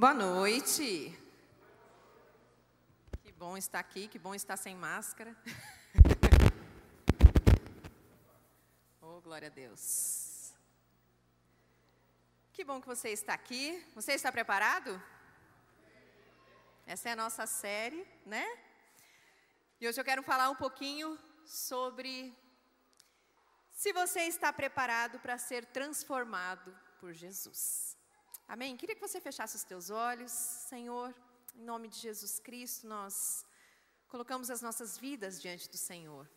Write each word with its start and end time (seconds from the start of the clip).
Boa 0.00 0.14
noite. 0.14 1.14
Que 3.22 3.30
bom 3.32 3.54
estar 3.54 3.78
aqui, 3.78 4.08
que 4.08 4.18
bom 4.18 4.34
estar 4.34 4.56
sem 4.56 4.74
máscara. 4.74 5.36
oh, 9.02 9.20
glória 9.20 9.48
a 9.48 9.50
Deus. 9.50 10.54
Que 12.50 12.64
bom 12.64 12.80
que 12.80 12.86
você 12.86 13.10
está 13.10 13.34
aqui. 13.34 13.86
Você 13.94 14.12
está 14.12 14.32
preparado? 14.32 14.90
Essa 16.86 17.10
é 17.10 17.12
a 17.12 17.16
nossa 17.16 17.46
série, 17.46 18.08
né? 18.24 18.46
E 19.78 19.86
hoje 19.86 20.00
eu 20.00 20.04
quero 20.10 20.22
falar 20.22 20.48
um 20.48 20.56
pouquinho 20.56 21.18
sobre 21.44 22.34
se 23.70 23.92
você 23.92 24.20
está 24.20 24.50
preparado 24.50 25.20
para 25.20 25.36
ser 25.36 25.66
transformado 25.66 26.74
por 26.98 27.12
Jesus. 27.12 27.99
Amém? 28.52 28.76
Queria 28.76 28.96
que 28.96 29.00
você 29.00 29.20
fechasse 29.20 29.54
os 29.54 29.62
teus 29.62 29.90
olhos, 29.90 30.32
Senhor, 30.32 31.14
em 31.54 31.62
nome 31.62 31.86
de 31.86 31.98
Jesus 31.98 32.40
Cristo, 32.40 32.84
nós 32.84 33.46
colocamos 34.08 34.50
as 34.50 34.60
nossas 34.60 34.98
vidas 34.98 35.40
diante 35.40 35.70
do 35.70 35.76
Senhor. 35.76 36.28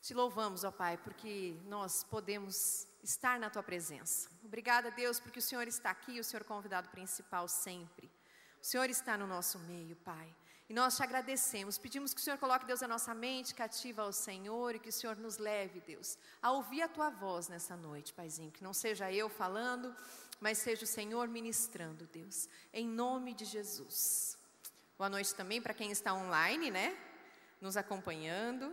Te 0.00 0.14
louvamos, 0.14 0.62
ó 0.62 0.70
Pai, 0.70 0.96
porque 0.96 1.58
nós 1.64 2.04
podemos 2.04 2.86
estar 3.02 3.40
na 3.40 3.50
tua 3.50 3.64
presença. 3.64 4.30
Obrigada, 4.44 4.92
Deus, 4.92 5.18
porque 5.18 5.40
o 5.40 5.42
Senhor 5.42 5.66
está 5.66 5.90
aqui, 5.90 6.20
o 6.20 6.24
Senhor 6.24 6.42
é 6.42 6.44
convidado 6.44 6.88
principal 6.90 7.48
sempre. 7.48 8.08
O 8.62 8.64
Senhor 8.64 8.88
está 8.88 9.18
no 9.18 9.26
nosso 9.26 9.58
meio, 9.58 9.96
Pai. 9.96 10.32
E 10.68 10.72
nós 10.72 10.96
te 10.96 11.02
agradecemos, 11.02 11.76
pedimos 11.76 12.14
que 12.14 12.20
o 12.20 12.24
Senhor 12.24 12.38
coloque, 12.38 12.64
Deus, 12.64 12.82
a 12.82 12.88
nossa 12.88 13.14
mente 13.14 13.54
cativa 13.54 14.02
ao 14.02 14.12
Senhor 14.12 14.74
e 14.74 14.78
que 14.78 14.88
o 14.88 14.92
Senhor 14.92 15.16
nos 15.16 15.36
leve, 15.36 15.80
Deus, 15.80 16.16
a 16.40 16.52
ouvir 16.52 16.80
a 16.80 16.88
tua 16.88 17.10
voz 17.10 17.48
nessa 17.48 17.76
noite, 17.76 18.14
Paizinho. 18.14 18.50
Que 18.50 18.64
não 18.64 18.72
seja 18.72 19.12
eu 19.12 19.28
falando, 19.28 19.94
mas 20.40 20.56
seja 20.56 20.84
o 20.84 20.86
Senhor 20.86 21.28
ministrando, 21.28 22.06
Deus, 22.06 22.48
em 22.72 22.88
nome 22.88 23.34
de 23.34 23.44
Jesus. 23.44 24.38
Boa 24.96 25.10
noite 25.10 25.34
também 25.34 25.60
para 25.60 25.74
quem 25.74 25.90
está 25.90 26.14
online, 26.14 26.70
né? 26.70 26.96
Nos 27.60 27.76
acompanhando. 27.76 28.72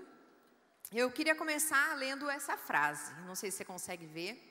Eu 0.93 1.11
queria 1.11 1.35
começar 1.35 1.97
lendo 1.97 2.29
essa 2.29 2.55
frase, 2.55 3.13
não 3.25 3.35
sei 3.35 3.51
se 3.51 3.57
você 3.57 3.65
consegue 3.65 4.05
ver, 4.05 4.47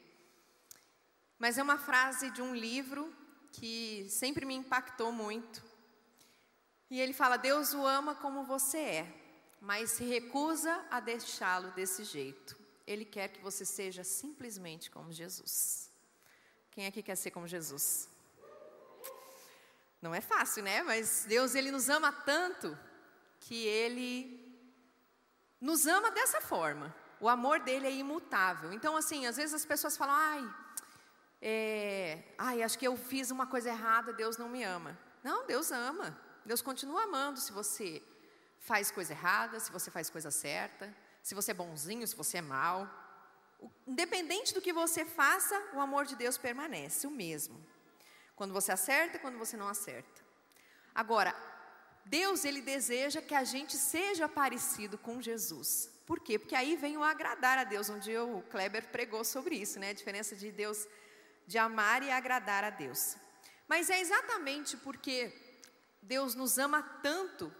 mas 1.38 1.56
é 1.56 1.62
uma 1.62 1.78
frase 1.78 2.30
de 2.30 2.42
um 2.42 2.54
livro 2.54 3.14
que 3.52 4.06
sempre 4.10 4.44
me 4.44 4.54
impactou 4.54 5.10
muito. 5.10 5.69
E 6.90 7.00
ele 7.00 7.12
fala: 7.12 7.36
Deus 7.36 7.72
o 7.72 7.86
ama 7.86 8.14
como 8.14 8.44
você 8.44 8.78
é, 8.78 9.14
mas 9.60 9.90
se 9.92 10.04
recusa 10.04 10.84
a 10.90 10.98
deixá-lo 10.98 11.70
desse 11.70 12.02
jeito. 12.04 12.58
Ele 12.86 13.04
quer 13.04 13.28
que 13.28 13.40
você 13.40 13.64
seja 13.64 14.02
simplesmente 14.02 14.90
como 14.90 15.12
Jesus. 15.12 15.90
Quem 16.72 16.86
aqui 16.86 17.02
quer 17.02 17.16
ser 17.16 17.30
como 17.30 17.46
Jesus? 17.46 18.08
Não 20.02 20.14
é 20.14 20.20
fácil, 20.20 20.62
né? 20.62 20.82
Mas 20.82 21.24
Deus, 21.28 21.54
Ele 21.54 21.70
nos 21.70 21.88
ama 21.88 22.10
tanto 22.10 22.76
que 23.38 23.66
Ele 23.66 24.40
nos 25.60 25.86
ama 25.86 26.10
dessa 26.10 26.40
forma. 26.40 26.94
O 27.20 27.28
amor 27.28 27.60
dele 27.60 27.86
é 27.86 27.92
imutável. 27.92 28.72
Então, 28.72 28.96
assim, 28.96 29.26
às 29.26 29.36
vezes 29.36 29.54
as 29.54 29.66
pessoas 29.66 29.96
falam, 29.96 30.14
ai, 30.14 30.54
é, 31.42 32.24
ai, 32.38 32.62
acho 32.62 32.78
que 32.78 32.86
eu 32.86 32.96
fiz 32.96 33.30
uma 33.30 33.46
coisa 33.46 33.68
errada, 33.68 34.12
Deus 34.12 34.38
não 34.38 34.48
me 34.48 34.64
ama. 34.64 34.98
Não, 35.22 35.46
Deus 35.46 35.70
ama. 35.70 36.18
Deus 36.44 36.62
continua 36.62 37.04
amando 37.04 37.40
se 37.40 37.52
você 37.52 38.02
faz 38.60 38.90
coisa 38.90 39.12
errada, 39.12 39.58
se 39.58 39.70
você 39.70 39.90
faz 39.90 40.10
coisa 40.10 40.30
certa, 40.30 40.94
se 41.22 41.34
você 41.34 41.50
é 41.50 41.54
bonzinho, 41.54 42.06
se 42.06 42.16
você 42.16 42.38
é 42.38 42.42
mau. 42.42 42.88
Independente 43.86 44.54
do 44.54 44.60
que 44.60 44.72
você 44.72 45.04
faça, 45.04 45.60
o 45.74 45.80
amor 45.80 46.06
de 46.06 46.16
Deus 46.16 46.38
permanece 46.38 47.06
o 47.06 47.10
mesmo. 47.10 47.64
Quando 48.34 48.54
você 48.54 48.72
acerta 48.72 49.18
quando 49.18 49.38
você 49.38 49.56
não 49.56 49.68
acerta. 49.68 50.22
Agora, 50.94 51.34
Deus 52.04 52.44
ele 52.44 52.62
deseja 52.62 53.20
que 53.20 53.34
a 53.34 53.44
gente 53.44 53.76
seja 53.76 54.28
parecido 54.28 54.96
com 54.96 55.20
Jesus. 55.20 55.90
Por 56.06 56.20
quê? 56.20 56.38
Porque 56.38 56.56
aí 56.56 56.74
vem 56.76 56.96
o 56.96 57.04
agradar 57.04 57.58
a 57.58 57.64
Deus. 57.64 57.88
Um 57.88 57.98
dia 57.98 58.24
o 58.24 58.42
Kleber 58.42 58.88
pregou 58.88 59.24
sobre 59.24 59.54
isso, 59.56 59.78
né? 59.78 59.90
A 59.90 59.92
diferença 59.92 60.34
de 60.34 60.50
Deus 60.50 60.88
de 61.46 61.58
amar 61.58 62.02
e 62.02 62.10
agradar 62.10 62.64
a 62.64 62.70
Deus. 62.70 63.16
Mas 63.68 63.90
é 63.90 64.00
exatamente 64.00 64.76
porque 64.76 65.32
Deus 66.02 66.34
nos 66.34 66.58
ama 66.58 66.82
tanto 67.02 67.54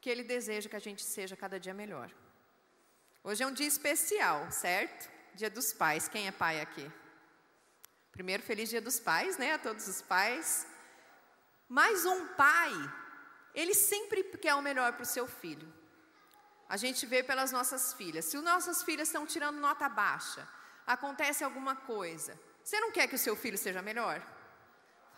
que 0.00 0.08
ele 0.08 0.22
deseja 0.22 0.68
que 0.68 0.76
a 0.76 0.80
gente 0.80 1.02
seja 1.02 1.36
cada 1.36 1.60
dia 1.60 1.74
melhor. 1.74 2.10
Hoje 3.22 3.42
é 3.42 3.46
um 3.46 3.52
dia 3.52 3.66
especial, 3.66 4.50
certo? 4.50 5.10
Dia 5.34 5.50
dos 5.50 5.72
pais. 5.72 6.08
Quem 6.08 6.26
é 6.26 6.32
pai 6.32 6.60
aqui? 6.60 6.90
Primeiro, 8.10 8.42
feliz 8.42 8.68
dia 8.70 8.80
dos 8.80 8.98
pais, 8.98 9.36
né? 9.36 9.52
A 9.52 9.58
todos 9.58 9.86
os 9.86 10.00
pais. 10.00 10.66
Mas 11.68 12.04
um 12.04 12.26
pai, 12.28 12.72
ele 13.54 13.74
sempre 13.74 14.24
quer 14.24 14.54
o 14.54 14.62
melhor 14.62 14.94
para 14.94 15.02
o 15.02 15.06
seu 15.06 15.26
filho. 15.26 15.72
A 16.68 16.76
gente 16.76 17.04
vê 17.04 17.22
pelas 17.22 17.52
nossas 17.52 17.92
filhas. 17.92 18.24
Se 18.24 18.36
as 18.36 18.42
nossas 18.42 18.82
filhas 18.82 19.08
estão 19.08 19.26
tirando 19.26 19.58
nota 19.58 19.88
baixa, 19.88 20.48
acontece 20.86 21.44
alguma 21.44 21.76
coisa, 21.76 22.38
você 22.62 22.80
não 22.80 22.90
quer 22.90 23.06
que 23.06 23.14
o 23.16 23.18
seu 23.18 23.36
filho 23.36 23.58
seja 23.58 23.82
melhor? 23.82 24.24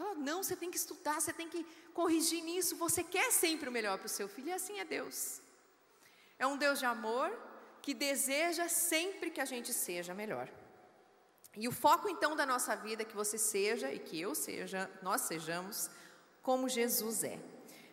Oh, 0.04 0.14
não, 0.14 0.42
você 0.42 0.56
tem 0.56 0.70
que 0.70 0.76
estudar, 0.76 1.20
você 1.20 1.32
tem 1.32 1.48
que 1.48 1.64
corrigir 1.94 2.42
nisso. 2.42 2.76
Você 2.76 3.02
quer 3.04 3.30
sempre 3.30 3.68
o 3.68 3.72
melhor 3.72 3.98
para 3.98 4.06
o 4.06 4.16
seu 4.18 4.28
filho, 4.28 4.48
e 4.48 4.52
assim 4.52 4.80
é 4.80 4.84
Deus. 4.84 5.40
É 6.38 6.46
um 6.46 6.56
Deus 6.56 6.78
de 6.80 6.86
amor 6.86 7.30
que 7.80 7.94
deseja 7.94 8.68
sempre 8.68 9.30
que 9.30 9.40
a 9.40 9.44
gente 9.44 9.72
seja 9.72 10.12
melhor. 10.12 10.48
E 11.56 11.68
o 11.68 11.72
foco 11.72 12.08
então 12.08 12.34
da 12.34 12.46
nossa 12.46 12.74
vida 12.74 13.02
é 13.02 13.04
que 13.04 13.14
você 13.14 13.36
seja 13.36 13.92
e 13.92 13.98
que 13.98 14.20
eu 14.20 14.34
seja, 14.34 14.90
nós 15.02 15.20
sejamos 15.22 15.90
como 16.42 16.68
Jesus 16.68 17.22
é. 17.22 17.38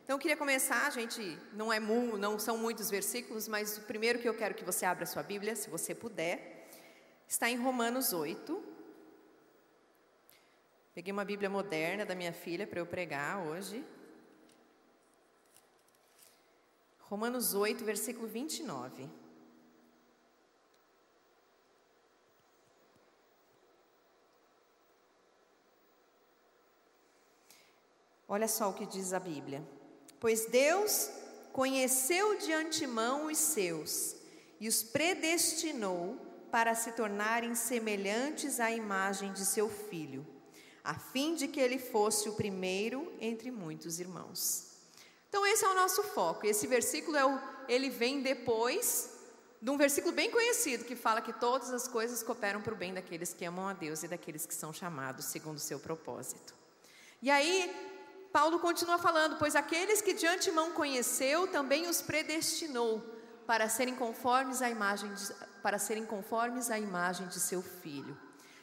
Então 0.04 0.16
eu 0.16 0.20
queria 0.20 0.38
começar, 0.38 0.88
a 0.88 0.90
gente 0.90 1.38
não 1.54 1.72
é 1.72 1.80
não 1.80 2.40
são 2.40 2.58
muitos 2.58 2.90
versículos, 2.90 3.48
mas 3.48 3.78
o 3.78 3.82
primeiro 3.82 4.18
que 4.18 4.28
eu 4.28 4.34
quero 4.34 4.56
que 4.56 4.64
você 4.64 4.86
abra 4.86 5.04
a 5.04 5.08
sua 5.08 5.22
Bíblia, 5.22 5.56
se 5.56 5.70
você 5.70 5.94
puder, 5.94 6.68
está 7.28 7.50
em 7.50 7.58
Romanos 7.58 8.14
8. 8.14 8.79
Peguei 11.00 11.14
uma 11.14 11.24
Bíblia 11.24 11.50
moderna 11.50 12.06
da 12.06 12.14
minha 12.14 12.34
filha 12.34 12.68
para 12.68 12.78
eu 12.78 12.86
pregar 12.86 13.48
hoje. 13.48 13.86
Romanos 17.00 17.54
8, 17.54 17.86
versículo 17.86 18.28
29. 18.28 19.10
Olha 28.28 28.50
só 28.50 28.70
o 28.70 28.74
que 28.74 28.86
diz 28.86 29.14
a 29.14 29.22
Bíblia. 29.22 29.64
Pois 30.20 30.48
Deus 30.48 31.10
conheceu 31.54 32.38
de 32.40 32.52
antemão 32.52 33.28
os 33.28 33.38
seus 33.38 34.18
e 34.60 34.68
os 34.68 34.84
predestinou 34.84 36.18
para 36.52 36.76
se 36.76 36.92
tornarem 36.92 37.56
semelhantes 37.56 38.60
à 38.60 38.70
imagem 38.70 39.32
de 39.32 39.46
seu 39.46 39.70
filho, 39.70 40.28
a 40.84 40.94
fim 40.94 41.36
de 41.36 41.48
que 41.48 41.60
ele 41.60 41.78
fosse 41.78 42.30
o 42.30 42.34
primeiro 42.34 43.12
entre 43.20 43.52
muitos 43.52 44.00
irmãos. 44.00 44.70
Então 45.28 45.46
esse 45.46 45.64
é 45.64 45.68
o 45.68 45.76
nosso 45.76 46.02
foco. 46.04 46.46
Esse 46.46 46.66
versículo 46.68 47.16
é 47.16 47.26
o, 47.26 47.40
ele 47.68 47.90
vem 47.90 48.22
depois 48.22 49.18
de 49.62 49.70
um 49.70 49.78
versículo 49.78 50.14
bem 50.14 50.32
conhecido 50.32 50.86
que 50.86 50.96
fala 50.96 51.22
que 51.22 51.34
todas 51.34 51.72
as 51.72 51.88
coisas 51.88 52.24
cooperam 52.24 52.62
para 52.62 52.74
o 52.74 52.78
bem 52.78 52.94
daqueles 52.94 53.34
que 53.34 53.46
amam 53.46 53.68
a 53.68 53.74
Deus 53.74 54.04
e 54.04 54.08
daqueles 54.08 54.46
que 54.46 54.54
são 54.54 54.72
chamados 54.72 55.26
segundo 55.26 55.58
o 55.58 55.62
seu 55.62 55.80
propósito. 55.80 56.54
E 57.22 57.30
aí 57.30 57.70
Paulo 58.32 58.60
continua 58.60 58.98
falando: 58.98 59.38
Pois 59.38 59.56
aqueles 59.56 60.02
que 60.02 60.14
de 60.14 60.26
antemão 60.26 60.72
conheceu, 60.72 61.48
também 61.48 61.88
os 61.88 62.02
predestinou 62.02 63.04
para 63.46 63.68
serem 63.68 63.96
conformes 63.96 64.62
à 64.62 64.70
imagem 64.70 65.14
de, 65.14 65.34
para 65.62 65.78
serem 65.78 66.06
conformes 66.06 66.70
à 66.70 66.80
imagem 66.80 67.28
de 67.28 67.40
seu 67.40 67.62
filho. 67.62 68.18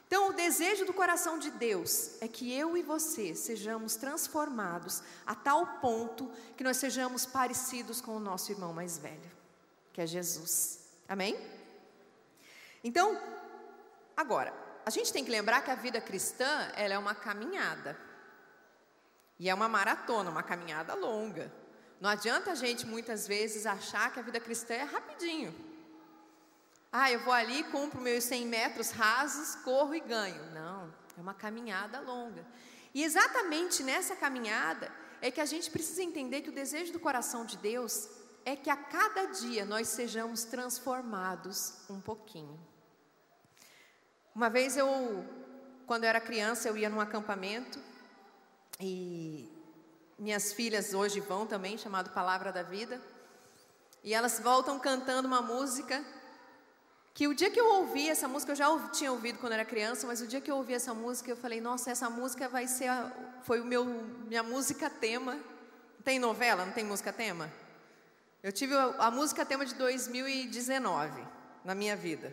Então, 0.07 0.29
o 0.29 0.33
desejo 0.33 0.85
do 0.85 0.93
coração 0.93 1.37
de 1.37 1.51
Deus 1.51 2.21
é 2.21 2.29
que 2.29 2.53
eu 2.53 2.77
e 2.77 2.81
você 2.81 3.35
sejamos 3.35 3.97
transformados 3.97 5.03
a 5.25 5.35
tal 5.35 5.67
ponto 5.81 6.31
que 6.55 6.63
nós 6.63 6.77
sejamos 6.77 7.25
parecidos 7.25 7.99
com 7.99 8.15
o 8.15 8.19
nosso 8.19 8.49
irmão 8.49 8.71
mais 8.71 8.97
velho, 8.97 9.29
que 9.91 9.99
é 9.99 10.07
Jesus. 10.07 10.79
Amém? 11.09 11.37
Então, 12.81 13.21
agora, 14.15 14.53
a 14.85 14.89
gente 14.89 15.11
tem 15.11 15.25
que 15.25 15.31
lembrar 15.31 15.61
que 15.61 15.71
a 15.71 15.75
vida 15.75 15.99
cristã, 15.99 16.71
ela 16.75 16.93
é 16.93 16.97
uma 16.97 17.13
caminhada. 17.13 17.99
E 19.37 19.49
é 19.49 19.53
uma 19.53 19.67
maratona, 19.67 20.29
uma 20.29 20.41
caminhada 20.41 20.93
longa. 20.93 21.51
Não 21.99 22.09
adianta 22.09 22.51
a 22.51 22.55
gente 22.55 22.85
muitas 22.85 23.27
vezes 23.27 23.65
achar 23.65 24.13
que 24.13 24.19
a 24.19 24.23
vida 24.23 24.39
cristã 24.39 24.73
é 24.73 24.83
rapidinho. 24.83 25.53
Ah, 26.91 27.11
eu 27.11 27.19
vou 27.23 27.33
ali, 27.33 27.63
cumpro 27.65 28.01
meus 28.01 28.23
100 28.23 28.45
metros 28.45 28.91
rasos, 28.91 29.55
corro 29.63 29.93
e 29.93 29.99
ganho. 29.99 30.51
Não, 30.53 30.93
é 31.17 31.21
uma 31.21 31.33
caminhada 31.33 31.99
longa. 31.99 32.45
E 32.93 33.03
exatamente 33.03 33.83
nessa 33.83 34.15
caminhada 34.15 34.91
é 35.21 35.29
que 35.29 35.41
a 35.41 35.45
gente 35.45 35.69
precisa 35.69 36.01
entender 36.01 36.41
que 36.41 36.49
o 36.49 36.53
desejo 36.53 36.93
do 36.93 36.99
coração 36.99 37.45
de 37.45 37.57
Deus 37.57 38.09
é 38.45 38.55
que 38.55 38.69
a 38.69 38.77
cada 38.77 39.25
dia 39.25 39.65
nós 39.65 39.89
sejamos 39.89 40.45
transformados 40.45 41.73
um 41.89 41.99
pouquinho. 41.99 42.57
Uma 44.33 44.49
vez 44.49 44.77
eu, 44.77 45.25
quando 45.85 46.05
eu 46.05 46.09
era 46.09 46.21
criança, 46.21 46.69
eu 46.69 46.77
ia 46.77 46.89
num 46.89 47.01
acampamento 47.01 47.79
e 48.79 49.51
minhas 50.17 50.53
filhas 50.53 50.93
hoje 50.93 51.19
vão 51.19 51.45
também, 51.45 51.77
chamado 51.77 52.11
Palavra 52.11 52.51
da 52.51 52.63
Vida. 52.63 53.01
E 54.03 54.13
elas 54.13 54.39
voltam 54.39 54.79
cantando 54.79 55.27
uma 55.27 55.41
música 55.41 56.03
que 57.17 57.27
o 57.27 57.33
dia 57.33 57.49
que 57.49 57.59
eu 57.59 57.67
ouvi 57.77 58.07
essa 58.07 58.27
música, 58.27 58.51
eu 58.51 58.55
já 58.55 58.89
tinha 58.89 59.11
ouvido 59.11 59.39
quando 59.39 59.53
era 59.53 59.65
criança, 59.65 60.05
mas 60.05 60.21
o 60.21 60.27
dia 60.27 60.39
que 60.39 60.51
eu 60.51 60.57
ouvi 60.57 60.75
essa 60.75 60.93
música, 60.93 61.31
eu 61.31 61.35
falei, 61.35 61.59
nossa, 61.59 61.89
essa 61.89 62.11
música 62.11 62.47
vai 62.47 62.67
ser, 62.67 62.89
a, 62.89 63.11
foi 63.41 63.59
o 63.59 63.65
meu, 63.65 63.85
minha 63.85 64.43
música 64.43 64.87
tema. 64.87 65.35
Tem 66.03 66.19
novela, 66.19 66.63
não 66.63 66.73
tem 66.73 66.85
música 66.85 67.11
tema? 67.11 67.51
Eu 68.43 68.51
tive 68.51 68.75
a, 68.75 68.93
a 68.99 69.09
música 69.09 69.43
tema 69.43 69.65
de 69.65 69.73
2019 69.73 71.25
na 71.65 71.73
minha 71.73 71.95
vida. 71.95 72.31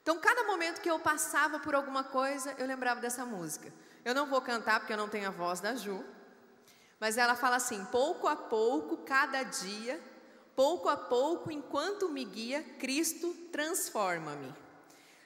Então, 0.00 0.18
cada 0.18 0.44
momento 0.44 0.80
que 0.80 0.90
eu 0.90 0.98
passava 0.98 1.58
por 1.58 1.74
alguma 1.74 2.04
coisa, 2.04 2.54
eu 2.56 2.66
lembrava 2.66 3.02
dessa 3.02 3.26
música. 3.26 3.70
Eu 4.02 4.14
não 4.14 4.24
vou 4.24 4.40
cantar 4.40 4.80
porque 4.80 4.94
eu 4.94 4.96
não 4.96 5.10
tenho 5.10 5.28
a 5.28 5.30
voz 5.30 5.60
da 5.60 5.74
Ju, 5.74 6.02
mas 6.98 7.18
ela 7.18 7.34
fala 7.34 7.56
assim: 7.56 7.84
pouco 7.92 8.28
a 8.28 8.34
pouco, 8.34 8.96
cada 9.04 9.42
dia, 9.42 10.00
pouco 10.54 10.88
a 10.88 10.96
pouco, 10.96 11.50
enquanto 11.50 12.08
me 12.08 12.24
guia, 12.24 12.62
Cristo 12.78 13.34
transforma-me. 13.50 14.54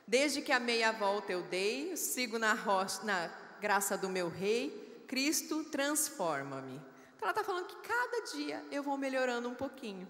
Desde 0.07 0.41
que 0.41 0.53
a 0.53 0.59
meia 0.59 0.91
volta 0.91 1.33
eu 1.33 1.43
dei, 1.43 1.97
sigo 1.97 2.39
na, 2.39 2.55
rocha, 2.55 3.03
na 3.05 3.31
graça 3.61 3.97
do 3.97 4.09
meu 4.09 4.29
Rei, 4.29 5.05
Cristo 5.07 5.65
transforma-me. 5.65 6.77
Então 7.17 7.29
ela 7.29 7.31
está 7.31 7.45
falando 7.45 7.67
que 7.67 7.77
cada 7.87 8.21
dia 8.33 8.65
eu 8.71 8.83
vou 8.83 8.97
melhorando 8.97 9.49
um 9.49 9.55
pouquinho. 9.55 10.09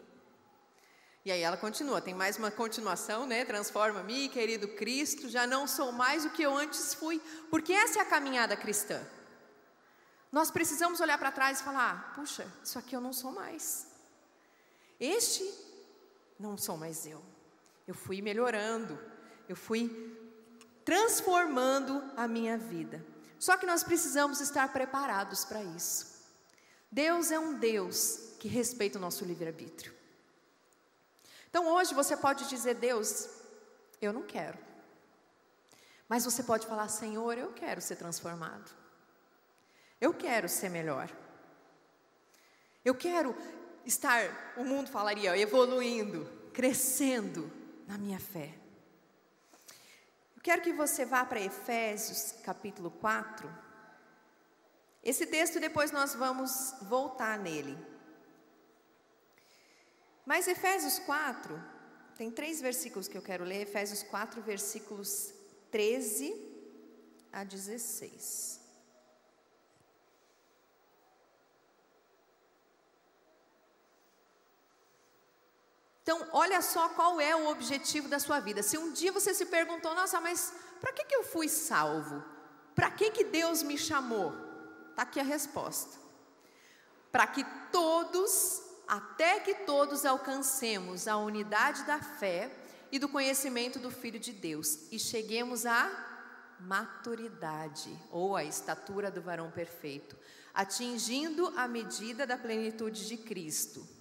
E 1.24 1.32
aí 1.32 1.42
ela 1.42 1.56
continua, 1.56 2.00
tem 2.00 2.14
mais 2.14 2.38
uma 2.38 2.50
continuação, 2.50 3.26
né? 3.26 3.44
Transforma-me, 3.44 4.28
querido 4.28 4.68
Cristo, 4.68 5.28
já 5.28 5.46
não 5.46 5.66
sou 5.66 5.90
mais 5.90 6.24
o 6.24 6.30
que 6.30 6.42
eu 6.42 6.56
antes 6.56 6.94
fui, 6.94 7.20
porque 7.50 7.72
essa 7.72 7.98
é 7.98 8.02
a 8.02 8.06
caminhada 8.06 8.56
cristã. 8.56 9.04
Nós 10.30 10.50
precisamos 10.50 11.00
olhar 11.00 11.18
para 11.18 11.32
trás 11.32 11.60
e 11.60 11.64
falar: 11.64 12.12
puxa, 12.14 12.46
isso 12.62 12.78
aqui 12.78 12.94
eu 12.94 13.00
não 13.00 13.12
sou 13.12 13.32
mais. 13.32 13.87
Este 14.98 15.44
não 16.38 16.56
sou 16.56 16.76
mais 16.76 17.06
eu. 17.06 17.22
Eu 17.86 17.94
fui 17.94 18.20
melhorando, 18.20 18.98
eu 19.48 19.56
fui 19.56 20.16
transformando 20.84 22.02
a 22.16 22.26
minha 22.26 22.56
vida. 22.56 23.04
Só 23.38 23.56
que 23.56 23.66
nós 23.66 23.82
precisamos 23.82 24.40
estar 24.40 24.72
preparados 24.72 25.44
para 25.44 25.62
isso. 25.62 26.18
Deus 26.90 27.30
é 27.30 27.38
um 27.38 27.58
Deus 27.58 28.34
que 28.38 28.48
respeita 28.48 28.98
o 28.98 29.00
nosso 29.00 29.24
livre-arbítrio. 29.24 29.94
Então 31.48 31.66
hoje 31.68 31.94
você 31.94 32.16
pode 32.16 32.48
dizer, 32.48 32.74
Deus, 32.74 33.28
eu 34.00 34.12
não 34.12 34.22
quero. 34.22 34.58
Mas 36.08 36.24
você 36.24 36.42
pode 36.42 36.66
falar, 36.66 36.88
Senhor, 36.88 37.36
eu 37.36 37.52
quero 37.52 37.80
ser 37.80 37.96
transformado. 37.96 38.70
Eu 40.00 40.14
quero 40.14 40.48
ser 40.48 40.70
melhor. 40.70 41.10
Eu 42.84 42.94
quero 42.94 43.36
estar, 43.88 44.54
o 44.56 44.64
mundo 44.64 44.90
falaria, 44.90 45.36
evoluindo, 45.36 46.30
crescendo 46.52 47.50
na 47.86 47.96
minha 47.96 48.20
fé. 48.20 48.54
Eu 50.36 50.42
quero 50.42 50.62
que 50.62 50.72
você 50.72 51.04
vá 51.04 51.24
para 51.24 51.40
Efésios 51.40 52.34
capítulo 52.44 52.90
4. 52.90 53.50
Esse 55.02 55.26
texto 55.26 55.58
depois 55.58 55.90
nós 55.90 56.14
vamos 56.14 56.74
voltar 56.82 57.38
nele. 57.38 57.76
Mas 60.26 60.46
Efésios 60.46 60.98
4, 60.98 61.58
tem 62.16 62.30
três 62.30 62.60
versículos 62.60 63.08
que 63.08 63.16
eu 63.16 63.22
quero 63.22 63.44
ler. 63.44 63.62
Efésios 63.62 64.02
4, 64.02 64.42
versículos 64.42 65.32
13 65.70 66.34
a 67.32 67.42
16. 67.42 68.57
Então, 76.08 76.26
olha 76.32 76.62
só 76.62 76.88
qual 76.88 77.20
é 77.20 77.36
o 77.36 77.50
objetivo 77.50 78.08
da 78.08 78.18
sua 78.18 78.40
vida. 78.40 78.62
Se 78.62 78.78
um 78.78 78.94
dia 78.94 79.12
você 79.12 79.34
se 79.34 79.44
perguntou, 79.44 79.94
nossa, 79.94 80.18
mas 80.22 80.54
para 80.80 80.90
que, 80.90 81.04
que 81.04 81.14
eu 81.14 81.22
fui 81.22 81.50
salvo? 81.50 82.24
Para 82.74 82.90
que, 82.90 83.10
que 83.10 83.24
Deus 83.24 83.62
me 83.62 83.76
chamou? 83.76 84.32
Está 84.88 85.02
aqui 85.02 85.20
a 85.20 85.22
resposta. 85.22 85.98
Para 87.12 87.26
que 87.26 87.44
todos 87.70 88.62
até 88.88 89.40
que 89.40 89.54
todos 89.66 90.06
alcancemos 90.06 91.06
a 91.06 91.18
unidade 91.18 91.84
da 91.84 92.00
fé 92.00 92.50
e 92.90 92.98
do 92.98 93.10
conhecimento 93.10 93.78
do 93.78 93.90
Filho 93.90 94.18
de 94.18 94.32
Deus 94.32 94.90
e 94.90 94.98
cheguemos 94.98 95.66
à 95.66 95.90
maturidade 96.58 97.94
ou 98.10 98.34
à 98.34 98.44
estatura 98.44 99.10
do 99.10 99.20
varão 99.20 99.50
perfeito, 99.50 100.16
atingindo 100.54 101.52
a 101.54 101.68
medida 101.68 102.26
da 102.26 102.38
plenitude 102.38 103.06
de 103.06 103.18
Cristo. 103.18 103.97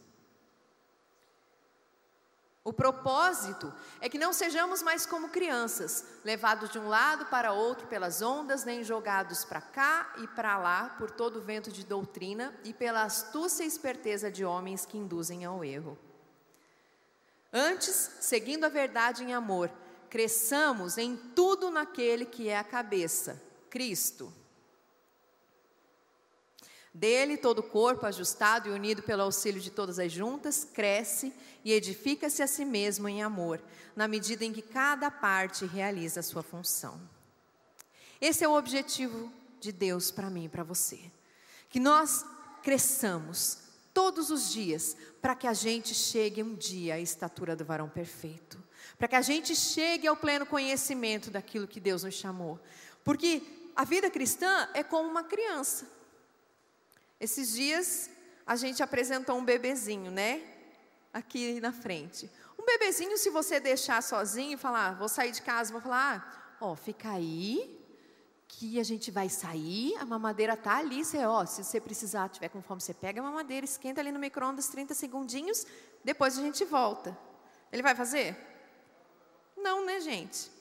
O 2.67 2.73
propósito 2.73 3.73
é 4.01 4.09
que 4.09 4.17
não 4.17 4.33
sejamos 4.33 4.81
mais 4.83 5.05
como 5.05 5.29
crianças, 5.29 6.03
levados 6.21 6.69
de 6.69 6.77
um 6.77 6.89
lado 6.89 7.25
para 7.27 7.53
outro 7.53 7.87
pelas 7.87 8.21
ondas, 8.21 8.65
nem 8.65 8.83
jogados 8.83 9.45
para 9.45 9.61
cá 9.61 10.13
e 10.17 10.27
para 10.27 10.57
lá 10.57 10.89
por 10.97 11.09
todo 11.09 11.37
o 11.37 11.41
vento 11.41 11.71
de 11.71 11.85
doutrina 11.85 12.53
e 12.65 12.73
pela 12.73 13.03
astúcia 13.03 13.63
e 13.63 13.67
esperteza 13.67 14.29
de 14.29 14.43
homens 14.43 14.85
que 14.85 14.97
induzem 14.97 15.45
ao 15.45 15.63
erro. 15.63 15.97
Antes, 17.53 18.11
seguindo 18.19 18.65
a 18.65 18.69
verdade 18.69 19.23
em 19.23 19.33
amor, 19.33 19.71
cresçamos 20.09 20.97
em 20.97 21.15
tudo 21.15 21.71
naquele 21.71 22.25
que 22.25 22.49
é 22.49 22.57
a 22.57 22.65
cabeça, 22.65 23.41
Cristo. 23.69 24.29
Dele, 26.97 27.37
todo 27.37 27.59
o 27.59 27.63
corpo, 27.63 28.07
ajustado 28.07 28.67
e 28.67 28.71
unido 28.71 29.03
pelo 29.03 29.21
auxílio 29.21 29.61
de 29.61 29.69
todas 29.69 29.99
as 29.99 30.11
juntas, 30.11 30.65
cresce 30.65 31.31
e 31.63 31.71
edifica-se 31.71 32.41
a 32.41 32.47
si 32.47 32.65
mesmo 32.65 33.07
em 33.07 33.21
amor, 33.21 33.61
na 33.95 34.07
medida 34.07 34.43
em 34.43 34.51
que 34.51 34.63
cada 34.63 35.11
parte 35.11 35.63
realiza 35.63 36.21
a 36.21 36.23
sua 36.23 36.41
função. 36.41 36.99
Esse 38.19 38.43
é 38.43 38.47
o 38.47 38.57
objetivo 38.57 39.31
de 39.59 39.71
Deus 39.71 40.09
para 40.09 40.27
mim 40.27 40.45
e 40.45 40.49
para 40.49 40.63
você. 40.63 40.99
Que 41.69 41.79
nós 41.79 42.25
cresçamos 42.63 43.59
todos 43.93 44.31
os 44.31 44.51
dias 44.51 44.97
para 45.21 45.35
que 45.35 45.45
a 45.45 45.53
gente 45.53 45.93
chegue 45.93 46.41
um 46.41 46.55
dia 46.55 46.95
à 46.95 46.99
estatura 46.99 47.55
do 47.55 47.63
varão 47.63 47.87
perfeito. 47.87 48.57
Para 48.97 49.07
que 49.07 49.15
a 49.15 49.21
gente 49.21 49.55
chegue 49.55 50.07
ao 50.07 50.17
pleno 50.17 50.47
conhecimento 50.47 51.29
daquilo 51.29 51.67
que 51.67 51.79
Deus 51.79 52.01
nos 52.01 52.15
chamou. 52.15 52.59
Porque 53.03 53.43
a 53.75 53.83
vida 53.83 54.09
cristã 54.09 54.67
é 54.73 54.81
como 54.81 55.07
uma 55.07 55.23
criança. 55.23 55.96
Esses 57.19 57.53
dias 57.53 58.09
a 58.45 58.55
gente 58.55 58.81
apresentou 58.81 59.37
um 59.37 59.43
bebezinho, 59.43 60.11
né? 60.11 60.41
Aqui 61.13 61.59
na 61.59 61.73
frente. 61.73 62.29
Um 62.57 62.65
bebezinho, 62.65 63.17
se 63.17 63.29
você 63.29 63.59
deixar 63.59 64.01
sozinho 64.03 64.53
e 64.53 64.57
falar, 64.57 64.95
vou 64.95 65.09
sair 65.09 65.31
de 65.31 65.41
casa, 65.41 65.71
vou 65.71 65.81
falar, 65.81 66.57
ah, 66.59 66.65
ó, 66.65 66.75
fica 66.75 67.11
aí, 67.11 67.77
que 68.47 68.79
a 68.79 68.83
gente 68.83 69.11
vai 69.11 69.29
sair, 69.29 69.95
a 69.97 70.05
mamadeira 70.05 70.55
tá 70.55 70.77
ali, 70.77 71.03
você, 71.03 71.25
ó, 71.25 71.45
se 71.45 71.63
você 71.63 71.81
precisar, 71.81 72.29
tiver 72.29 72.49
com 72.49 72.61
fome, 72.61 72.81
você 72.81 72.93
pega 72.93 73.19
a 73.19 73.23
mamadeira, 73.23 73.65
esquenta 73.65 73.99
ali 73.99 74.11
no 74.11 74.19
micro-ondas 74.19 74.67
30 74.69 74.93
segundinhos, 74.93 75.65
depois 76.03 76.37
a 76.37 76.41
gente 76.41 76.63
volta. 76.63 77.17
Ele 77.71 77.81
vai 77.81 77.93
fazer? 77.93 78.37
Não, 79.55 79.85
né, 79.85 79.99
gente? 79.99 80.56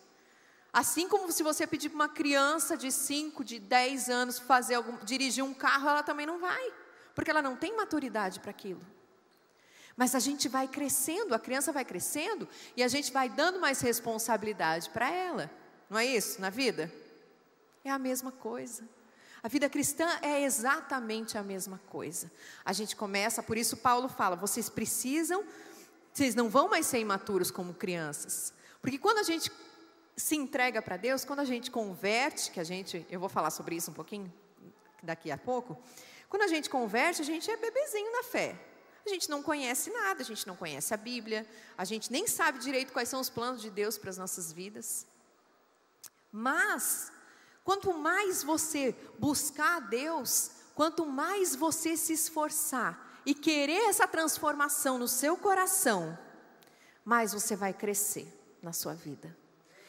Assim 0.76 1.08
como 1.08 1.32
se 1.32 1.42
você 1.42 1.66
pedir 1.66 1.88
para 1.88 1.94
uma 1.94 2.08
criança 2.10 2.76
de 2.76 2.92
5, 2.92 3.42
de 3.42 3.58
10 3.58 4.10
anos 4.10 4.38
fazer 4.38 4.74
algum, 4.74 5.02
dirigir 5.06 5.42
um 5.42 5.54
carro, 5.54 5.88
ela 5.88 6.02
também 6.02 6.26
não 6.26 6.38
vai, 6.38 6.70
porque 7.14 7.30
ela 7.30 7.40
não 7.40 7.56
tem 7.56 7.74
maturidade 7.74 8.40
para 8.40 8.50
aquilo. 8.50 8.82
Mas 9.96 10.14
a 10.14 10.18
gente 10.18 10.50
vai 10.50 10.68
crescendo, 10.68 11.34
a 11.34 11.38
criança 11.38 11.72
vai 11.72 11.82
crescendo 11.82 12.46
e 12.76 12.82
a 12.82 12.88
gente 12.88 13.10
vai 13.10 13.26
dando 13.30 13.58
mais 13.58 13.80
responsabilidade 13.80 14.90
para 14.90 15.10
ela. 15.10 15.50
Não 15.88 15.98
é 15.98 16.04
isso 16.04 16.42
na 16.42 16.50
vida? 16.50 16.92
É 17.82 17.90
a 17.90 17.98
mesma 17.98 18.30
coisa. 18.30 18.86
A 19.42 19.48
vida 19.48 19.70
cristã 19.70 20.06
é 20.20 20.42
exatamente 20.42 21.38
a 21.38 21.42
mesma 21.42 21.80
coisa. 21.88 22.30
A 22.62 22.74
gente 22.74 22.94
começa, 22.94 23.42
por 23.42 23.56
isso 23.56 23.78
Paulo 23.78 24.10
fala: 24.10 24.36
vocês 24.36 24.68
precisam, 24.68 25.42
vocês 26.12 26.34
não 26.34 26.50
vão 26.50 26.68
mais 26.68 26.84
ser 26.84 26.98
imaturos 26.98 27.50
como 27.50 27.72
crianças. 27.72 28.52
Porque 28.82 28.98
quando 28.98 29.18
a 29.18 29.22
gente 29.22 29.50
se 30.16 30.34
entrega 30.34 30.80
para 30.80 30.96
Deus, 30.96 31.24
quando 31.24 31.40
a 31.40 31.44
gente 31.44 31.70
converte, 31.70 32.50
que 32.50 32.58
a 32.58 32.64
gente, 32.64 33.06
eu 33.10 33.20
vou 33.20 33.28
falar 33.28 33.50
sobre 33.50 33.76
isso 33.76 33.90
um 33.90 33.94
pouquinho 33.94 34.32
daqui 35.02 35.30
a 35.30 35.36
pouco, 35.36 35.78
quando 36.28 36.42
a 36.42 36.48
gente 36.48 36.70
converte, 36.70 37.20
a 37.20 37.24
gente 37.24 37.50
é 37.50 37.56
bebezinho 37.56 38.10
na 38.12 38.22
fé. 38.22 38.58
A 39.04 39.08
gente 39.08 39.30
não 39.30 39.40
conhece 39.42 39.90
nada, 39.90 40.22
a 40.22 40.24
gente 40.24 40.46
não 40.46 40.56
conhece 40.56 40.92
a 40.92 40.96
Bíblia, 40.96 41.46
a 41.78 41.84
gente 41.84 42.10
nem 42.10 42.26
sabe 42.26 42.58
direito 42.58 42.92
quais 42.92 43.08
são 43.08 43.20
os 43.20 43.30
planos 43.30 43.62
de 43.62 43.70
Deus 43.70 43.96
para 43.96 44.10
as 44.10 44.18
nossas 44.18 44.50
vidas. 44.50 45.06
Mas, 46.32 47.12
quanto 47.62 47.92
mais 47.94 48.42
você 48.42 48.96
buscar 49.18 49.76
a 49.76 49.80
Deus, 49.80 50.50
quanto 50.74 51.06
mais 51.06 51.54
você 51.54 51.96
se 51.96 52.14
esforçar 52.14 53.20
e 53.24 53.32
querer 53.32 53.88
essa 53.88 54.08
transformação 54.08 54.98
no 54.98 55.06
seu 55.06 55.36
coração, 55.36 56.18
mais 57.04 57.32
você 57.32 57.54
vai 57.54 57.72
crescer 57.72 58.26
na 58.60 58.72
sua 58.72 58.94
vida. 58.94 59.45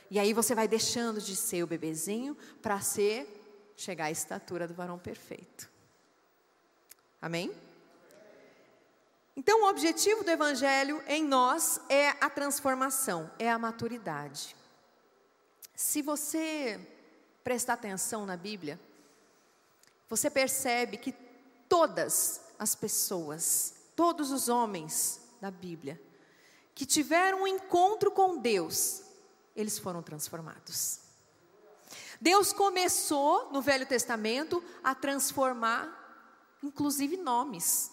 E 0.10 0.20
aí 0.20 0.34
você 0.34 0.56
vai 0.56 0.68
deixando 0.68 1.22
de 1.22 1.36
ser 1.36 1.64
o 1.64 1.68
bebezinho 1.68 2.36
para 2.62 2.80
ser 2.80 3.38
chegar 3.76 4.06
à 4.06 4.12
estatura 4.12 4.68
do 4.68 4.74
varão 4.74 4.98
perfeito. 4.98 5.70
Amém? 7.22 7.52
Então, 9.36 9.64
o 9.64 9.70
objetivo 9.70 10.24
do 10.24 10.32
evangelho 10.32 11.04
em 11.08 11.24
nós 11.24 11.80
é 11.90 12.10
a 12.22 12.30
transformação, 12.30 13.30
é 13.38 13.50
a 13.52 13.60
maturidade. 13.60 14.56
Se 15.76 16.02
você 16.02 16.80
prestar 17.44 17.74
atenção 17.74 18.26
na 18.26 18.36
Bíblia, 18.36 18.80
você 20.10 20.30
percebe 20.30 20.98
que 20.98 21.14
todas 21.70 22.42
as 22.58 22.74
pessoas, 22.74 23.76
todos 23.96 24.32
os 24.32 24.50
homens 24.50 25.22
da 25.40 25.52
Bíblia, 25.52 26.02
que 26.74 26.86
tiveram 26.86 27.44
um 27.44 27.48
encontro 27.48 28.10
com 28.10 28.38
Deus, 28.38 29.04
eles 29.58 29.78
foram 29.80 30.02
transformados. 30.02 31.02
Deus 32.22 32.54
começou 32.54 33.52
no 33.52 33.62
Velho 33.62 33.86
Testamento 33.86 34.64
a 34.84 34.96
transformar, 34.96 36.58
inclusive 36.64 37.18
nomes. 37.18 37.92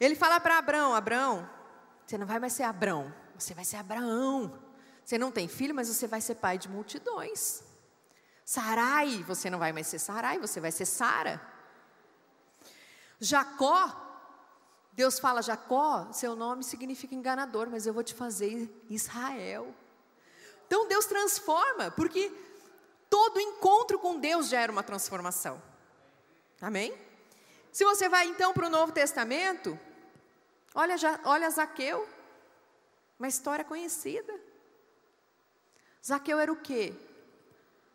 Ele 0.00 0.16
fala 0.16 0.40
para 0.40 0.58
Abraão: 0.58 0.94
Abraão, 0.94 1.48
você 2.04 2.18
não 2.18 2.26
vai 2.26 2.38
mais 2.38 2.54
ser 2.54 2.64
Abraão, 2.64 3.14
você 3.38 3.54
vai 3.54 3.64
ser 3.64 3.76
Abraão. 3.76 4.60
Você 5.04 5.18
não 5.18 5.32
tem 5.32 5.48
filho, 5.48 5.74
mas 5.74 5.88
você 5.88 6.06
vai 6.06 6.20
ser 6.20 6.36
pai 6.36 6.56
de 6.56 6.68
multidões. 6.68 7.62
Sarai, 8.44 9.22
você 9.24 9.50
não 9.50 9.58
vai 9.58 9.72
mais 9.72 9.86
ser 9.88 9.98
Sarai, 9.98 10.38
você 10.38 10.60
vai 10.60 10.70
ser 10.70 10.86
Sara. 10.86 11.40
Jacó, 13.18 14.02
Deus 14.92 15.18
fala: 15.18 15.42
Jacó, 15.42 16.12
seu 16.12 16.36
nome 16.36 16.62
significa 16.62 17.14
enganador, 17.14 17.68
mas 17.70 17.86
eu 17.86 17.94
vou 17.94 18.02
te 18.02 18.14
fazer 18.14 18.70
Israel. 18.88 19.74
Então 20.72 20.88
Deus 20.88 21.04
transforma, 21.04 21.90
porque 21.90 22.32
todo 23.10 23.38
encontro 23.38 23.98
com 23.98 24.18
Deus 24.18 24.48
gera 24.48 24.72
uma 24.72 24.82
transformação. 24.82 25.62
Amém? 26.62 26.98
Se 27.70 27.84
você 27.84 28.08
vai 28.08 28.24
então 28.28 28.54
para 28.54 28.68
o 28.68 28.70
Novo 28.70 28.90
Testamento, 28.90 29.78
olha, 30.74 30.96
olha 31.24 31.50
Zaqueu, 31.50 32.08
uma 33.18 33.28
história 33.28 33.66
conhecida. 33.66 34.32
Zaqueu 36.02 36.38
era 36.40 36.50
o 36.50 36.56
quê? 36.56 36.94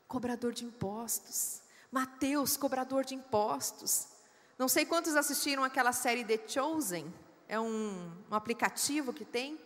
Cobrador 0.08 0.54
de 0.54 0.64
impostos. 0.64 1.64
Mateus, 1.92 2.58
cobrador 2.58 3.04
de 3.04 3.16
impostos. 3.16 4.08
Não 4.56 4.68
sei 4.68 4.86
quantos 4.86 5.16
assistiram 5.16 5.64
aquela 5.64 5.94
série 5.94 6.24
The 6.24 6.48
Chosen, 6.48 7.12
é 7.48 7.60
um, 7.60 8.14
um 8.30 8.36
aplicativo 8.36 9.12
que 9.12 9.26
tem. 9.26 9.60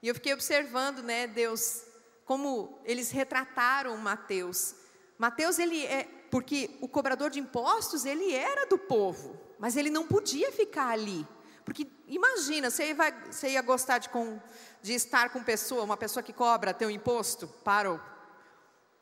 E 0.00 0.08
eu 0.08 0.14
fiquei 0.14 0.32
observando, 0.32 1.02
né, 1.02 1.26
Deus 1.26 1.89
como 2.30 2.80
eles 2.84 3.10
retrataram 3.10 3.96
Mateus. 3.96 4.76
Mateus, 5.18 5.58
ele 5.58 5.84
é, 5.84 6.04
porque 6.30 6.78
o 6.80 6.86
cobrador 6.86 7.28
de 7.28 7.40
impostos, 7.40 8.04
ele 8.04 8.32
era 8.32 8.66
do 8.66 8.78
povo, 8.78 9.36
mas 9.58 9.76
ele 9.76 9.90
não 9.90 10.06
podia 10.06 10.52
ficar 10.52 10.90
ali. 10.90 11.26
Porque 11.64 11.88
imagina, 12.06 12.70
você, 12.70 12.94
vai, 12.94 13.10
você 13.24 13.48
ia 13.48 13.62
gostar 13.62 13.98
de, 13.98 14.10
com, 14.10 14.40
de 14.80 14.94
estar 14.94 15.30
com 15.30 15.42
pessoa, 15.42 15.82
uma 15.82 15.96
pessoa 15.96 16.22
que 16.22 16.32
cobra 16.32 16.72
teu 16.72 16.88
imposto 16.88 17.48
para 17.64 17.90
o, 17.90 18.00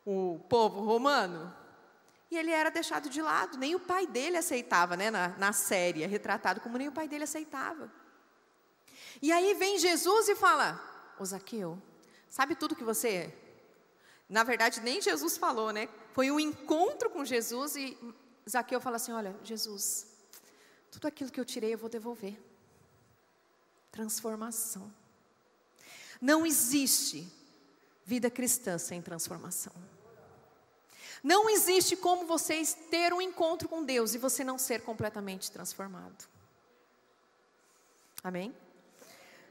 o 0.03 0.39
povo 0.49 0.81
romano? 0.81 1.55
E 2.31 2.35
ele 2.35 2.49
era 2.49 2.71
deixado 2.71 3.11
de 3.11 3.21
lado, 3.21 3.59
nem 3.59 3.75
o 3.75 3.79
pai 3.79 4.07
dele 4.07 4.37
aceitava, 4.37 4.97
né, 4.97 5.11
na, 5.11 5.27
na 5.37 5.53
série, 5.53 6.01
é 6.01 6.07
retratado 6.07 6.61
como 6.61 6.79
nem 6.79 6.87
o 6.87 6.91
pai 6.91 7.07
dele 7.07 7.25
aceitava. 7.25 7.93
E 9.21 9.31
aí 9.31 9.53
vem 9.53 9.77
Jesus 9.77 10.29
e 10.29 10.35
fala: 10.35 10.81
Ô 11.19 11.23
Zaqueu, 11.23 11.79
Sabe 12.29 12.55
tudo 12.55 12.75
que 12.75 12.83
você 12.83 13.09
é? 13.09 13.35
Na 14.29 14.43
verdade, 14.43 14.79
nem 14.81 15.01
Jesus 15.01 15.37
falou, 15.37 15.71
né? 15.71 15.89
Foi 16.13 16.29
um 16.29 16.39
encontro 16.39 17.09
com 17.09 17.25
Jesus 17.25 17.75
e 17.75 17.97
Zaqueu 18.47 18.79
fala 18.79 18.97
assim: 18.97 19.11
Olha, 19.11 19.35
Jesus, 19.43 20.07
tudo 20.91 21.07
aquilo 21.07 21.31
que 21.31 21.39
eu 21.39 21.45
tirei 21.45 21.73
eu 21.73 21.77
vou 21.77 21.89
devolver. 21.89 22.39
Transformação. 23.91 24.93
Não 26.21 26.45
existe 26.45 27.27
vida 28.05 28.29
cristã 28.29 28.77
sem 28.77 29.01
transformação. 29.01 29.73
Não 31.23 31.49
existe 31.49 31.95
como 31.95 32.25
vocês 32.25 32.73
ter 32.89 33.13
um 33.13 33.21
encontro 33.21 33.67
com 33.67 33.83
Deus 33.83 34.13
e 34.13 34.17
você 34.17 34.43
não 34.43 34.57
ser 34.57 34.81
completamente 34.81 35.51
transformado. 35.51 36.27
Amém? 38.23 38.55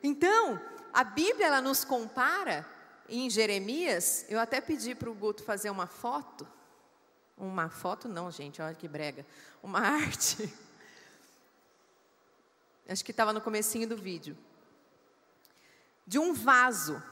Então, 0.03 0.61
a 0.93 1.05
Bíblia 1.05 1.47
ela 1.47 1.61
nos 1.61 1.85
compara 1.85 2.67
em 3.09 3.31
Jeremias, 3.31 4.27
eu 4.29 4.39
até 4.39 4.61
pedi 4.61 4.95
para 4.95 5.09
o 5.09 5.15
Guto 5.15 5.43
fazer 5.43 5.71
uma 5.71 5.87
foto. 5.87 6.47
Uma 7.37 7.71
foto 7.71 8.09
não, 8.09 8.31
gente, 8.31 8.61
olha 8.61 8.75
que 8.75 8.89
brega. 8.89 9.25
Uma 9.63 9.81
arte. 9.81 10.53
Acho 12.89 13.05
que 13.05 13.11
estava 13.11 13.33
no 13.33 13.41
comecinho 13.41 13.89
do 13.89 13.97
vídeo. 13.97 14.37
de 16.07 16.19
um 16.19 16.33
vaso. 16.33 17.03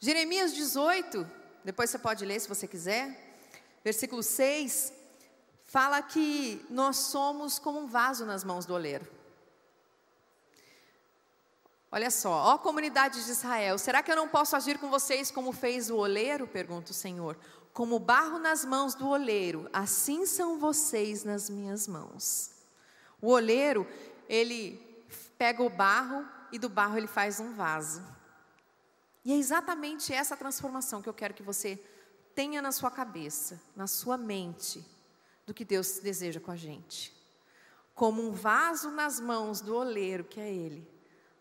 Jeremias 0.00 0.54
18, 0.54 1.30
depois 1.62 1.90
você 1.90 1.98
pode 1.98 2.24
ler 2.24 2.40
se 2.40 2.48
você 2.48 2.66
quiser, 2.66 3.38
versículo 3.82 4.22
6, 4.22 4.92
fala 5.64 6.02
que 6.02 6.64
nós 6.68 6.96
somos 6.96 7.58
como 7.58 7.80
um 7.80 7.86
vaso 7.86 8.24
nas 8.24 8.44
mãos 8.44 8.66
do 8.66 8.74
oleiro. 8.74 9.06
Olha 11.94 12.10
só, 12.10 12.32
ó 12.32 12.58
comunidade 12.58 13.24
de 13.24 13.30
Israel, 13.30 13.78
será 13.78 14.02
que 14.02 14.10
eu 14.10 14.16
não 14.16 14.28
posso 14.28 14.56
agir 14.56 14.80
com 14.80 14.90
vocês 14.90 15.30
como 15.30 15.52
fez 15.52 15.90
o 15.90 15.96
oleiro? 15.96 16.44
Pergunta 16.44 16.90
o 16.90 16.94
Senhor. 16.94 17.38
Como 17.72 18.00
barro 18.00 18.36
nas 18.36 18.64
mãos 18.64 18.96
do 18.96 19.06
oleiro, 19.06 19.70
assim 19.72 20.26
são 20.26 20.58
vocês 20.58 21.22
nas 21.22 21.48
minhas 21.48 21.86
mãos. 21.86 22.50
O 23.22 23.28
oleiro, 23.28 23.86
ele 24.28 24.76
pega 25.38 25.62
o 25.62 25.70
barro 25.70 26.26
e 26.50 26.58
do 26.58 26.68
barro 26.68 26.96
ele 26.96 27.06
faz 27.06 27.38
um 27.38 27.52
vaso. 27.52 28.02
E 29.24 29.32
é 29.32 29.36
exatamente 29.36 30.12
essa 30.12 30.36
transformação 30.36 31.00
que 31.00 31.08
eu 31.08 31.14
quero 31.14 31.32
que 31.32 31.44
você 31.44 31.80
tenha 32.34 32.60
na 32.60 32.72
sua 32.72 32.90
cabeça, 32.90 33.62
na 33.76 33.86
sua 33.86 34.18
mente, 34.18 34.84
do 35.46 35.54
que 35.54 35.64
Deus 35.64 36.00
deseja 36.00 36.40
com 36.40 36.50
a 36.50 36.56
gente. 36.56 37.14
Como 37.94 38.20
um 38.20 38.32
vaso 38.32 38.90
nas 38.90 39.20
mãos 39.20 39.60
do 39.60 39.76
oleiro, 39.76 40.24
que 40.24 40.40
é 40.40 40.52
Ele, 40.52 40.92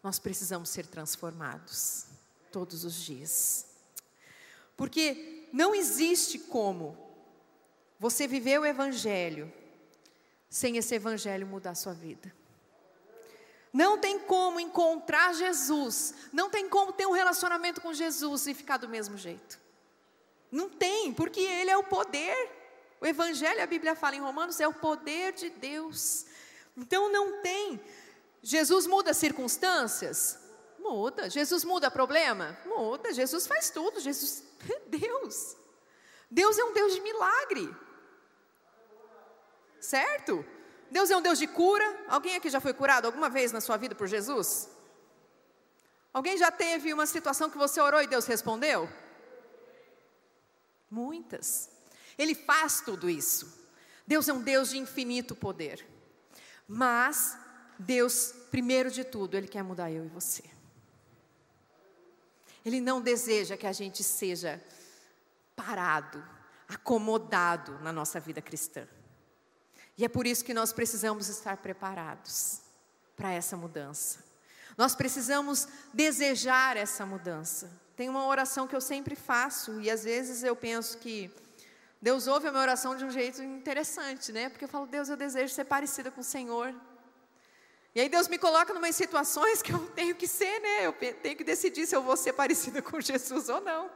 nós 0.03 0.19
precisamos 0.19 0.69
ser 0.69 0.85
transformados 0.85 2.05
todos 2.51 2.83
os 2.83 2.93
dias. 2.95 3.65
Porque 4.75 5.47
não 5.53 5.73
existe 5.73 6.37
como 6.37 6.97
você 7.97 8.27
viver 8.27 8.59
o 8.59 8.65
Evangelho 8.65 9.51
sem 10.49 10.77
esse 10.77 10.93
Evangelho 10.93 11.47
mudar 11.47 11.71
a 11.71 11.75
sua 11.75 11.93
vida. 11.93 12.31
Não 13.71 13.97
tem 13.97 14.19
como 14.19 14.59
encontrar 14.59 15.33
Jesus, 15.33 16.13
não 16.31 16.49
tem 16.49 16.69
como 16.69 16.93
ter 16.93 17.07
um 17.07 17.11
relacionamento 17.11 17.81
com 17.81 17.91
Jesus 17.91 18.45
e 18.45 18.53
ficar 18.53 18.77
do 18.77 18.87
mesmo 18.87 19.17
jeito. 19.17 19.59
Não 20.51 20.69
tem, 20.69 21.11
porque 21.11 21.39
Ele 21.39 21.71
é 21.71 21.77
o 21.77 21.83
poder. 21.83 22.51
O 23.01 23.05
Evangelho, 23.07 23.63
a 23.63 23.65
Bíblia 23.65 23.95
fala 23.95 24.15
em 24.15 24.19
Romanos, 24.19 24.59
é 24.59 24.67
o 24.67 24.73
poder 24.73 25.33
de 25.33 25.49
Deus. 25.49 26.27
Então 26.77 27.11
não 27.11 27.41
tem. 27.41 27.81
Jesus 28.43 28.85
muda 28.85 29.13
circunstâncias? 29.13 30.37
Muda. 30.77 31.29
Jesus 31.29 31.63
muda 31.63 31.89
problema? 31.89 32.57
Muda. 32.65 33.13
Jesus 33.13 33.47
faz 33.47 33.69
tudo. 33.69 34.01
Jesus 34.01 34.43
é 34.69 34.79
Deus. 34.89 35.55
Deus 36.29 36.57
é 36.59 36.63
um 36.65 36.73
Deus 36.73 36.93
de 36.93 36.99
milagre. 36.99 37.73
Certo? 39.79 40.45
Deus 40.91 41.09
é 41.09 41.15
um 41.15 41.21
Deus 41.21 41.39
de 41.39 41.47
cura. 41.47 42.05
Alguém 42.09 42.35
aqui 42.35 42.49
já 42.49 42.59
foi 42.59 42.73
curado 42.73 43.05
alguma 43.05 43.29
vez 43.29 43.53
na 43.53 43.61
sua 43.61 43.77
vida 43.77 43.95
por 43.95 44.07
Jesus? 44.07 44.69
Alguém 46.11 46.37
já 46.37 46.51
teve 46.51 46.93
uma 46.93 47.07
situação 47.07 47.49
que 47.49 47.57
você 47.57 47.79
orou 47.79 48.01
e 48.01 48.07
Deus 48.07 48.25
respondeu? 48.25 48.89
Muitas. 50.91 51.71
Ele 52.17 52.35
faz 52.35 52.81
tudo 52.81 53.09
isso. 53.09 53.67
Deus 54.05 54.27
é 54.27 54.33
um 54.33 54.41
Deus 54.41 54.69
de 54.69 54.77
infinito 54.77 55.33
poder. 55.33 55.87
Mas 56.67 57.37
Deus, 57.77 58.33
primeiro 58.51 58.91
de 58.91 59.03
tudo, 59.03 59.35
Ele 59.35 59.47
quer 59.47 59.63
mudar 59.63 59.91
eu 59.91 60.05
e 60.05 60.09
você. 60.09 60.43
Ele 62.65 62.79
não 62.79 63.01
deseja 63.01 63.57
que 63.57 63.67
a 63.67 63.73
gente 63.73 64.03
seja 64.03 64.61
parado, 65.55 66.23
acomodado 66.67 67.77
na 67.79 67.91
nossa 67.91 68.19
vida 68.19 68.41
cristã. 68.41 68.87
E 69.97 70.05
é 70.05 70.07
por 70.07 70.25
isso 70.25 70.45
que 70.45 70.53
nós 70.53 70.73
precisamos 70.73 71.27
estar 71.27 71.57
preparados 71.57 72.61
para 73.15 73.31
essa 73.31 73.55
mudança. 73.55 74.23
Nós 74.77 74.95
precisamos 74.95 75.67
desejar 75.93 76.77
essa 76.77 77.05
mudança. 77.05 77.69
Tem 77.95 78.09
uma 78.09 78.25
oração 78.25 78.67
que 78.67 78.75
eu 78.75 78.81
sempre 78.81 79.15
faço 79.15 79.79
e 79.81 79.89
às 79.89 80.03
vezes 80.03 80.41
eu 80.43 80.55
penso 80.55 80.97
que 80.97 81.31
Deus 82.01 82.27
ouve 82.27 82.47
a 82.47 82.51
minha 82.51 82.63
oração 82.63 82.95
de 82.95 83.05
um 83.05 83.11
jeito 83.11 83.41
interessante, 83.43 84.31
né? 84.31 84.49
Porque 84.49 84.65
eu 84.65 84.69
falo, 84.69 84.87
Deus, 84.87 85.09
eu 85.09 85.15
desejo 85.15 85.53
ser 85.53 85.65
parecida 85.65 86.09
com 86.09 86.21
o 86.21 86.23
Senhor. 86.23 86.73
E 87.95 88.01
aí 88.01 88.09
Deus 88.09 88.27
me 88.27 88.39
coloca 88.39 88.73
em 88.73 88.77
umas 88.77 88.95
situações 88.95 89.61
que 89.61 89.71
eu 89.71 89.85
tenho 89.91 90.15
que 90.15 90.27
ser, 90.27 90.59
né? 90.59 90.87
Eu 90.87 90.93
tenho 90.93 91.37
que 91.37 91.43
decidir 91.43 91.85
se 91.85 91.95
eu 91.95 92.01
vou 92.01 92.17
ser 92.17 92.33
parecida 92.33 92.81
com 92.81 92.99
Jesus 93.01 93.49
ou 93.49 93.61
não. 93.61 93.89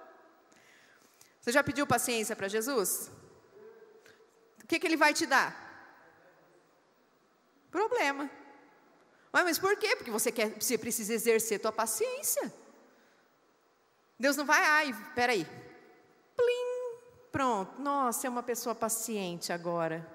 Você 1.42 1.52
já 1.52 1.64
pediu 1.64 1.88
paciência 1.88 2.36
para 2.36 2.48
Jesus? 2.48 3.10
O 4.64 4.68
que, 4.68 4.80
que 4.80 4.86
Ele 4.86 4.98
vai 4.98 5.14
te 5.14 5.26
dar? 5.26 5.66
Problema. 7.72 8.30
mas 9.32 9.58
por 9.58 9.76
quê? 9.78 9.96
Porque 9.96 10.12
você, 10.12 10.32
quer, 10.32 10.50
você 10.60 10.78
precisa 10.78 11.14
exercer 11.14 11.60
tua 11.60 11.72
paciência. 11.72 12.54
Deus 14.20 14.36
não 14.36 14.46
vai, 14.46 14.64
ai, 14.64 15.12
peraí. 15.16 15.46
Plim, 16.36 17.00
pronto. 17.32 17.82
Nossa, 17.82 18.28
é 18.28 18.30
uma 18.30 18.44
pessoa 18.44 18.76
paciente 18.76 19.52
agora. 19.54 20.06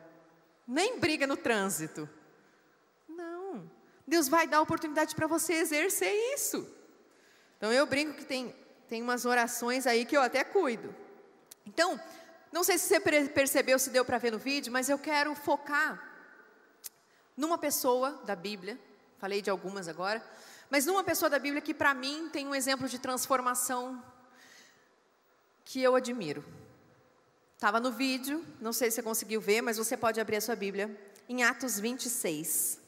Nem 0.66 1.00
briga 1.00 1.26
no 1.26 1.36
trânsito. 1.36 2.08
Deus 4.06 4.28
vai 4.28 4.46
dar 4.46 4.60
oportunidade 4.60 5.14
para 5.14 5.26
você 5.26 5.54
exercer 5.54 6.12
isso. 6.34 6.68
Então 7.56 7.72
eu 7.72 7.86
brinco 7.86 8.14
que 8.14 8.24
tem, 8.24 8.54
tem 8.88 9.02
umas 9.02 9.24
orações 9.24 9.86
aí 9.86 10.04
que 10.04 10.16
eu 10.16 10.22
até 10.22 10.42
cuido. 10.42 10.94
Então, 11.64 12.00
não 12.50 12.64
sei 12.64 12.76
se 12.76 12.88
você 12.88 13.00
percebeu, 13.28 13.78
se 13.78 13.90
deu 13.90 14.04
para 14.04 14.18
ver 14.18 14.32
no 14.32 14.38
vídeo, 14.38 14.72
mas 14.72 14.88
eu 14.88 14.98
quero 14.98 15.34
focar 15.34 16.12
numa 17.36 17.56
pessoa 17.56 18.20
da 18.24 18.36
Bíblia, 18.36 18.78
falei 19.18 19.40
de 19.40 19.48
algumas 19.48 19.88
agora, 19.88 20.22
mas 20.68 20.84
numa 20.84 21.04
pessoa 21.04 21.30
da 21.30 21.38
Bíblia 21.38 21.62
que 21.62 21.72
para 21.72 21.94
mim 21.94 22.28
tem 22.32 22.46
um 22.46 22.54
exemplo 22.54 22.88
de 22.88 22.98
transformação 22.98 24.02
que 25.64 25.82
eu 25.82 25.94
admiro. 25.94 26.44
Estava 27.54 27.78
no 27.78 27.92
vídeo, 27.92 28.44
não 28.60 28.72
sei 28.72 28.90
se 28.90 28.96
você 28.96 29.02
conseguiu 29.02 29.40
ver, 29.40 29.62
mas 29.62 29.78
você 29.78 29.96
pode 29.96 30.20
abrir 30.20 30.36
a 30.36 30.40
sua 30.40 30.56
Bíblia, 30.56 30.90
em 31.28 31.44
Atos 31.44 31.78
26. 31.78 32.81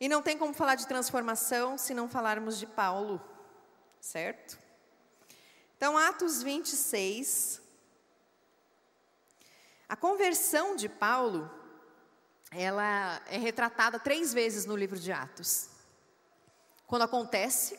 E 0.00 0.08
não 0.08 0.22
tem 0.22 0.36
como 0.36 0.52
falar 0.52 0.74
de 0.74 0.86
transformação 0.86 1.78
se 1.78 1.94
não 1.94 2.08
falarmos 2.08 2.58
de 2.58 2.66
Paulo, 2.66 3.22
certo? 4.00 4.58
Então, 5.76 5.98
Atos 5.98 6.42
26. 6.42 7.60
A 9.88 9.96
conversão 9.96 10.74
de 10.74 10.88
Paulo, 10.88 11.50
ela 12.50 13.20
é 13.26 13.36
retratada 13.36 13.98
três 13.98 14.32
vezes 14.32 14.64
no 14.64 14.76
livro 14.76 14.98
de 14.98 15.12
Atos. 15.12 15.68
Quando 16.86 17.02
acontece, 17.02 17.78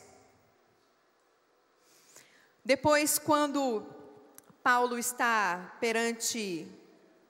depois, 2.64 3.20
quando 3.20 3.86
Paulo 4.64 4.98
está 4.98 5.78
perante 5.80 6.68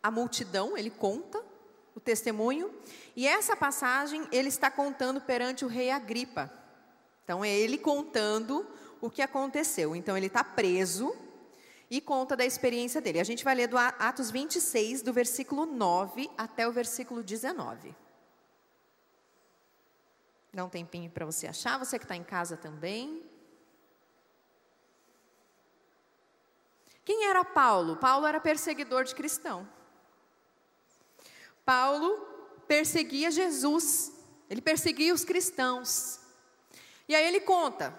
a 0.01 0.09
multidão, 0.09 0.77
ele 0.77 0.89
conta 0.89 1.44
o 1.95 1.99
testemunho, 1.99 2.73
e 3.15 3.25
essa 3.25 3.55
passagem 3.55 4.27
ele 4.31 4.49
está 4.49 4.69
contando 4.69 5.21
perante 5.21 5.63
o 5.63 5.67
rei 5.69 5.89
Agripa. 5.89 6.51
Então 7.23 7.43
é 7.43 7.49
ele 7.49 7.77
contando 7.77 8.67
o 9.01 9.09
que 9.09 9.21
aconteceu. 9.21 9.95
Então 9.95 10.17
ele 10.17 10.27
está 10.27 10.43
preso 10.43 11.15
e 11.89 12.01
conta 12.01 12.35
da 12.35 12.45
experiência 12.45 12.99
dele. 12.99 13.19
A 13.19 13.23
gente 13.23 13.43
vai 13.43 13.55
ler 13.55 13.67
do 13.67 13.77
Atos 13.77 14.29
26, 14.29 15.01
do 15.01 15.13
versículo 15.13 15.65
9 15.65 16.29
até 16.37 16.67
o 16.67 16.71
versículo 16.71 17.23
19. 17.23 17.95
Dá 20.53 20.63
um 20.63 20.69
tempinho 20.69 21.09
para 21.09 21.25
você 21.25 21.47
achar, 21.47 21.77
você 21.77 21.97
que 21.97 22.05
está 22.05 22.15
em 22.15 22.23
casa 22.23 22.57
também. 22.57 23.23
Quem 27.03 27.25
era 27.25 27.43
Paulo? 27.45 27.97
Paulo 27.97 28.25
era 28.25 28.39
perseguidor 28.39 29.03
de 29.03 29.13
cristão. 29.13 29.67
Paulo 31.65 32.15
perseguia 32.67 33.31
Jesus, 33.31 34.11
ele 34.49 34.61
perseguia 34.61 35.13
os 35.13 35.25
cristãos. 35.25 36.19
E 37.07 37.15
aí 37.15 37.25
ele 37.25 37.39
conta. 37.39 37.93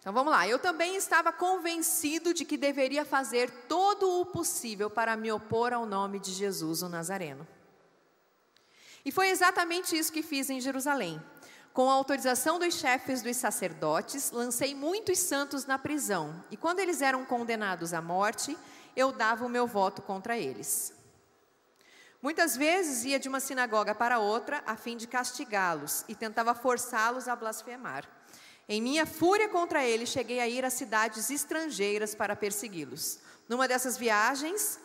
Então 0.00 0.12
vamos 0.12 0.32
lá, 0.32 0.46
eu 0.46 0.58
também 0.58 0.94
estava 0.96 1.32
convencido 1.32 2.32
de 2.32 2.44
que 2.44 2.56
deveria 2.56 3.04
fazer 3.04 3.50
todo 3.66 4.20
o 4.20 4.26
possível 4.26 4.88
para 4.88 5.16
me 5.16 5.32
opor 5.32 5.72
ao 5.72 5.84
nome 5.84 6.20
de 6.20 6.32
Jesus, 6.32 6.82
o 6.82 6.88
Nazareno. 6.88 7.46
E 9.04 9.10
foi 9.10 9.30
exatamente 9.30 9.96
isso 9.96 10.12
que 10.12 10.22
fiz 10.22 10.50
em 10.50 10.60
Jerusalém. 10.60 11.22
Com 11.72 11.90
a 11.90 11.92
autorização 11.92 12.58
dos 12.58 12.74
chefes 12.74 13.20
dos 13.20 13.36
sacerdotes, 13.36 14.30
lancei 14.30 14.74
muitos 14.74 15.18
santos 15.18 15.66
na 15.66 15.78
prisão, 15.78 16.42
e 16.50 16.56
quando 16.56 16.78
eles 16.78 17.02
eram 17.02 17.24
condenados 17.24 17.92
à 17.92 18.00
morte, 18.00 18.56
eu 18.96 19.12
dava 19.12 19.44
o 19.44 19.48
meu 19.48 19.66
voto 19.66 20.00
contra 20.00 20.38
eles. 20.38 20.95
Muitas 22.26 22.56
vezes 22.56 23.04
ia 23.04 23.20
de 23.20 23.28
uma 23.28 23.38
sinagoga 23.38 23.94
para 23.94 24.18
outra 24.18 24.60
a 24.66 24.74
fim 24.74 24.96
de 24.96 25.06
castigá-los 25.06 26.04
e 26.08 26.14
tentava 26.16 26.56
forçá-los 26.56 27.28
a 27.28 27.36
blasfemar. 27.36 28.04
Em 28.68 28.82
minha 28.82 29.06
fúria 29.06 29.48
contra 29.48 29.84
eles, 29.84 30.08
cheguei 30.08 30.40
a 30.40 30.48
ir 30.48 30.64
a 30.64 30.68
cidades 30.68 31.30
estrangeiras 31.30 32.16
para 32.16 32.34
persegui-los. 32.34 33.20
Numa 33.48 33.68
dessas 33.68 33.96
viagens, 33.96 34.76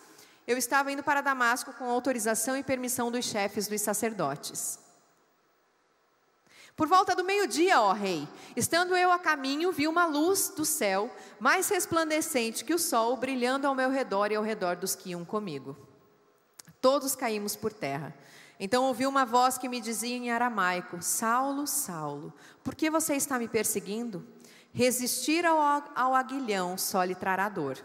eu 0.45 0.55
estava 0.55 0.91
indo 0.91 1.01
para 1.01 1.19
Damasco 1.19 1.73
com 1.73 1.89
autorização 1.89 2.55
e 2.55 2.63
permissão 2.63 3.09
dos 3.09 3.25
chefes 3.25 3.67
dos 3.67 3.81
sacerdotes. 3.81 4.77
Por 6.77 6.87
volta 6.87 7.15
do 7.15 7.23
meio-dia, 7.23 7.81
ó 7.81 7.91
rei, 7.91 8.27
estando 8.55 8.95
eu 8.95 9.11
a 9.11 9.17
caminho, 9.17 9.71
vi 9.71 9.87
uma 9.87 10.05
luz 10.05 10.49
do 10.49 10.63
céu, 10.63 11.09
mais 11.39 11.69
resplandecente 11.69 12.63
que 12.63 12.75
o 12.75 12.77
sol, 12.77 13.17
brilhando 13.17 13.65
ao 13.65 13.73
meu 13.73 13.89
redor 13.89 14.31
e 14.31 14.35
ao 14.35 14.43
redor 14.43 14.75
dos 14.75 14.93
que 14.93 15.09
iam 15.09 15.25
comigo. 15.25 15.89
Todos 16.81 17.15
caímos 17.15 17.55
por 17.55 17.71
terra. 17.71 18.13
Então 18.59 18.83
ouvi 18.85 19.07
uma 19.07 19.25
voz 19.25 19.57
que 19.57 19.69
me 19.69 19.79
dizia 19.79 20.15
em 20.15 20.31
aramaico: 20.31 21.01
Saulo, 21.01 21.65
Saulo, 21.65 22.33
por 22.63 22.75
que 22.75 22.89
você 22.89 23.15
está 23.15 23.39
me 23.39 23.47
perseguindo? 23.47 24.27
Resistir 24.73 25.45
ao, 25.45 25.59
ao 25.95 26.15
aguilhão 26.15 26.77
só 26.77 27.03
lhe 27.03 27.15
trará 27.15 27.47
dor. 27.47 27.77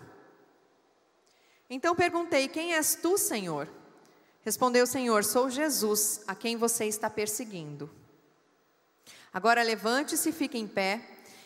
Então 1.69 1.95
perguntei: 1.95 2.49
Quem 2.49 2.75
és 2.75 2.95
tu, 2.95 3.19
Senhor? 3.19 3.69
Respondeu 4.43 4.85
o 4.85 4.87
Senhor: 4.87 5.25
Sou 5.25 5.51
Jesus, 5.51 6.23
a 6.27 6.35
quem 6.35 6.57
você 6.57 6.87
está 6.87 7.11
perseguindo. 7.11 7.91
Agora 9.33 9.63
levante-se 9.63 10.31
e 10.31 10.33
fique 10.33 10.57
em 10.57 10.67
pé. 10.67 11.03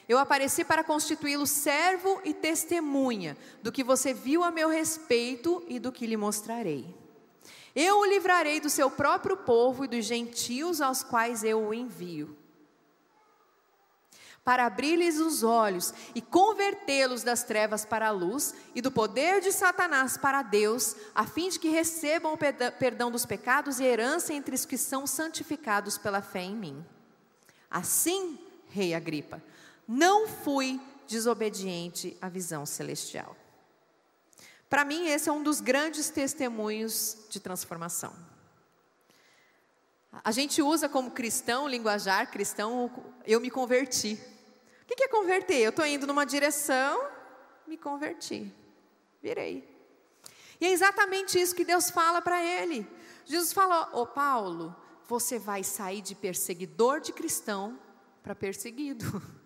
Eu 0.09 0.19
apareci 0.19 0.65
para 0.65 0.85
constituí-lo 0.85 1.47
servo 1.47 2.21
e 2.25 2.35
testemunha 2.35 3.37
do 3.63 3.71
que 3.73 3.85
você 3.85 4.13
viu 4.13 4.43
a 4.43 4.51
meu 4.51 4.69
respeito 4.69 5.65
e 5.69 5.79
do 5.79 5.93
que 5.93 6.07
lhe 6.07 6.17
mostrarei. 6.17 6.93
Eu 7.75 8.01
o 8.01 8.05
livrarei 8.05 8.61
do 8.61 8.71
seu 8.71 8.91
próprio 8.91 9.37
povo 9.37 9.85
e 9.85 9.89
dos 9.89 10.05
gentios 10.05 10.81
aos 10.81 11.03
quais 11.03 11.45
eu 11.45 11.61
o 11.61 11.75
envio 11.75 12.37
para 14.45 14.67
abrir-lhes 14.67 15.19
os 15.19 15.43
olhos 15.43 15.93
e 16.15 16.21
convertê-los 16.21 17.23
das 17.23 17.45
trevas 17.45 17.85
para 17.85 18.09
a 18.09 18.11
luz 18.11 18.55
e 18.75 18.81
do 18.81 18.91
poder 18.91 19.41
de 19.41 19.53
Satanás 19.53 20.17
para 20.17 20.43
Deus, 20.43 20.97
a 21.15 21.27
fim 21.27 21.49
de 21.49 21.59
que 21.59 21.69
recebam 21.69 22.35
o 22.35 22.39
perdão 22.79 23.11
dos 23.11 23.27
pecados 23.27 23.79
e 23.79 23.85
herança 23.85 24.33
entre 24.33 24.55
os 24.55 24.65
que 24.65 24.79
são 24.79 25.07
santificados 25.07 25.99
pela 25.99 26.23
fé 26.23 26.43
em 26.43 26.57
mim. 26.57 26.85
Assim, 27.71 28.39
rei 28.71 28.95
Agripa, 28.95 29.43
não 29.87 30.27
fui 30.27 30.81
desobediente 31.07 32.17
à 32.21 32.29
visão 32.29 32.65
celestial. 32.65 33.37
Para 34.71 34.85
mim, 34.85 35.09
esse 35.09 35.29
é 35.29 35.33
um 35.33 35.43
dos 35.43 35.61
grandes 35.61 36.11
testemunhos 36.11 37.19
de 37.29 37.41
transformação. 37.41 38.15
A 40.23 40.31
gente 40.31 40.63
usa 40.63 40.89
como 40.89 41.11
cristão, 41.11 41.67
linguajar 41.67 42.31
cristão, 42.31 42.89
eu 43.27 43.41
me 43.41 43.51
converti. 43.51 44.17
O 44.83 44.87
que 44.87 45.03
é 45.05 45.09
converter? 45.09 45.59
Eu 45.59 45.71
estou 45.71 45.85
indo 45.85 46.07
numa 46.07 46.25
direção, 46.25 47.05
me 47.67 47.77
converti, 47.77 48.55
virei. 49.21 49.69
E 50.61 50.67
é 50.67 50.71
exatamente 50.71 51.41
isso 51.41 51.55
que 51.55 51.65
Deus 51.65 51.91
fala 51.91 52.23
para 52.23 52.41
ele. 52.41 52.87
Jesus 53.25 53.53
falou: 53.53 54.01
Ô 54.01 54.07
Paulo, 54.07 54.77
você 55.09 55.37
vai 55.37 55.65
sair 55.65 56.01
de 56.01 56.15
perseguidor 56.15 57.01
de 57.01 57.13
cristão 57.13 57.77
para 58.23 58.37
perseguido. 58.37 59.05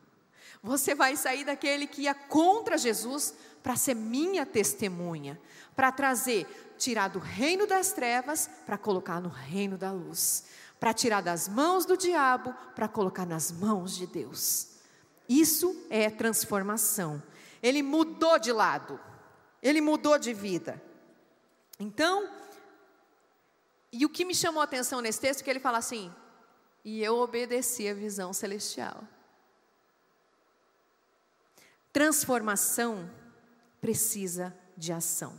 Você 0.65 0.95
vai 0.95 1.15
sair 1.15 1.45
daquele 1.45 1.87
que 1.87 2.03
ia 2.03 2.15
contra 2.15 2.79
Jesus 2.79 3.35
para 3.63 3.77
ser 3.77 3.93
minha 3.93 4.47
testemunha, 4.47 5.39
para 5.77 5.93
trazer, 5.93 6.75
tirar 6.79 7.09
do 7.09 7.19
reino 7.19 7.67
das 7.67 7.93
trevas 7.93 8.49
para 8.65 8.79
colocar 8.79 9.21
no 9.21 9.29
reino 9.29 9.77
da 9.77 9.93
luz, 9.93 10.47
para 10.81 10.95
tirar 10.95 11.21
das 11.21 11.49
mãos 11.49 11.85
do 11.85 11.99
diabo 11.99 12.55
para 12.75 12.89
colocar 12.89 13.27
nas 13.27 13.53
mãos 13.53 13.95
de 13.95 14.07
Deus. 14.07 14.69
Isso 15.29 15.85
é 15.91 16.09
transformação. 16.09 17.23
Ele 17.63 17.83
mudou 17.83 18.39
de 18.39 18.51
lado, 18.51 18.99
ele 19.63 19.83
mudou 19.83 20.19
de 20.19 20.33
vida. 20.33 20.83
Então, 21.79 22.27
e 23.93 24.07
o 24.07 24.09
que 24.09 24.25
me 24.25 24.35
chamou 24.35 24.63
a 24.63 24.65
atenção 24.65 25.03
nesse 25.03 25.21
texto 25.21 25.43
é 25.43 25.45
que 25.45 25.51
ele 25.51 25.61
fala 25.61 25.77
assim: 25.77 26.11
e 26.83 27.03
eu 27.03 27.19
obedeci 27.19 27.87
a 27.87 27.93
visão 27.93 28.33
celestial. 28.33 29.05
Transformação 31.95 33.09
precisa 33.81 34.53
de 34.77 34.93
ação. 34.93 35.33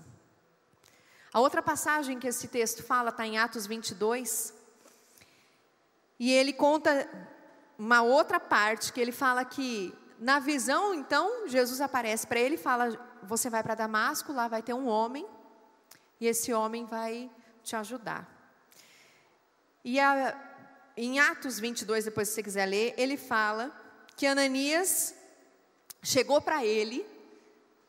A 1.34 1.41
outra 1.41 1.62
passagem 1.62 2.18
que 2.18 2.28
esse 2.28 2.48
texto 2.48 2.82
fala 2.82 3.10
está 3.10 3.28
em 3.28 3.38
Atos 3.38 3.68
22. 3.68 4.54
E 6.18 6.32
ele 6.32 6.54
conta 6.54 7.10
uma 7.78 8.02
outra 8.02 8.39
parte 8.39 8.94
que 8.94 9.02
ele 9.02 9.12
fala 9.12 9.44
que 9.44 9.94
na 10.18 10.39
visão, 10.39 10.94
então, 10.94 11.46
Jesus 11.46 11.82
aparece 11.82 12.26
para 12.26 12.39
ele 12.39 12.56
e 12.56 12.58
fala: 12.58 12.98
Você 13.24 13.50
vai 13.50 13.62
para 13.62 13.76
Damasco, 13.76 14.32
lá 14.32 14.48
vai 14.48 14.63
ter 14.63 14.74
um 14.74 14.88
homem, 14.88 15.28
e 16.22 16.26
esse 16.26 16.54
homem 16.54 16.86
vai 16.86 17.30
te 17.63 17.76
ajudar. 17.76 18.26
E 19.84 20.00
a, 20.00 20.39
em 20.96 21.20
Atos 21.20 21.60
22, 21.60 22.06
depois 22.06 22.30
se 22.30 22.36
você 22.36 22.44
quiser 22.44 22.65
ler, 22.65 22.94
ele 22.98 23.18
fala 23.18 23.76
que 24.15 24.26
Ananias 24.26 25.13
chegou 26.06 26.39
para 26.39 26.63
ele 26.63 27.06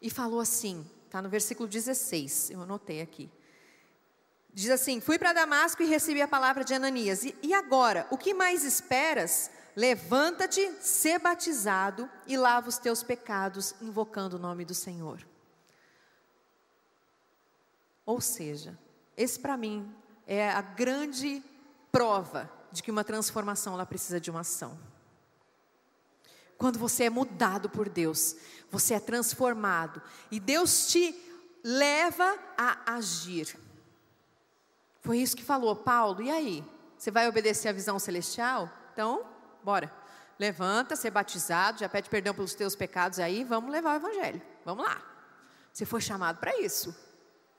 e 0.01 0.09
falou 0.09 0.41
assim, 0.41 0.85
está 1.05 1.21
no 1.21 1.29
versículo 1.29 1.69
16, 1.69 2.51
eu 2.51 2.63
anotei 2.63 3.01
aqui. 3.01 3.31
Diz 4.53 4.71
assim: 4.71 5.03
Fui 5.03 5.19
para 5.19 5.35
Damasco 5.35 5.83
e 5.83 5.87
recebi 5.87 6.23
a 6.23 6.27
palavra 6.27 6.65
de 6.65 6.73
Ananias. 6.73 7.25
E, 7.25 7.37
e 7.43 7.53
agora, 7.53 8.07
o 8.11 8.17
que 8.17 8.33
mais 8.33 8.65
esperas? 8.65 9.51
Levanta-te, 9.77 10.73
sê 10.81 11.19
batizado 11.19 12.09
e 12.27 12.39
lava 12.39 12.71
os 12.71 12.79
teus 12.79 13.03
pecados, 13.03 13.75
invocando 13.83 14.37
o 14.37 14.39
nome 14.39 14.65
do 14.65 14.75
Senhor. 14.75 15.23
Ou 18.07 18.19
seja, 18.19 18.79
esse 19.15 19.39
para 19.39 19.59
mim 19.59 19.95
é 20.27 20.49
a 20.49 20.63
grande 20.63 21.45
prova 21.93 22.51
de 22.73 22.83
que 22.83 22.91
uma 22.91 23.05
transformação 23.05 23.75
ela 23.75 23.85
precisa 23.85 24.19
de 24.19 24.31
uma 24.31 24.41
ação. 24.41 24.79
Quando 26.59 26.79
você 26.79 27.05
é 27.05 27.11
mudado 27.11 27.69
por 27.69 27.89
Deus, 27.89 28.37
você 28.71 28.95
é 28.95 29.01
transformado 29.01 30.03
e 30.31 30.41
Deus 30.41 30.87
te 30.89 31.15
leva 31.63 32.39
a 32.57 32.95
agir. 32.95 33.59
Foi 35.01 35.19
isso 35.19 35.37
que 35.37 35.45
falou 35.45 35.77
Paulo. 35.77 36.23
E 36.23 36.31
aí? 36.31 36.65
Você 36.97 37.11
vai 37.11 37.29
obedecer 37.29 37.69
à 37.69 37.73
visão 37.73 37.99
celestial? 37.99 38.71
Então, 38.93 39.27
bora. 39.63 39.93
Levanta, 40.39 40.97
ser 40.97 41.11
batizado, 41.11 41.79
já 41.79 41.89
pede 41.89 42.11
perdão 42.11 42.35
pelos 42.35 42.55
teus 42.55 42.75
pecados 42.75 43.19
aí, 43.19 43.43
vamos 43.43 43.71
levar 43.71 43.95
o 43.95 43.97
evangelho. 43.97 44.43
Vamos 44.65 44.85
lá. 44.85 45.03
Você 45.73 45.85
foi 45.85 46.01
chamado 46.01 46.39
para 46.39 46.59
isso. 46.61 46.95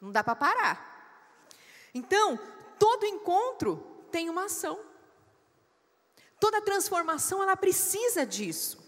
Não 0.01 0.12
dá 0.12 0.23
para 0.23 0.36
parar. 0.36 0.97
Então, 1.93 2.39
todo 2.77 3.05
encontro 3.05 3.77
tem 4.12 4.29
uma 4.29 4.45
ação. 4.45 4.79
Toda 6.39 6.62
transformação 6.62 7.41
ela 7.41 7.55
precisa 7.55 8.25
disso. 8.25 8.87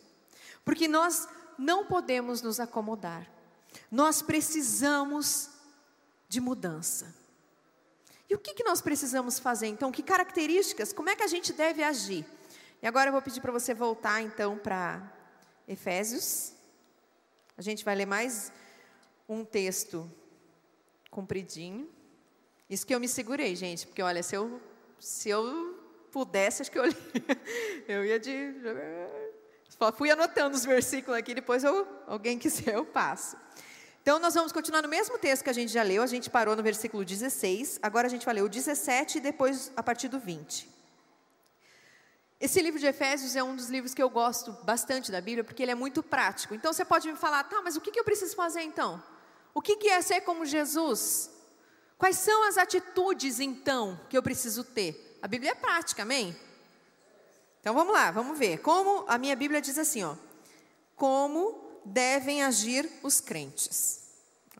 Porque 0.63 0.87
nós 0.87 1.27
não 1.57 1.85
podemos 1.85 2.41
nos 2.41 2.59
acomodar. 2.59 3.29
Nós 3.91 4.21
precisamos 4.21 5.49
de 6.27 6.39
mudança. 6.39 7.13
E 8.29 8.35
o 8.35 8.37
que, 8.37 8.53
que 8.53 8.63
nós 8.63 8.81
precisamos 8.81 9.39
fazer 9.39 9.67
então? 9.67 9.91
Que 9.91 10.03
características? 10.03 10.93
Como 10.93 11.09
é 11.09 11.15
que 11.15 11.23
a 11.23 11.27
gente 11.27 11.51
deve 11.51 11.81
agir? 11.81 12.25
E 12.81 12.87
agora 12.87 13.09
eu 13.09 13.11
vou 13.11 13.21
pedir 13.21 13.41
para 13.41 13.51
você 13.51 13.73
voltar 13.73 14.21
então 14.21 14.57
para 14.57 15.11
Efésios. 15.67 16.53
A 17.57 17.61
gente 17.61 17.83
vai 17.83 17.95
ler 17.95 18.05
mais 18.05 18.51
um 19.27 19.43
texto 19.43 20.09
compridinho. 21.09 21.89
Isso 22.69 22.85
que 22.85 22.93
eu 22.93 22.99
me 22.99 23.07
segurei, 23.07 23.55
gente, 23.55 23.87
porque 23.87 24.01
olha, 24.01 24.21
se 24.21 24.35
eu, 24.35 24.61
se 24.99 25.29
eu 25.29 25.77
pudesse, 26.11 26.61
acho 26.61 26.71
que 26.71 26.79
eu, 26.79 26.83
eu 27.87 28.05
ia 28.05 28.19
de. 28.19 28.53
Fui 29.95 30.11
anotando 30.11 30.55
os 30.55 30.65
versículos 30.65 31.17
aqui, 31.17 31.33
depois 31.33 31.63
eu, 31.63 31.87
alguém 32.07 32.37
quiser 32.39 32.75
eu 32.75 32.85
passo. 32.85 33.37
Então, 34.01 34.17
nós 34.17 34.33
vamos 34.33 34.51
continuar 34.51 34.81
no 34.81 34.87
mesmo 34.89 35.17
texto 35.19 35.43
que 35.43 35.49
a 35.49 35.53
gente 35.53 35.71
já 35.71 35.83
leu, 35.83 36.01
a 36.01 36.07
gente 36.07 36.29
parou 36.29 36.55
no 36.55 36.63
versículo 36.63 37.05
16, 37.05 37.79
agora 37.81 38.07
a 38.07 38.09
gente 38.09 38.25
vai 38.25 38.33
ler 38.33 38.43
o 38.43 38.49
17 38.49 39.17
e 39.17 39.21
depois 39.21 39.71
a 39.75 39.83
partir 39.83 40.07
do 40.07 40.19
20. 40.19 40.67
Esse 42.39 42.61
livro 42.61 42.79
de 42.79 42.87
Efésios 42.87 43.35
é 43.35 43.43
um 43.43 43.53
dos 43.53 43.69
livros 43.69 43.93
que 43.93 44.01
eu 44.01 44.09
gosto 44.09 44.53
bastante 44.63 45.11
da 45.11 45.19
Bíblia, 45.19 45.43
porque 45.43 45.61
ele 45.61 45.71
é 45.71 45.75
muito 45.75 46.01
prático. 46.01 46.55
Então 46.55 46.71
você 46.71 46.85
pode 46.85 47.11
me 47.11 47.17
falar, 47.17 47.43
tá, 47.43 47.61
mas 47.61 47.75
o 47.75 47.81
que, 47.81 47.99
eu 47.99 48.03
preciso 48.03 48.33
fazer 48.33 48.61
então? 48.61 49.03
O 49.53 49.61
que 49.61 49.89
é 49.89 50.01
ser 50.01 50.21
como 50.21 50.45
Jesus? 50.45 51.29
Quais 51.97 52.17
são 52.17 52.47
as 52.47 52.57
atitudes 52.57 53.41
então 53.41 53.99
que 54.09 54.17
eu 54.17 54.23
preciso 54.23 54.63
ter? 54.63 55.19
A 55.21 55.27
Bíblia 55.27 55.51
é 55.51 55.55
prática, 55.55 56.03
amém? 56.03 56.33
Então 57.59 57.73
vamos 57.73 57.93
lá, 57.93 58.11
vamos 58.11 58.37
ver. 58.37 58.59
Como 58.59 59.05
a 59.07 59.17
minha 59.17 59.35
Bíblia 59.35 59.61
diz 59.61 59.77
assim, 59.77 60.03
ó. 60.03 60.15
Como 60.95 61.79
devem 61.85 62.43
agir 62.43 62.89
os 63.03 63.19
crentes. 63.19 64.01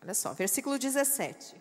Olha 0.01 0.13
só, 0.13 0.33
versículo 0.33 0.77
17. 0.77 1.55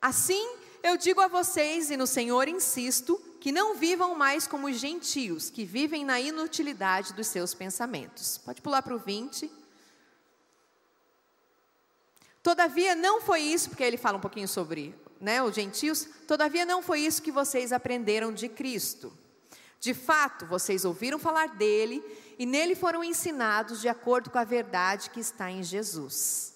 Assim 0.00 0.64
eu 0.84 0.98
digo 0.98 1.22
a 1.22 1.28
vocês 1.28 1.90
e 1.90 1.96
no 1.96 2.06
Senhor 2.06 2.46
insisto, 2.46 3.18
que 3.40 3.50
não 3.50 3.74
vivam 3.74 4.14
mais 4.14 4.46
como 4.46 4.70
gentios, 4.70 5.48
que 5.48 5.64
vivem 5.64 6.04
na 6.04 6.20
inutilidade 6.20 7.14
dos 7.14 7.26
seus 7.26 7.54
pensamentos. 7.54 8.36
Pode 8.36 8.60
pular 8.60 8.82
para 8.82 8.94
o 8.94 8.98
20. 8.98 9.50
Todavia 12.42 12.94
não 12.94 13.22
foi 13.22 13.40
isso, 13.40 13.70
porque 13.70 13.82
ele 13.82 13.96
fala 13.96 14.18
um 14.18 14.20
pouquinho 14.20 14.46
sobre 14.46 14.94
né, 15.20 15.42
os 15.42 15.54
gentios, 15.54 16.08
todavia 16.26 16.66
não 16.66 16.82
foi 16.82 17.00
isso 17.00 17.22
que 17.22 17.32
vocês 17.32 17.72
aprenderam 17.72 18.32
de 18.32 18.48
Cristo. 18.48 19.12
De 19.80 19.92
fato, 19.92 20.46
vocês 20.46 20.84
ouviram 20.84 21.18
falar 21.18 21.48
dele 21.56 22.02
e 22.38 22.46
nele 22.46 22.74
foram 22.74 23.04
ensinados 23.04 23.80
de 23.80 23.88
acordo 23.88 24.30
com 24.30 24.38
a 24.38 24.44
verdade 24.44 25.10
que 25.10 25.20
está 25.20 25.50
em 25.50 25.62
Jesus. 25.62 26.54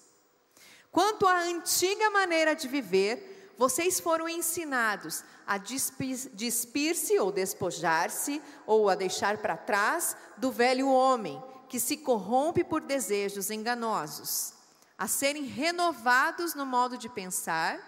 Quanto 0.91 1.27
à 1.27 1.41
antiga 1.43 2.09
maneira 2.09 2.55
de 2.55 2.67
viver, 2.67 3.53
vocês 3.57 3.99
foram 3.99 4.27
ensinados 4.27 5.23
a 5.45 5.57
despir-se 5.57 7.19
ou 7.19 7.31
despojar-se 7.31 8.41
ou 8.65 8.89
a 8.89 8.95
deixar 8.95 9.37
para 9.37 9.57
trás 9.57 10.15
do 10.37 10.51
velho 10.51 10.89
homem 10.89 11.41
que 11.67 11.79
se 11.79 11.97
corrompe 11.97 12.63
por 12.63 12.81
desejos 12.81 13.51
enganosos, 13.51 14.53
a 14.97 15.07
serem 15.07 15.43
renovados 15.43 16.55
no 16.55 16.65
modo 16.65 16.97
de 16.97 17.07
pensar 17.07 17.79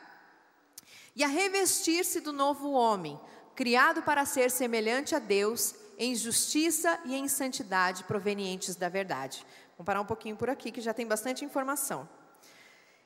e 1.22 1.24
a 1.24 1.28
revestir-se 1.28 2.20
do 2.20 2.34
novo 2.34 2.72
homem, 2.72 3.20
criado 3.56 4.02
para 4.02 4.26
ser 4.26 4.50
semelhante 4.50 5.14
a 5.14 5.20
Deus 5.20 5.76
em 5.96 6.16
justiça 6.16 7.00
e 7.06 7.14
em 7.16 7.28
santidade 7.28 8.04
provenientes 8.06 8.76
da 8.76 8.90
verdade. 8.90 9.46
Vamos 9.78 9.86
parar 9.86 10.02
um 10.02 10.06
pouquinho 10.06 10.36
por 10.36 10.50
aqui, 10.50 10.72
que 10.72 10.82
já 10.82 10.96
tem 10.96 11.06
bastante 11.06 11.46
informação. 11.46 12.10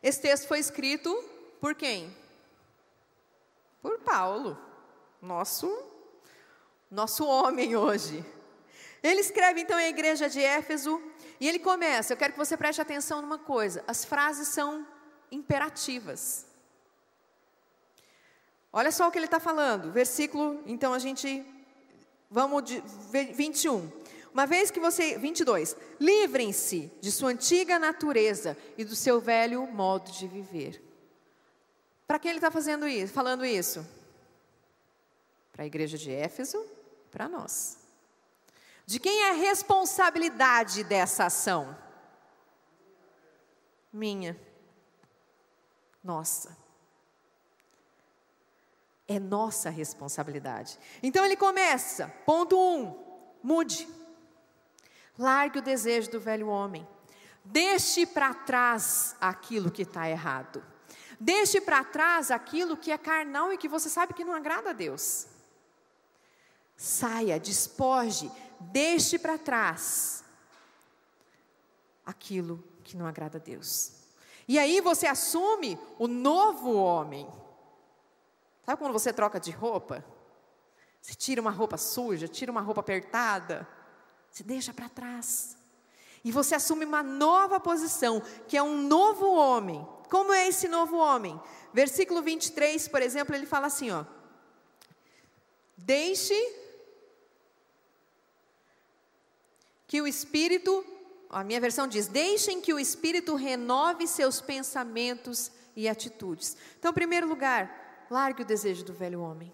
Esse 0.02 0.22
texto 0.22 0.48
foi 0.48 0.60
escrito 0.60 1.14
por 1.60 1.76
quem? 1.76 2.16
Por 3.82 4.00
Paulo, 4.00 4.58
nosso, 5.22 5.70
nosso 6.90 7.26
homem 7.26 7.76
hoje. 7.76 8.26
Ele 9.04 9.20
escreve 9.20 9.60
então 9.60 9.76
à 9.76 9.90
igreja 9.90 10.30
de 10.30 10.42
Éfeso 10.42 11.04
e 11.38 11.50
ele 11.50 11.60
começa. 11.60 12.14
Eu 12.14 12.18
quero 12.18 12.32
que 12.32 12.40
você 12.40 12.56
preste 12.56 12.80
atenção 12.80 13.22
numa 13.22 13.40
coisa: 13.40 13.84
as 13.86 14.06
frases 14.06 14.48
são 14.48 14.88
imperativas. 15.30 16.55
Olha 18.78 18.92
só 18.92 19.08
o 19.08 19.12
que 19.12 19.18
ele 19.18 19.26
está 19.26 19.40
falando, 19.40 19.90
versículo, 19.90 20.62
então 20.66 20.94
a 20.94 21.00
gente, 21.00 21.46
vamos 22.30 22.62
de 22.66 22.84
21. 23.34 23.90
Uma 24.34 24.46
vez 24.46 24.70
que 24.70 24.82
você, 24.82 25.18
22, 25.18 25.78
livrem-se 25.98 26.92
de 27.00 27.10
sua 27.10 27.30
antiga 27.30 27.80
natureza 27.80 28.58
e 28.78 28.84
do 28.84 28.94
seu 28.94 29.22
velho 29.22 29.66
modo 29.66 30.12
de 30.12 30.28
viver. 30.28 30.84
Para 32.06 32.20
quem 32.20 32.32
ele 32.32 32.40
está 32.40 32.52
fazendo 32.52 32.86
isso, 32.86 33.14
falando 33.14 33.46
isso? 33.46 33.88
Para 35.54 35.64
a 35.64 35.68
igreja 35.68 35.98
de 35.98 36.12
Éfeso, 36.12 36.62
para 37.10 37.30
nós. 37.30 37.78
De 38.86 39.00
quem 39.00 39.24
é 39.24 39.30
a 39.30 39.36
responsabilidade 39.36 40.84
dessa 40.84 41.28
ação? 41.28 41.78
Minha. 43.94 44.38
Nossa. 46.04 46.65
É 49.08 49.20
nossa 49.20 49.70
responsabilidade. 49.70 50.80
Então 51.04 51.24
ele 51.24 51.36
começa, 51.36 52.08
ponto 52.26 52.58
um, 52.58 52.96
mude. 53.44 53.88
Largue 55.18 55.60
o 55.60 55.62
desejo 55.62 56.12
do 56.12 56.20
velho 56.20 56.48
homem. 56.48 56.88
Deixe 57.44 58.06
para 58.06 58.34
trás 58.34 59.16
aquilo 59.22 59.70
que 59.70 59.84
está 59.84 60.10
errado. 60.10 60.64
Deixe 61.20 61.62
para 61.62 61.84
trás 61.84 62.32
aquilo 62.32 62.76
que 62.76 62.92
é 62.92 62.98
carnal 62.98 63.54
e 63.54 63.58
que 63.58 63.68
você 63.68 63.90
sabe 63.90 64.14
que 64.14 64.26
não 64.26 64.34
agrada 64.34 64.72
a 64.72 64.74
Deus. 64.74 65.28
Saia, 66.76 67.40
despoje, 67.40 68.30
deixe 68.60 69.18
para 69.18 69.38
trás 69.38 70.24
aquilo 72.06 72.62
que 72.84 72.98
não 72.98 73.06
agrada 73.06 73.38
a 73.38 73.42
Deus. 73.42 73.94
E 74.48 74.60
aí 74.60 74.82
você 74.82 75.08
assume 75.08 75.80
o 75.98 76.08
novo 76.08 76.74
homem. 76.74 77.28
Sabe 78.66 78.80
quando 78.80 78.94
você 78.94 79.14
troca 79.14 79.40
de 79.40 79.52
roupa? 79.52 80.04
Você 81.02 81.14
tira 81.14 81.40
uma 81.40 81.52
roupa 81.52 81.78
suja, 81.78 82.28
tira 82.28 82.52
uma 82.52 82.62
roupa 82.62 82.82
apertada, 82.82 83.68
você 84.32 84.44
deixa 84.44 84.74
para 84.74 84.90
trás. 84.90 85.56
E 86.24 86.32
você 86.32 86.56
assume 86.56 86.84
uma 86.84 87.04
nova 87.04 87.60
posição, 87.60 88.20
que 88.48 88.58
é 88.58 88.64
um 88.64 88.82
novo 88.82 89.32
homem. 89.32 89.88
Como 90.10 90.34
é 90.34 90.48
esse 90.48 90.68
novo 90.68 90.98
homem? 90.98 91.40
Versículo 91.72 92.24
23, 92.24 92.88
por 92.88 93.04
exemplo, 93.04 93.36
ele 93.36 93.46
fala 93.46 93.68
assim, 93.68 93.92
ó: 93.92 94.04
Deixe 95.78 96.34
que 99.86 100.02
o 100.02 100.08
Espírito, 100.08 100.84
a 101.30 101.44
minha 101.44 101.62
versão 101.62 101.88
diz: 101.88 102.08
deixem 102.08 102.60
que 102.60 102.74
o 102.74 102.80
Espírito 102.80 103.36
renove 103.36 104.08
seus 104.08 104.42
pensamentos 104.42 105.52
e 105.76 105.88
atitudes. 105.88 106.58
Então, 106.80 106.90
em 106.90 106.96
primeiro 106.96 107.28
lugar, 107.28 107.85
largue 108.10 108.44
o 108.44 108.46
desejo 108.46 108.84
do 108.84 108.94
velho 108.94 109.22
homem. 109.22 109.54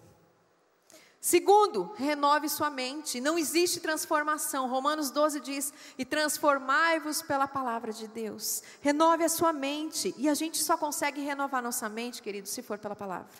Segundo, 1.20 1.92
renove 1.96 2.48
sua 2.48 2.68
mente. 2.68 3.20
Não 3.20 3.38
existe 3.38 3.78
transformação. 3.78 4.68
Romanos 4.68 5.10
12 5.10 5.38
diz: 5.38 5.72
E 5.96 6.04
transformai-vos 6.04 7.22
pela 7.22 7.46
palavra 7.46 7.92
de 7.92 8.08
Deus. 8.08 8.60
Renove 8.80 9.22
a 9.22 9.28
sua 9.28 9.52
mente. 9.52 10.12
E 10.18 10.28
a 10.28 10.34
gente 10.34 10.58
só 10.58 10.76
consegue 10.76 11.20
renovar 11.20 11.62
nossa 11.62 11.88
mente, 11.88 12.20
querido, 12.20 12.48
se 12.48 12.60
for 12.60 12.76
pela 12.76 12.96
palavra. 12.96 13.30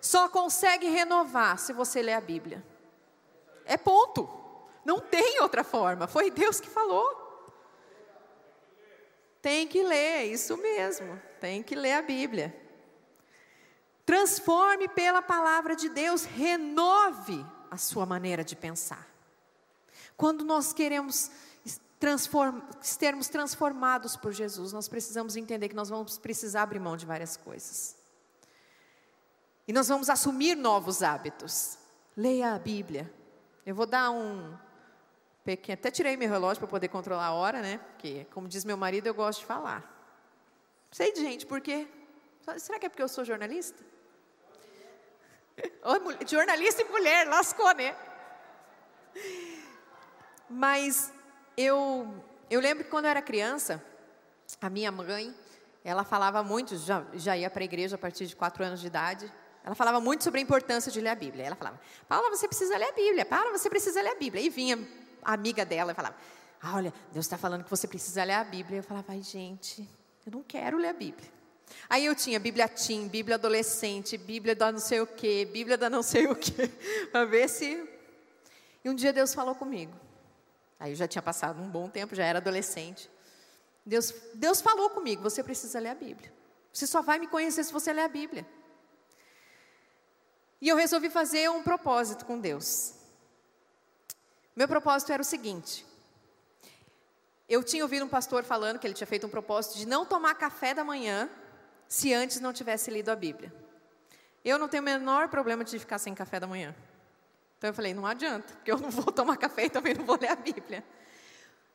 Só 0.00 0.30
consegue 0.30 0.88
renovar 0.88 1.58
se 1.58 1.74
você 1.74 2.00
ler 2.00 2.14
a 2.14 2.20
Bíblia. 2.22 2.64
É 3.66 3.76
ponto. 3.76 4.26
Não 4.84 4.98
tem 4.98 5.40
outra 5.40 5.62
forma, 5.62 6.06
foi 6.06 6.30
Deus 6.30 6.60
que 6.60 6.68
falou. 6.68 7.20
Tem 9.40 9.66
que 9.66 9.82
ler, 9.82 10.24
isso 10.24 10.56
mesmo, 10.56 11.20
tem 11.40 11.62
que 11.62 11.74
ler 11.74 11.94
a 11.94 12.02
Bíblia. 12.02 12.61
Transforme 14.04 14.88
pela 14.88 15.22
palavra 15.22 15.76
de 15.76 15.88
Deus, 15.88 16.24
renove 16.24 17.44
a 17.70 17.76
sua 17.76 18.04
maneira 18.04 18.44
de 18.44 18.56
pensar. 18.56 19.06
Quando 20.16 20.44
nós 20.44 20.72
queremos 20.72 21.30
transform, 21.98 22.60
sermos 22.80 23.28
transformados 23.28 24.16
por 24.16 24.32
Jesus, 24.32 24.72
nós 24.72 24.88
precisamos 24.88 25.36
entender 25.36 25.68
que 25.68 25.76
nós 25.76 25.88
vamos 25.88 26.18
precisar 26.18 26.62
abrir 26.62 26.80
mão 26.80 26.96
de 26.96 27.06
várias 27.06 27.36
coisas. 27.36 27.96
E 29.66 29.72
nós 29.72 29.88
vamos 29.88 30.10
assumir 30.10 30.56
novos 30.56 31.02
hábitos. 31.02 31.78
Leia 32.16 32.54
a 32.54 32.58
Bíblia. 32.58 33.12
Eu 33.64 33.74
vou 33.74 33.86
dar 33.86 34.10
um, 34.10 34.56
Pequeno. 35.44 35.74
Até 35.74 35.90
tirei 35.90 36.16
meu 36.16 36.28
relógio 36.28 36.60
para 36.60 36.68
poder 36.68 36.88
controlar 36.88 37.26
a 37.26 37.32
hora, 37.32 37.60
né? 37.60 37.78
Porque, 37.78 38.26
como 38.30 38.46
diz 38.46 38.64
meu 38.64 38.76
marido, 38.76 39.06
eu 39.06 39.14
gosto 39.14 39.40
de 39.40 39.46
falar. 39.46 39.88
Sei 40.90 41.12
de 41.12 41.20
gente, 41.20 41.46
por 41.46 41.60
quê? 41.60 41.88
Será 42.58 42.78
que 42.78 42.86
é 42.86 42.88
porque 42.88 43.02
eu 43.02 43.08
sou 43.08 43.24
jornalista? 43.24 43.82
Jornalista 46.26 46.82
e 46.82 46.84
mulher, 46.86 47.28
lascou, 47.28 47.74
né? 47.74 47.94
Mas 50.48 51.12
eu, 51.56 52.22
eu 52.50 52.60
lembro 52.60 52.84
que 52.84 52.90
quando 52.90 53.06
eu 53.06 53.10
era 53.10 53.22
criança, 53.22 53.82
a 54.60 54.70
minha 54.70 54.92
mãe, 54.92 55.34
ela 55.84 56.04
falava 56.04 56.42
muito, 56.42 56.76
já, 56.76 57.04
já 57.14 57.36
ia 57.36 57.50
para 57.50 57.62
a 57.62 57.64
igreja 57.64 57.96
a 57.96 57.98
partir 57.98 58.26
de 58.26 58.36
quatro 58.36 58.64
anos 58.64 58.80
de 58.80 58.86
idade, 58.86 59.32
ela 59.64 59.74
falava 59.74 60.00
muito 60.00 60.24
sobre 60.24 60.40
a 60.40 60.42
importância 60.42 60.90
de 60.90 61.00
ler 61.00 61.10
a 61.10 61.14
Bíblia. 61.14 61.46
Ela 61.46 61.56
falava, 61.56 61.80
Paula, 62.08 62.30
você 62.30 62.48
precisa 62.48 62.76
ler 62.76 62.88
a 62.88 62.92
Bíblia. 62.92 63.24
Paula, 63.24 63.56
você 63.56 63.70
precisa 63.70 64.02
ler 64.02 64.10
a 64.10 64.14
Bíblia. 64.16 64.42
E 64.42 64.48
vinha 64.48 64.78
amiga 65.22 65.64
dela 65.64 65.92
e 65.92 65.94
falava: 65.94 66.16
ah, 66.60 66.74
Olha, 66.74 66.92
Deus 67.12 67.24
está 67.26 67.38
falando 67.38 67.64
que 67.64 67.70
você 67.70 67.86
precisa 67.86 68.24
ler 68.24 68.34
a 68.34 68.44
Bíblia. 68.44 68.78
Eu 68.78 68.82
falava: 68.82 69.12
Ai, 69.12 69.22
gente, 69.22 69.88
eu 70.26 70.32
não 70.32 70.42
quero 70.42 70.78
ler 70.78 70.88
a 70.88 70.92
Bíblia. 70.92 71.30
Aí 71.88 72.06
eu 72.06 72.14
tinha 72.14 72.40
Bíblia 72.40 72.68
Tim, 72.68 73.08
Bíblia 73.08 73.36
adolescente, 73.36 74.16
Bíblia 74.16 74.54
da 74.54 74.72
não 74.72 74.78
sei 74.78 75.00
o 75.00 75.06
quê, 75.06 75.48
Bíblia 75.50 75.76
da 75.76 75.90
não 75.90 76.02
sei 76.02 76.26
o 76.26 76.34
quê, 76.34 76.70
para 77.12 77.24
ver 77.24 77.48
se. 77.48 77.88
E 78.84 78.90
um 78.90 78.94
dia 78.94 79.12
Deus 79.12 79.34
falou 79.34 79.54
comigo. 79.54 79.92
Aí 80.80 80.92
eu 80.92 80.96
já 80.96 81.06
tinha 81.06 81.22
passado 81.22 81.60
um 81.62 81.68
bom 81.68 81.88
tempo, 81.88 82.14
já 82.14 82.24
era 82.24 82.38
adolescente. 82.38 83.08
Deus, 83.84 84.12
Deus 84.34 84.60
falou 84.60 84.90
comigo: 84.90 85.22
você 85.22 85.42
precisa 85.42 85.78
ler 85.78 85.90
a 85.90 85.94
Bíblia. 85.94 86.32
Você 86.72 86.86
só 86.86 87.02
vai 87.02 87.18
me 87.18 87.26
conhecer 87.26 87.64
se 87.64 87.72
você 87.72 87.92
ler 87.92 88.02
a 88.02 88.08
Bíblia. 88.08 88.46
E 90.60 90.68
eu 90.68 90.76
resolvi 90.76 91.10
fazer 91.10 91.50
um 91.50 91.62
propósito 91.62 92.24
com 92.24 92.38
Deus. 92.38 92.94
Meu 94.54 94.68
propósito 94.68 95.12
era 95.12 95.22
o 95.22 95.24
seguinte: 95.24 95.84
eu 97.48 97.62
tinha 97.62 97.84
ouvido 97.84 98.04
um 98.04 98.08
pastor 98.08 98.44
falando 98.44 98.78
que 98.78 98.86
ele 98.86 98.94
tinha 98.94 99.06
feito 99.06 99.26
um 99.26 99.30
propósito 99.30 99.76
de 99.76 99.86
não 99.86 100.06
tomar 100.06 100.34
café 100.36 100.72
da 100.72 100.82
manhã 100.82 101.28
se 101.92 102.10
antes 102.14 102.40
não 102.40 102.54
tivesse 102.54 102.90
lido 102.90 103.10
a 103.10 103.14
Bíblia. 103.14 103.52
Eu 104.42 104.58
não 104.58 104.66
tenho 104.66 104.82
o 104.82 104.84
menor 104.86 105.28
problema 105.28 105.62
de 105.62 105.78
ficar 105.78 105.98
sem 105.98 106.14
café 106.14 106.40
da 106.40 106.46
manhã. 106.46 106.74
Então 107.58 107.68
eu 107.68 107.74
falei, 107.74 107.92
não 107.92 108.06
adianta, 108.06 108.54
porque 108.54 108.72
eu 108.72 108.78
não 108.78 108.88
vou 108.90 109.12
tomar 109.12 109.36
café 109.36 109.66
e 109.66 109.70
também 109.70 109.92
não 109.92 110.02
vou 110.02 110.18
ler 110.18 110.30
a 110.30 110.34
Bíblia. 110.34 110.82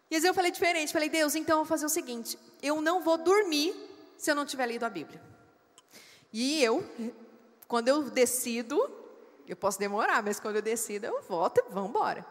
E 0.09 0.15
vezes 0.15 0.27
eu 0.27 0.33
falei 0.33 0.49
diferente, 0.49 0.91
falei, 0.91 1.07
Deus, 1.07 1.35
então 1.35 1.59
eu 1.59 1.63
vou 1.63 1.65
fazer 1.67 1.85
o 1.85 1.89
seguinte: 1.89 2.35
eu 2.63 2.81
não 2.81 2.99
vou 2.99 3.15
dormir 3.15 3.75
se 4.17 4.31
eu 4.31 4.33
não 4.33 4.43
tiver 4.43 4.65
lido 4.65 4.85
a 4.85 4.89
Bíblia. 4.89 5.21
E 6.33 6.63
eu, 6.63 6.83
quando 7.67 7.87
eu 7.87 8.09
decido, 8.09 8.91
eu 9.47 9.55
posso 9.55 9.77
demorar, 9.77 10.23
mas 10.23 10.39
quando 10.39 10.55
eu 10.55 10.63
decido, 10.63 11.05
eu 11.05 11.21
volto 11.29 11.59
e 11.59 11.71
vamos 11.71 11.91
embora. 11.91 12.25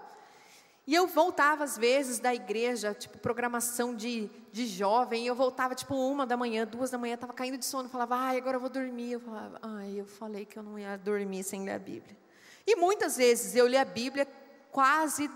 E 0.87 0.95
eu 0.95 1.07
voltava 1.09 1.65
às 1.65 1.77
vezes 1.77 2.21
da 2.21 2.33
igreja, 2.33 2.95
tipo, 2.95 3.19
programação 3.19 3.93
de, 3.93 4.31
de 4.53 4.67
jovem, 4.67 5.25
e 5.25 5.27
eu 5.27 5.35
voltava 5.35 5.75
tipo 5.75 5.97
uma 5.97 6.25
da 6.25 6.37
manhã, 6.37 6.65
duas 6.65 6.91
da 6.91 6.99
manhã, 6.99 7.15
estava 7.15 7.33
caindo 7.33 7.59
de 7.59 7.65
sono, 7.65 7.89
falava, 7.89 8.15
ai, 8.15 8.37
agora 8.37 8.57
eu 8.57 8.61
vou 8.61 8.71
dormir. 8.71 9.13
Eu 9.13 9.21
falava, 9.21 9.59
ai, 9.61 9.99
eu 9.99 10.07
falei 10.07 10.45
que 10.45 10.57
eu 10.57 10.63
não 10.63 10.79
ia 10.79 10.97
dormir 10.97 11.43
sem 11.43 11.65
ler 11.65 11.73
a 11.73 11.79
Bíblia. 11.79 12.17
E 12.65 12.77
muitas 12.77 13.17
vezes 13.17 13.57
eu 13.57 13.67
li 13.67 13.77
a 13.77 13.85
Bíblia 13.85 14.29
quase 14.71 15.29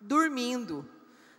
dormindo. 0.00 0.88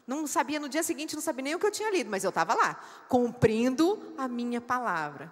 Não 0.06 0.28
sabia 0.28 0.60
no 0.60 0.68
dia 0.68 0.84
seguinte, 0.84 1.15
não 1.15 1.22
sabia 1.22 1.44
nem 1.44 1.56
o 1.56 1.60
que 1.60 1.65
eu 1.65 1.72
tinha 1.72 1.89
lido, 1.89 2.10
mas 2.10 2.24
eu 2.24 2.30
estava 2.30 2.54
lá, 2.54 2.76
cumprindo 3.08 4.13
a 4.18 4.28
minha 4.28 4.60
palavra. 4.60 5.32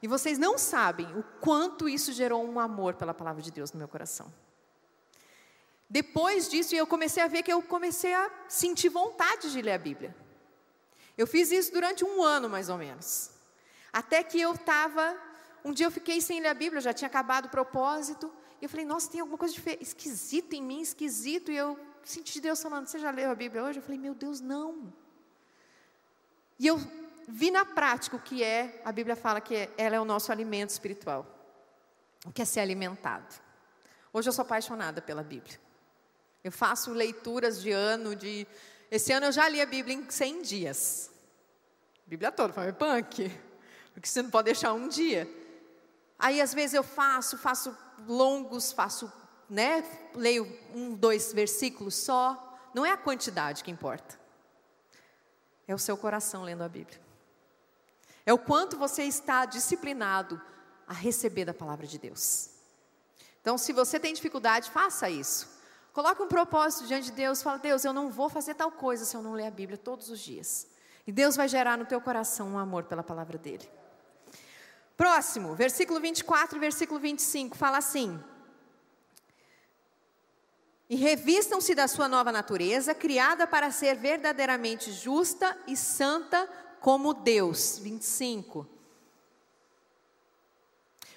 E 0.00 0.06
vocês 0.06 0.38
não 0.38 0.56
sabem 0.56 1.06
o 1.16 1.24
quanto 1.40 1.88
isso 1.88 2.12
gerou 2.12 2.44
um 2.44 2.60
amor 2.60 2.94
pela 2.94 3.12
palavra 3.12 3.42
de 3.42 3.50
Deus 3.50 3.72
no 3.72 3.78
meu 3.78 3.88
coração. 3.88 4.32
Depois 5.88 6.48
disso, 6.48 6.74
eu 6.74 6.86
comecei 6.86 7.22
a 7.22 7.28
ver 7.28 7.42
que 7.42 7.52
eu 7.52 7.62
comecei 7.62 8.14
a 8.14 8.30
sentir 8.48 8.88
vontade 8.88 9.52
de 9.52 9.60
ler 9.60 9.72
a 9.72 9.78
Bíblia. 9.78 10.16
Eu 11.16 11.26
fiz 11.26 11.50
isso 11.50 11.72
durante 11.72 12.04
um 12.04 12.22
ano, 12.22 12.48
mais 12.48 12.68
ou 12.68 12.76
menos. 12.76 13.30
Até 13.92 14.22
que 14.22 14.40
eu 14.40 14.52
estava. 14.52 15.16
Um 15.64 15.72
dia 15.72 15.86
eu 15.86 15.90
fiquei 15.90 16.20
sem 16.20 16.40
ler 16.40 16.48
a 16.48 16.54
Bíblia, 16.54 16.80
já 16.80 16.92
tinha 16.92 17.06
acabado 17.06 17.46
o 17.46 17.48
propósito. 17.48 18.32
E 18.60 18.64
eu 18.64 18.68
falei, 18.68 18.84
nossa, 18.84 19.10
tem 19.10 19.20
alguma 19.20 19.38
coisa 19.38 19.54
esquisita 19.80 20.56
em 20.56 20.62
mim, 20.62 20.80
esquisito. 20.80 21.52
E 21.52 21.56
eu 21.56 21.78
senti 22.02 22.40
Deus 22.40 22.62
falando, 22.62 22.86
você 22.86 22.98
já 22.98 23.10
leu 23.10 23.30
a 23.30 23.34
Bíblia 23.34 23.62
hoje? 23.62 23.78
Eu 23.78 23.82
falei, 23.82 23.98
meu 23.98 24.14
Deus, 24.14 24.40
não. 24.40 24.92
E 26.58 26.66
eu 26.66 26.78
vi 27.28 27.50
na 27.50 27.64
prática 27.64 28.16
o 28.16 28.20
que 28.20 28.42
é, 28.42 28.80
a 28.84 28.92
Bíblia 28.92 29.16
fala 29.16 29.40
que 29.40 29.68
ela 29.76 29.96
é 29.96 30.00
o 30.00 30.04
nosso 30.04 30.32
alimento 30.32 30.70
espiritual. 30.70 31.26
O 32.26 32.32
que 32.32 32.42
é 32.42 32.44
ser 32.44 32.60
alimentado. 32.60 33.34
Hoje 34.12 34.28
eu 34.28 34.32
sou 34.32 34.42
apaixonada 34.42 35.00
pela 35.02 35.22
Bíblia. 35.22 35.63
Eu 36.44 36.52
faço 36.52 36.92
leituras 36.92 37.62
de 37.62 37.72
ano, 37.72 38.14
de. 38.14 38.46
Esse 38.90 39.12
ano 39.12 39.26
eu 39.26 39.32
já 39.32 39.48
li 39.48 39.62
a 39.62 39.66
Bíblia 39.66 39.96
em 39.96 40.10
100 40.10 40.42
dias. 40.42 41.10
Bíblia 42.06 42.30
toda, 42.30 42.52
foi 42.52 42.70
punk. 42.70 43.32
Porque 43.94 44.06
você 44.06 44.20
não 44.20 44.28
pode 44.28 44.44
deixar 44.44 44.74
um 44.74 44.86
dia. 44.86 45.26
Aí 46.18 46.42
às 46.42 46.52
vezes 46.52 46.74
eu 46.74 46.82
faço, 46.82 47.38
faço 47.38 47.74
longos, 48.06 48.72
faço, 48.72 49.10
né? 49.48 49.82
Leio 50.14 50.44
um, 50.74 50.94
dois 50.94 51.32
versículos 51.32 51.94
só. 51.94 52.58
Não 52.74 52.84
é 52.84 52.90
a 52.90 52.96
quantidade 52.98 53.64
que 53.64 53.70
importa. 53.70 54.20
É 55.66 55.74
o 55.74 55.78
seu 55.78 55.96
coração 55.96 56.42
lendo 56.42 56.62
a 56.62 56.68
Bíblia. 56.68 57.00
É 58.26 58.34
o 58.34 58.38
quanto 58.38 58.76
você 58.76 59.04
está 59.04 59.46
disciplinado 59.46 60.38
a 60.86 60.92
receber 60.92 61.46
da 61.46 61.54
palavra 61.54 61.86
de 61.86 61.98
Deus. 61.98 62.50
Então, 63.40 63.56
se 63.56 63.72
você 63.72 63.98
tem 63.98 64.12
dificuldade, 64.12 64.70
faça 64.70 65.08
isso. 65.08 65.53
Coloque 65.94 66.20
um 66.20 66.26
propósito 66.26 66.88
diante 66.88 67.06
de 67.06 67.12
Deus, 67.12 67.40
fala: 67.40 67.56
"Deus, 67.56 67.84
eu 67.84 67.92
não 67.92 68.10
vou 68.10 68.28
fazer 68.28 68.54
tal 68.54 68.70
coisa 68.70 69.04
se 69.04 69.16
eu 69.16 69.22
não 69.22 69.32
ler 69.32 69.46
a 69.46 69.50
Bíblia 69.50 69.78
todos 69.78 70.10
os 70.10 70.18
dias". 70.18 70.66
E 71.06 71.12
Deus 71.12 71.36
vai 71.36 71.46
gerar 71.46 71.78
no 71.78 71.86
teu 71.86 72.00
coração 72.00 72.48
um 72.48 72.58
amor 72.58 72.84
pela 72.84 73.02
palavra 73.02 73.38
dele. 73.38 73.70
Próximo, 74.96 75.54
versículo 75.54 76.00
24 76.00 76.56
e 76.56 76.60
versículo 76.60 76.98
25, 76.98 77.56
fala 77.56 77.78
assim: 77.78 78.20
E 80.90 80.96
revistam-se 80.96 81.76
da 81.76 81.86
sua 81.86 82.08
nova 82.08 82.32
natureza, 82.32 82.92
criada 82.92 83.46
para 83.46 83.70
ser 83.70 83.94
verdadeiramente 83.94 84.90
justa 84.90 85.56
e 85.68 85.76
santa 85.76 86.48
como 86.80 87.14
Deus. 87.14 87.78
25. 87.78 88.73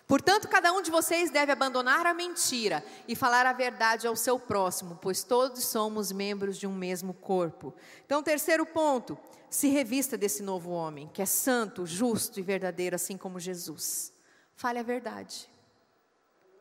Portanto, 0.07 0.47
cada 0.47 0.71
um 0.71 0.81
de 0.81 0.89
vocês 0.89 1.29
deve 1.29 1.51
abandonar 1.51 2.05
a 2.05 2.13
mentira 2.13 2.83
e 3.09 3.15
falar 3.15 3.45
a 3.45 3.51
verdade 3.51 4.07
ao 4.07 4.15
seu 4.15 4.39
próximo, 4.39 4.97
pois 5.01 5.21
todos 5.21 5.65
somos 5.65 6.13
membros 6.13 6.57
de 6.57 6.65
um 6.65 6.73
mesmo 6.73 7.13
corpo. 7.13 7.73
Então, 8.05 8.23
terceiro 8.23 8.65
ponto, 8.65 9.17
se 9.49 9.67
revista 9.67 10.17
desse 10.17 10.41
novo 10.41 10.71
homem, 10.71 11.09
que 11.13 11.21
é 11.21 11.25
santo, 11.25 11.85
justo 11.85 12.39
e 12.39 12.43
verdadeiro, 12.43 12.95
assim 12.95 13.17
como 13.17 13.37
Jesus. 13.37 14.13
Fale 14.55 14.79
a 14.79 14.83
verdade. 14.83 15.49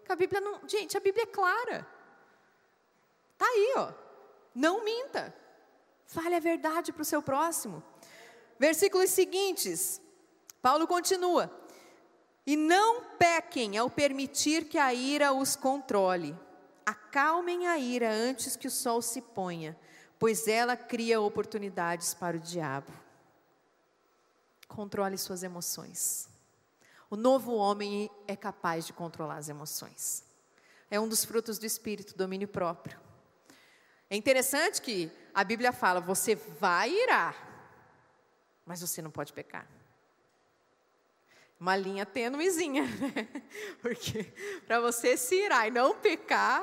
A 0.09 0.16
Bíblia 0.16 0.40
não. 0.40 0.61
Gente, 0.66 0.96
a 0.96 1.00
Bíblia 1.00 1.22
é 1.22 1.26
clara. 1.26 1.87
Está 3.32 3.46
aí, 3.46 3.74
ó. 3.76 3.92
Não 4.54 4.85
minta. 4.85 5.32
Fale 6.06 6.35
a 6.35 6.40
verdade 6.40 6.92
para 6.92 7.02
o 7.02 7.04
seu 7.04 7.22
próximo. 7.22 7.82
Versículos 8.59 9.11
seguintes. 9.11 10.00
Paulo 10.61 10.87
continua. 10.87 11.50
E 12.46 12.56
não 12.56 13.02
pequem 13.18 13.76
ao 13.76 13.90
permitir 13.90 14.66
que 14.66 14.78
a 14.78 14.94
ira 14.94 15.32
os 15.32 15.56
controle. 15.56 16.38
Acalmem 16.85 17.66
a 17.66 17.78
ira 17.78 18.11
antes 18.11 18.54
que 18.54 18.68
o 18.68 18.70
sol 18.70 19.02
se 19.02 19.20
ponha 19.20 19.76
pois 20.18 20.48
ela 20.48 20.76
cria 20.76 21.20
oportunidades 21.20 22.14
para 22.14 22.37
o 22.37 22.40
diabo. 22.40 22.92
Controle 24.68 25.16
suas 25.18 25.42
emoções. 25.42 26.28
O 27.09 27.16
novo 27.16 27.54
homem 27.54 28.11
é 28.26 28.35
capaz 28.35 28.87
de 28.87 28.92
controlar 28.92 29.37
as 29.37 29.48
emoções. 29.48 30.24
É 30.90 30.98
um 30.98 31.09
dos 31.09 31.24
frutos 31.24 31.59
do 31.59 31.66
espírito, 31.66 32.16
domínio 32.16 32.48
próprio. 32.48 32.98
É 34.09 34.16
interessante 34.16 34.80
que 34.80 35.11
a 35.35 35.44
Bíblia 35.44 35.72
fala: 35.72 36.00
você 36.00 36.35
vai 36.35 36.90
irar, 36.90 37.37
mas 38.64 38.80
você 38.80 39.00
não 39.02 39.11
pode 39.11 39.32
pecar. 39.32 39.66
Uma 41.58 41.76
linha 41.76 42.04
tênuezinha, 42.04 42.82
né? 43.00 43.42
Porque 43.80 44.24
para 44.66 44.80
você 44.80 45.16
se 45.16 45.34
irar 45.34 45.68
e 45.68 45.70
não 45.70 45.96
pecar, 45.96 46.62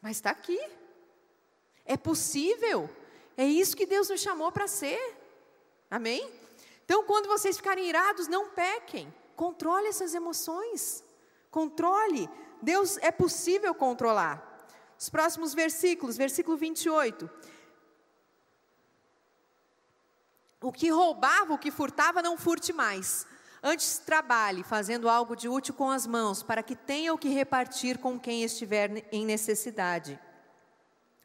mas 0.00 0.16
está 0.16 0.30
aqui. 0.30 0.60
É 1.84 1.96
possível. 1.96 2.88
É 3.36 3.44
isso 3.44 3.76
que 3.76 3.86
Deus 3.86 4.08
nos 4.08 4.20
chamou 4.20 4.52
para 4.52 4.68
ser. 4.68 5.16
Amém? 5.90 6.28
Então, 6.84 7.04
quando 7.04 7.26
vocês 7.26 7.56
ficarem 7.56 7.88
irados, 7.88 8.28
não 8.28 8.48
pequem. 8.50 9.12
Controle 9.36 9.88
essas 9.88 10.14
emoções. 10.14 11.04
Controle. 11.50 12.28
Deus 12.60 12.98
é 12.98 13.10
possível 13.10 13.74
controlar. 13.74 14.66
Os 14.98 15.08
próximos 15.08 15.54
versículos, 15.54 16.16
versículo 16.16 16.56
28. 16.56 17.28
O 20.62 20.72
que 20.72 20.88
roubava, 20.90 21.52
o 21.52 21.58
que 21.58 21.70
furtava, 21.70 22.22
não 22.22 22.38
furte 22.38 22.72
mais. 22.72 23.26
Antes 23.62 23.98
trabalhe, 23.98 24.62
fazendo 24.62 25.08
algo 25.08 25.36
de 25.36 25.48
útil 25.48 25.74
com 25.74 25.90
as 25.90 26.06
mãos, 26.06 26.42
para 26.42 26.62
que 26.62 26.74
tenha 26.74 27.12
o 27.12 27.18
que 27.18 27.28
repartir 27.28 27.98
com 27.98 28.18
quem 28.18 28.42
estiver 28.42 29.06
em 29.12 29.26
necessidade. 29.26 30.18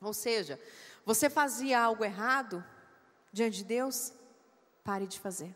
Ou 0.01 0.13
seja, 0.13 0.59
você 1.05 1.29
fazia 1.29 1.79
algo 1.79 2.03
errado 2.03 2.63
diante 3.31 3.57
de 3.57 3.63
Deus, 3.63 4.13
pare 4.83 5.07
de 5.07 5.19
fazer. 5.19 5.55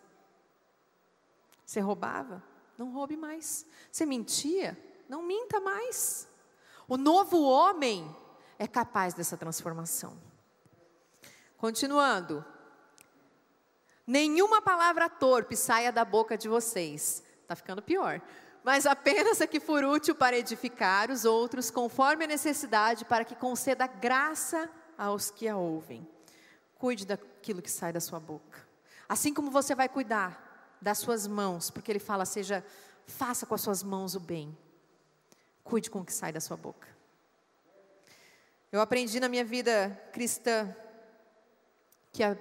Você 1.66 1.80
roubava? 1.80 2.44
Não 2.78 2.92
roube 2.92 3.16
mais. 3.16 3.66
Você 3.92 4.06
mentia? 4.06 4.78
Não 5.08 5.22
minta 5.24 5.60
mais. 5.60 6.28
O 6.88 6.98
novo 6.98 7.42
homem 7.44 8.16
é 8.58 8.68
capaz 8.68 9.14
dessa 9.14 9.38
transformação. 9.38 10.18
Continuando. 11.58 12.44
Nenhuma 14.12 14.62
palavra 14.62 15.10
torpe 15.10 15.56
saia 15.56 15.92
da 15.92 16.04
boca 16.04 16.38
de 16.38 16.50
vocês. 16.50 17.24
Está 17.44 17.56
ficando 17.56 17.82
pior 17.82 18.22
mas 18.64 18.86
apenas 18.86 19.42
a 19.42 19.48
que 19.48 19.60
for 19.60 19.84
útil 19.84 20.14
para 20.14 20.38
edificar 20.38 21.10
os 21.10 21.26
outros, 21.26 21.72
conforme 21.72 22.26
a 22.26 22.28
necessidade, 22.28 23.06
para 23.06 23.26
que 23.26 23.36
conceda 23.36 23.88
graça 23.88 24.70
aos 24.98 25.32
que 25.32 25.48
a 25.48 25.58
ouvem. 25.58 26.08
Cuide 26.78 27.06
daquilo 27.06 27.62
que 27.62 27.72
sai 27.72 27.92
da 27.92 28.00
sua 28.00 28.20
boca. 28.20 28.68
Assim 29.10 29.34
como 29.34 29.50
você 29.50 29.74
vai 29.74 29.90
cuidar 29.90 30.78
das 30.80 31.00
suas 31.00 31.26
mãos, 31.28 31.70
porque 31.72 31.92
ele 31.92 32.00
fala, 32.00 32.24
seja, 32.24 32.64
faça 33.08 33.46
com 33.46 33.56
as 33.56 33.62
suas 33.62 33.84
mãos 33.84 34.16
o 34.16 34.20
bem. 34.20 34.56
Cuide 35.64 35.90
com 35.90 36.00
o 36.00 36.06
que 36.06 36.14
sai 36.14 36.32
da 36.32 36.40
sua 36.40 36.58
boca. 36.58 36.88
Eu 38.72 38.80
aprendi 38.80 39.20
na 39.20 39.28
minha 39.28 39.44
vida 39.44 40.00
cristã 40.14 40.74
que 42.12 42.24
a, 42.24 42.38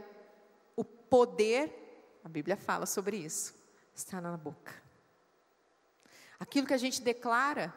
poder, 1.10 2.20
a 2.24 2.28
Bíblia 2.28 2.56
fala 2.56 2.86
sobre 2.86 3.16
isso, 3.16 3.54
está 3.94 4.20
na 4.20 4.36
boca. 4.36 4.72
Aquilo 6.38 6.66
que 6.66 6.72
a 6.72 6.78
gente 6.78 7.02
declara 7.02 7.74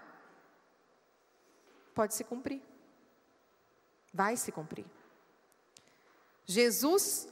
pode 1.94 2.14
se 2.14 2.24
cumprir. 2.24 2.62
Vai 4.14 4.38
se 4.38 4.52
cumprir. 4.52 4.86
Jesus 6.46 7.28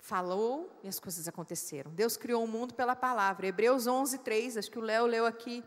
falou 0.00 0.70
e 0.82 0.88
as 0.88 1.00
coisas 1.00 1.26
aconteceram. 1.26 1.90
Deus 1.92 2.16
criou 2.16 2.44
o 2.44 2.48
mundo 2.48 2.74
pela 2.74 2.94
palavra. 2.94 3.46
Hebreus 3.46 3.86
11, 3.86 4.18
3, 4.18 4.58
acho 4.58 4.70
que 4.70 4.78
o 4.78 4.82
Léo 4.82 5.06
leu 5.06 5.24
aqui. 5.24 5.64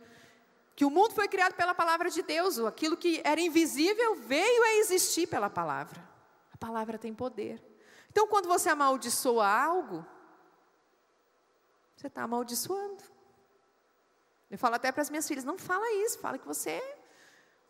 Que 0.76 0.86
o 0.86 0.92
mundo 0.92 1.14
foi 1.14 1.28
criado 1.28 1.56
pela 1.56 1.74
palavra 1.74 2.10
de 2.12 2.22
Deus. 2.22 2.60
Aquilo 2.60 2.96
que 2.96 3.22
era 3.24 3.42
invisível 3.42 4.16
veio 4.16 4.64
a 4.64 4.74
existir 4.76 5.26
pela 5.28 5.50
palavra. 5.50 6.08
A 6.54 6.58
palavra 6.58 7.00
tem 7.00 7.14
poder. 7.14 7.60
Então, 8.10 8.28
quando 8.28 8.48
você 8.48 8.70
amaldiçoa 8.70 9.48
algo, 9.48 10.06
você 11.96 12.08
está 12.08 12.24
amaldiçoando. 12.24 13.04
Eu 14.50 14.58
falo 14.58 14.76
até 14.76 14.92
para 14.92 15.02
as 15.02 15.10
minhas 15.10 15.28
filhas: 15.28 15.44
não 15.44 15.58
fala 15.58 15.92
isso, 16.06 16.20
fala 16.20 16.38
que 16.38 16.48
você 16.48 16.82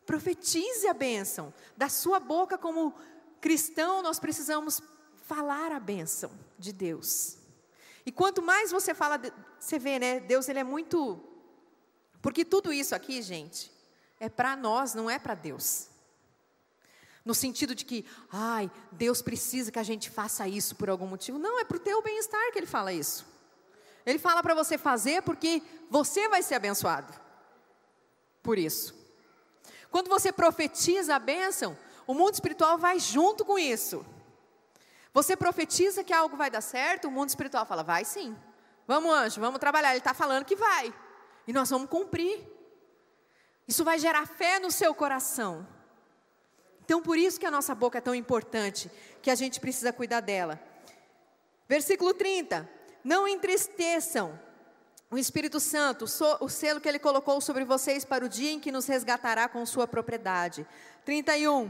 profetize 0.05 0.87
a 0.87 0.93
bênção. 0.93 1.53
Da 1.75 1.89
sua 1.89 2.19
boca, 2.19 2.57
como 2.57 2.93
cristão, 3.41 4.01
nós 4.01 4.19
precisamos 4.19 4.81
falar 5.15 5.71
a 5.71 5.79
bênção 5.79 6.31
de 6.57 6.71
Deus. 6.71 7.37
E 8.05 8.11
quanto 8.11 8.41
mais 8.41 8.71
você 8.71 8.93
fala, 8.93 9.19
você 9.59 9.77
vê, 9.77 9.99
né? 9.99 10.19
Deus 10.21 10.47
ele 10.47 10.59
é 10.59 10.63
muito. 10.63 11.21
Porque 12.21 12.45
tudo 12.45 12.71
isso 12.71 12.95
aqui, 12.95 13.21
gente, 13.21 13.71
é 14.19 14.29
para 14.29 14.55
nós, 14.55 14.93
não 14.93 15.09
é 15.09 15.19
para 15.19 15.35
Deus. 15.35 15.89
No 17.27 17.35
sentido 17.35 17.75
de 17.75 17.83
que, 17.83 18.05
ai, 18.31 18.71
Deus 18.89 19.21
precisa 19.21 19.69
que 19.69 19.77
a 19.77 19.83
gente 19.83 20.09
faça 20.09 20.47
isso 20.47 20.77
por 20.77 20.89
algum 20.89 21.05
motivo. 21.05 21.37
Não, 21.37 21.59
é 21.59 21.65
para 21.65 21.75
o 21.75 21.79
teu 21.81 22.01
bem-estar 22.01 22.53
que 22.53 22.57
Ele 22.57 22.65
fala 22.65 22.93
isso. 22.93 23.25
Ele 24.05 24.17
fala 24.17 24.41
para 24.41 24.55
você 24.55 24.77
fazer 24.77 25.21
porque 25.23 25.61
você 25.89 26.29
vai 26.29 26.41
ser 26.41 26.55
abençoado. 26.55 27.13
Por 28.41 28.57
isso. 28.57 28.95
Quando 29.91 30.07
você 30.07 30.31
profetiza 30.31 31.15
a 31.15 31.19
bênção, 31.19 31.77
o 32.07 32.13
mundo 32.13 32.35
espiritual 32.35 32.77
vai 32.77 32.97
junto 32.97 33.43
com 33.43 33.59
isso. 33.59 34.05
Você 35.13 35.35
profetiza 35.35 36.05
que 36.05 36.13
algo 36.13 36.37
vai 36.37 36.49
dar 36.49 36.61
certo, 36.61 37.09
o 37.09 37.11
mundo 37.11 37.27
espiritual 37.27 37.65
fala, 37.65 37.83
vai 37.83 38.05
sim. 38.05 38.37
Vamos, 38.87 39.11
anjo, 39.11 39.41
vamos 39.41 39.59
trabalhar. 39.59 39.89
Ele 39.89 39.97
está 39.97 40.13
falando 40.13 40.45
que 40.45 40.55
vai. 40.55 40.93
E 41.45 41.51
nós 41.51 41.69
vamos 41.69 41.89
cumprir. 41.89 42.41
Isso 43.67 43.83
vai 43.83 43.99
gerar 43.99 44.25
fé 44.25 44.59
no 44.59 44.71
seu 44.71 44.95
coração. 44.95 45.67
Então, 46.87 47.01
por 47.01 47.17
isso 47.17 47.37
que 47.37 47.45
a 47.45 47.51
nossa 47.51 47.75
boca 47.75 47.97
é 47.97 48.01
tão 48.01 48.15
importante, 48.15 48.89
que 49.21 49.29
a 49.29 49.35
gente 49.35 49.59
precisa 49.59 49.91
cuidar 49.91 50.21
dela. 50.21 50.57
Versículo 51.67 52.13
30. 52.13 52.67
Não 53.03 53.27
entristeçam 53.27 54.39
o 55.11 55.17
Espírito 55.17 55.59
Santo, 55.59 56.05
o 56.39 56.47
selo 56.47 56.79
que 56.79 56.87
ele 56.87 56.97
colocou 56.97 57.41
sobre 57.41 57.65
vocês 57.65 58.05
para 58.05 58.23
o 58.23 58.29
dia 58.29 58.51
em 58.51 58.59
que 58.61 58.71
nos 58.71 58.87
resgatará 58.87 59.49
com 59.49 59.65
sua 59.65 59.85
propriedade. 59.85 60.65
31. 61.03 61.69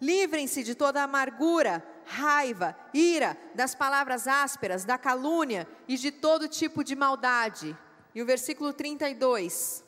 Livrem-se 0.00 0.64
de 0.64 0.74
toda 0.74 1.00
amargura, 1.00 1.80
raiva, 2.04 2.76
ira, 2.92 3.38
das 3.54 3.72
palavras 3.72 4.26
ásperas, 4.26 4.84
da 4.84 4.98
calúnia 4.98 5.68
e 5.86 5.96
de 5.96 6.10
todo 6.10 6.48
tipo 6.48 6.82
de 6.82 6.96
maldade. 6.96 7.78
E 8.12 8.20
o 8.20 8.26
versículo 8.26 8.72
32. 8.72 9.85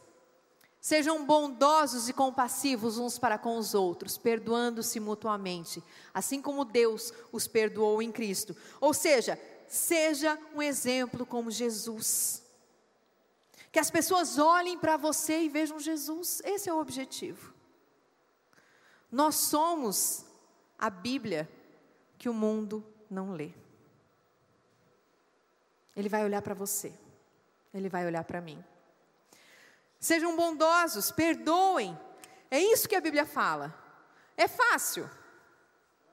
Sejam 0.80 1.26
bondosos 1.26 2.08
e 2.08 2.12
compassivos 2.12 2.98
uns 2.98 3.18
para 3.18 3.36
com 3.36 3.58
os 3.58 3.74
outros, 3.74 4.16
perdoando-se 4.16 5.00
mutuamente, 5.00 5.82
assim 6.14 6.40
como 6.40 6.64
Deus 6.64 7.12
os 7.32 7.48
perdoou 7.48 8.00
em 8.00 8.12
Cristo. 8.12 8.56
Ou 8.80 8.94
seja, 8.94 9.38
seja 9.66 10.38
um 10.54 10.62
exemplo 10.62 11.26
como 11.26 11.50
Jesus. 11.50 12.44
Que 13.72 13.78
as 13.78 13.90
pessoas 13.90 14.38
olhem 14.38 14.78
para 14.78 14.96
você 14.96 15.42
e 15.42 15.48
vejam 15.48 15.80
Jesus, 15.80 16.40
esse 16.44 16.68
é 16.68 16.72
o 16.72 16.80
objetivo. 16.80 17.52
Nós 19.10 19.34
somos 19.34 20.24
a 20.78 20.88
Bíblia 20.88 21.48
que 22.16 22.28
o 22.28 22.34
mundo 22.34 22.84
não 23.10 23.32
lê. 23.32 23.52
Ele 25.96 26.08
vai 26.08 26.24
olhar 26.24 26.40
para 26.40 26.54
você, 26.54 26.92
ele 27.74 27.88
vai 27.88 28.06
olhar 28.06 28.22
para 28.22 28.40
mim. 28.40 28.62
Sejam 30.00 30.36
bondosos, 30.36 31.10
perdoem. 31.10 31.98
É 32.50 32.60
isso 32.60 32.88
que 32.88 32.94
a 32.94 33.00
Bíblia 33.00 33.26
fala. 33.26 33.74
É 34.36 34.46
fácil? 34.46 35.10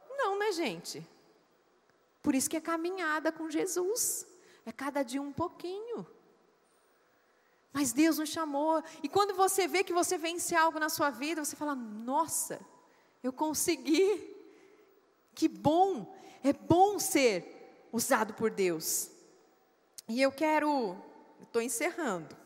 Não, 0.10 0.40
né, 0.40 0.52
gente? 0.52 1.08
Por 2.22 2.34
isso 2.34 2.50
que 2.50 2.58
é 2.58 2.62
caminhada 2.62 3.32
com 3.32 3.50
Jesus. 3.50 4.26
É 4.66 4.72
cada 4.72 5.04
dia 5.04 5.22
um 5.22 5.32
pouquinho. 5.32 6.06
Mas 7.72 7.94
Deus 7.94 8.18
nos 8.18 8.30
chamou. 8.30 8.84
E 9.04 9.10
quando 9.10 9.36
você 9.36 9.68
vê 9.68 9.84
que 9.84 9.94
você 9.94 10.18
vence 10.18 10.56
algo 10.56 10.80
na 10.80 10.90
sua 10.90 11.12
vida, 11.12 11.46
você 11.46 11.56
fala: 11.56 11.76
Nossa, 11.76 12.60
eu 13.22 13.32
consegui. 13.32 14.34
Que 15.36 15.48
bom. 15.48 16.16
É 16.44 16.54
bom 16.54 16.98
ser 16.98 17.88
usado 17.92 18.34
por 18.34 18.50
Deus. 18.50 19.12
E 20.08 20.22
eu 20.22 20.32
quero, 20.32 20.98
estou 21.42 21.62
encerrando 21.62 22.45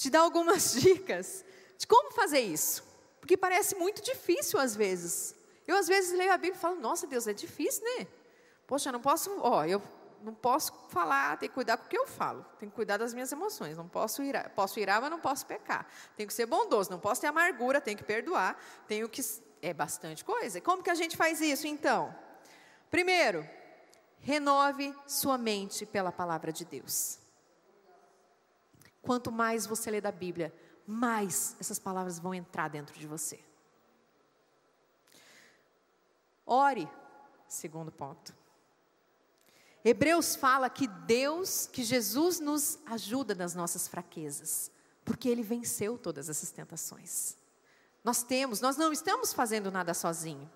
te 0.00 0.08
dar 0.08 0.20
algumas 0.20 0.72
dicas 0.80 1.44
de 1.76 1.86
como 1.86 2.10
fazer 2.12 2.40
isso. 2.40 2.82
Porque 3.20 3.36
parece 3.36 3.74
muito 3.76 4.02
difícil 4.02 4.58
às 4.58 4.74
vezes. 4.74 5.34
Eu 5.66 5.76
às 5.76 5.86
vezes 5.86 6.16
leio 6.16 6.32
a 6.32 6.38
Bíblia 6.38 6.56
e 6.56 6.60
falo, 6.60 6.80
nossa 6.80 7.06
Deus, 7.06 7.26
é 7.26 7.34
difícil, 7.34 7.84
né? 7.84 8.06
Poxa, 8.66 8.88
eu 8.88 8.94
não 8.94 9.00
posso, 9.00 9.30
ó, 9.40 9.62
eu 9.66 9.82
não 10.22 10.32
posso 10.32 10.72
falar, 10.88 11.36
tenho 11.36 11.50
que 11.50 11.54
cuidar 11.54 11.76
com 11.76 11.84
o 11.84 11.88
que 11.88 11.98
eu 11.98 12.06
falo, 12.06 12.46
tenho 12.58 12.70
que 12.70 12.76
cuidar 12.76 12.96
das 12.96 13.12
minhas 13.12 13.30
emoções, 13.30 13.76
não 13.76 13.88
posso 13.88 14.22
irar, 14.22 14.48
posso 14.50 14.80
irar, 14.80 15.02
mas 15.02 15.10
não 15.10 15.20
posso 15.20 15.44
pecar. 15.44 15.86
Tenho 16.16 16.26
que 16.26 16.32
ser 16.32 16.46
bondoso, 16.46 16.90
não 16.90 16.98
posso 16.98 17.20
ter 17.20 17.26
amargura, 17.26 17.78
tenho 17.78 17.98
que 17.98 18.04
perdoar, 18.04 18.58
tenho 18.88 19.06
que 19.06 19.20
é 19.60 19.74
bastante 19.74 20.24
coisa. 20.24 20.62
Como 20.62 20.82
que 20.82 20.88
a 20.88 20.94
gente 20.94 21.14
faz 21.14 21.42
isso 21.42 21.66
então? 21.66 22.14
Primeiro, 22.90 23.46
renove 24.20 24.94
sua 25.06 25.36
mente 25.36 25.84
pela 25.84 26.10
palavra 26.10 26.50
de 26.50 26.64
Deus. 26.64 27.19
Quanto 29.02 29.32
mais 29.32 29.66
você 29.66 29.90
lê 29.90 30.00
da 30.00 30.12
Bíblia, 30.12 30.54
mais 30.86 31.56
essas 31.60 31.78
palavras 31.78 32.18
vão 32.18 32.34
entrar 32.34 32.68
dentro 32.68 32.98
de 32.98 33.06
você. 33.06 33.40
Ore, 36.44 36.88
segundo 37.46 37.92
ponto. 37.92 38.34
Hebreus 39.84 40.36
fala 40.36 40.68
que 40.68 40.86
Deus, 40.86 41.66
que 41.66 41.82
Jesus 41.82 42.40
nos 42.40 42.78
ajuda 42.86 43.34
nas 43.34 43.54
nossas 43.54 43.88
fraquezas, 43.88 44.70
porque 45.04 45.28
Ele 45.28 45.42
venceu 45.42 45.96
todas 45.96 46.28
essas 46.28 46.50
tentações. 46.50 47.36
Nós 48.02 48.22
temos, 48.22 48.60
nós 48.60 48.76
não 48.76 48.92
estamos 48.92 49.32
fazendo 49.32 49.70
nada 49.70 49.94
sozinho. 49.94 50.50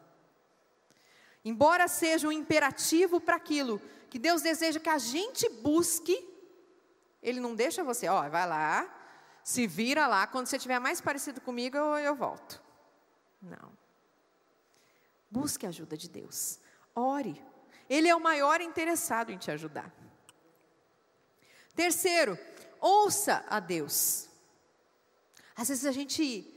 Embora 1.45 1.89
seja 1.89 2.27
um 2.27 2.33
imperativo 2.33 3.21
para 3.21 3.37
aquilo 3.37 3.81
que 4.11 4.19
Deus 4.19 4.43
deseja 4.43 4.81
que 4.81 4.89
a 4.89 4.99
gente 4.99 5.49
busque, 5.49 6.17
ele 7.25 7.41
não 7.41 7.55
deixa 7.55 7.83
você, 7.83 8.07
ó, 8.07 8.29
vai 8.29 8.47
lá, 8.47 8.87
se 9.43 9.67
vira 9.67 10.07
lá, 10.07 10.27
quando 10.27 10.47
você 10.47 10.57
estiver 10.57 10.79
mais 10.79 11.01
parecido 11.01 11.41
comigo, 11.41 11.77
eu, 11.77 11.97
eu 11.97 12.15
volto. 12.15 12.63
Não. 13.43 13.73
Busque 15.31 15.67
a 15.67 15.71
ajuda 15.71 15.97
de 15.97 16.09
Deus. 16.09 16.61
Ore. 16.95 17.43
Ele 17.89 18.09
é 18.09 18.15
o 18.15 18.21
maior 18.21 18.61
interessado 18.61 19.31
em 19.31 19.39
te 19.39 19.51
ajudar. 19.51 19.93
Terceiro, 21.75 22.39
ouça 22.81 23.45
a 23.49 23.59
Deus. 23.59 24.29
Às 25.57 25.69
vezes 25.69 25.87
a 25.87 25.93
gente 25.93 26.51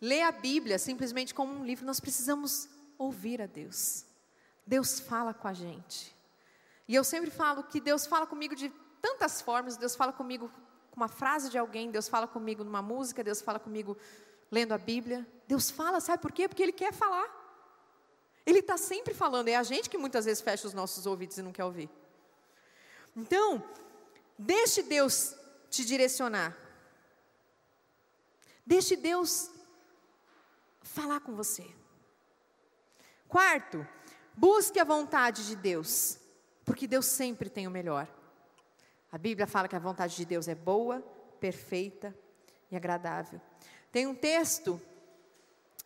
lê 0.00 0.22
a 0.22 0.32
Bíblia 0.32 0.78
simplesmente 0.78 1.34
como 1.34 1.52
um 1.52 1.64
livro, 1.64 1.86
nós 1.86 2.00
precisamos 2.00 2.68
ouvir 2.98 3.40
a 3.40 3.46
Deus. 3.46 4.04
Deus 4.66 5.00
fala 5.00 5.34
com 5.34 5.48
a 5.48 5.52
gente. 5.52 6.14
E 6.86 6.94
eu 6.94 7.04
sempre 7.04 7.30
falo 7.30 7.64
que 7.64 7.80
Deus 7.80 8.06
fala 8.06 8.26
comigo 8.26 8.54
de 8.54 8.72
tantas 9.02 9.42
formas. 9.42 9.76
Deus 9.76 9.94
fala 9.94 10.12
comigo 10.12 10.50
com 10.90 10.96
uma 10.96 11.08
frase 11.08 11.50
de 11.50 11.58
alguém, 11.58 11.90
Deus 11.90 12.08
fala 12.08 12.26
comigo 12.26 12.62
numa 12.62 12.80
música, 12.80 13.24
Deus 13.24 13.42
fala 13.42 13.58
comigo 13.58 13.98
lendo 14.50 14.72
a 14.72 14.78
Bíblia. 14.78 15.26
Deus 15.48 15.70
fala, 15.70 16.00
sabe 16.00 16.22
por 16.22 16.32
quê? 16.32 16.48
Porque 16.48 16.62
Ele 16.62 16.72
quer 16.72 16.92
falar. 16.92 17.26
Ele 18.46 18.60
está 18.60 18.76
sempre 18.76 19.12
falando, 19.12 19.48
é 19.48 19.56
a 19.56 19.62
gente 19.62 19.90
que 19.90 19.98
muitas 19.98 20.24
vezes 20.24 20.42
fecha 20.42 20.66
os 20.66 20.74
nossos 20.74 21.06
ouvidos 21.06 21.36
e 21.38 21.42
não 21.42 21.52
quer 21.52 21.64
ouvir. 21.64 21.90
Então, 23.16 23.62
deixe 24.38 24.82
Deus 24.82 25.34
te 25.68 25.84
direcionar. 25.84 26.56
Deixe 28.64 28.96
Deus 28.96 29.50
falar 30.82 31.20
com 31.20 31.34
você. 31.34 31.66
Quarto, 33.28 33.86
busque 34.34 34.78
a 34.78 34.84
vontade 34.84 35.46
de 35.46 35.56
Deus, 35.56 36.18
porque 36.64 36.86
Deus 36.86 37.06
sempre 37.06 37.48
tem 37.48 37.66
o 37.66 37.70
melhor. 37.70 38.08
A 39.12 39.18
Bíblia 39.18 39.46
fala 39.46 39.68
que 39.68 39.76
a 39.76 39.78
vontade 39.78 40.16
de 40.16 40.24
Deus 40.24 40.48
é 40.48 40.54
boa, 40.54 41.04
perfeita 41.38 42.16
e 42.70 42.76
agradável. 42.76 43.38
Tem 43.92 44.06
um 44.06 44.14
texto 44.14 44.80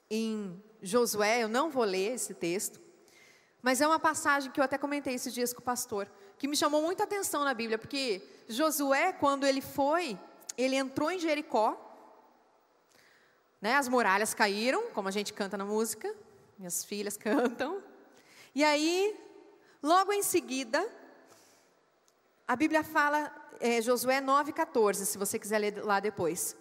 em 0.08 0.62
Josué, 0.80 1.42
eu 1.42 1.48
não 1.48 1.68
vou 1.68 1.82
ler 1.82 2.14
esse 2.14 2.32
texto, 2.32 2.80
mas 3.60 3.80
é 3.80 3.86
uma 3.86 3.98
passagem 3.98 4.52
que 4.52 4.60
eu 4.60 4.64
até 4.64 4.78
comentei 4.78 5.14
esses 5.14 5.34
dias 5.34 5.52
com 5.52 5.58
o 5.58 5.64
pastor, 5.64 6.08
que 6.38 6.46
me 6.46 6.56
chamou 6.56 6.80
muita 6.80 7.02
atenção 7.02 7.42
na 7.42 7.52
Bíblia, 7.52 7.76
porque 7.76 8.22
Josué, 8.48 9.12
quando 9.12 9.44
ele 9.44 9.60
foi, 9.60 10.16
ele 10.56 10.76
entrou 10.76 11.10
em 11.10 11.18
Jericó, 11.18 11.82
né, 13.60 13.74
as 13.74 13.88
muralhas 13.88 14.34
caíram, 14.34 14.90
como 14.92 15.08
a 15.08 15.10
gente 15.10 15.32
canta 15.32 15.56
na 15.56 15.64
música, 15.64 16.14
minhas 16.56 16.84
filhas 16.84 17.16
cantam, 17.18 17.82
e 18.54 18.62
aí, 18.62 19.18
logo 19.82 20.12
em 20.12 20.22
seguida, 20.22 20.88
a 22.46 22.54
Bíblia 22.54 22.84
fala, 22.84 23.32
é, 23.60 23.80
Josué 23.82 24.20
9,14, 24.20 25.04
se 25.04 25.18
você 25.18 25.38
quiser 25.38 25.58
ler 25.58 25.84
lá 25.84 25.98
depois, 26.00 26.56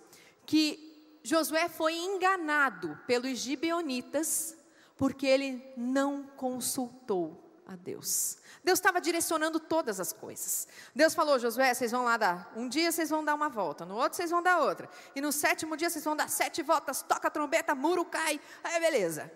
que 0.45 1.19
Josué 1.23 1.67
foi 1.69 1.95
enganado 1.95 2.99
pelos 3.05 3.38
gibeonitas 3.39 4.57
porque 4.97 5.25
ele 5.25 5.63
não 5.75 6.23
consultou 6.23 7.61
a 7.67 7.75
Deus. 7.75 8.38
Deus 8.63 8.79
estava 8.79 9.01
direcionando 9.01 9.59
todas 9.59 9.99
as 9.99 10.13
coisas. 10.13 10.67
Deus 10.95 11.13
falou, 11.13 11.38
Josué, 11.38 11.73
vocês 11.73 11.91
vão 11.91 12.03
lá 12.03 12.17
dar, 12.17 12.51
um 12.55 12.69
dia 12.69 12.91
vocês 12.91 13.09
vão 13.09 13.23
dar 13.23 13.36
uma 13.36 13.49
volta, 13.49 13.86
no 13.86 13.95
outro 13.95 14.15
vocês 14.15 14.29
vão 14.29 14.41
dar 14.41 14.59
outra, 14.59 14.89
e 15.15 15.21
no 15.21 15.31
sétimo 15.31 15.75
dia 15.75 15.89
vocês 15.89 16.05
vão 16.05 16.15
dar 16.15 16.29
sete 16.29 16.61
voltas, 16.61 17.01
toca 17.01 17.27
a 17.27 17.31
trombeta, 17.31 17.75
muro 17.75 18.05
cai, 18.05 18.39
aí 18.63 18.79
beleza. 18.79 19.31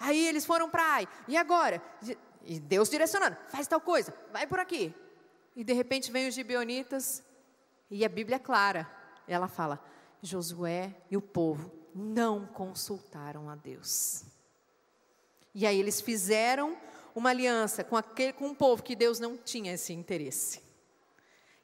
Aí 0.00 0.26
eles 0.26 0.46
foram 0.46 0.70
para 0.70 0.84
Ai, 0.84 1.08
e 1.26 1.36
agora? 1.36 1.82
E 2.48 2.58
Deus 2.58 2.88
direcionando, 2.88 3.36
faz 3.48 3.66
tal 3.66 3.78
coisa, 3.78 4.14
vai 4.32 4.46
por 4.46 4.58
aqui. 4.58 4.94
E 5.54 5.62
de 5.62 5.74
repente 5.74 6.10
vem 6.10 6.26
os 6.26 6.34
gibeonitas, 6.34 7.22
e 7.90 8.06
a 8.06 8.08
Bíblia 8.08 8.36
é 8.36 8.38
clara. 8.38 8.90
Ela 9.28 9.48
fala: 9.48 9.84
Josué 10.22 10.96
e 11.10 11.16
o 11.16 11.20
povo 11.20 11.70
não 11.94 12.46
consultaram 12.46 13.50
a 13.50 13.54
Deus. 13.54 14.24
E 15.54 15.66
aí 15.66 15.78
eles 15.78 16.00
fizeram 16.00 16.74
uma 17.14 17.28
aliança 17.28 17.84
com, 17.84 17.98
aquele, 17.98 18.32
com 18.32 18.46
um 18.46 18.54
povo 18.54 18.82
que 18.82 18.96
Deus 18.96 19.20
não 19.20 19.36
tinha 19.36 19.74
esse 19.74 19.92
interesse. 19.92 20.62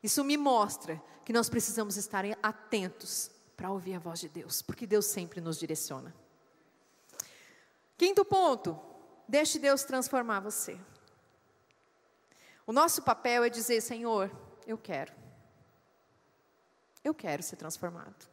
Isso 0.03 0.23
me 0.23 0.37
mostra 0.37 1.03
que 1.25 1.33
nós 1.33 1.49
precisamos 1.49 1.97
estar 1.97 2.27
atentos 2.43 3.31
para 3.57 3.71
ouvir 3.71 3.95
a 3.95 3.99
voz 3.99 4.21
de 4.21 4.29
Deus, 4.29 4.61
porque 4.61 4.87
Deus 4.87 5.07
sempre 5.07 5.41
nos 5.41 5.59
direciona. 5.59 6.15
Quinto 7.97 8.23
ponto, 8.23 8.79
deixe 9.29 9.59
Deus 9.59 9.85
transformar 9.85 10.41
você. 10.41 10.79
O 12.67 12.73
nosso 12.73 13.03
papel 13.03 13.45
é 13.45 13.51
dizer: 13.51 13.81
Senhor, 13.81 14.31
eu 14.67 14.79
quero. 14.79 15.13
Eu 17.03 17.15
quero 17.15 17.43
ser 17.43 17.57
transformado. 17.57 18.27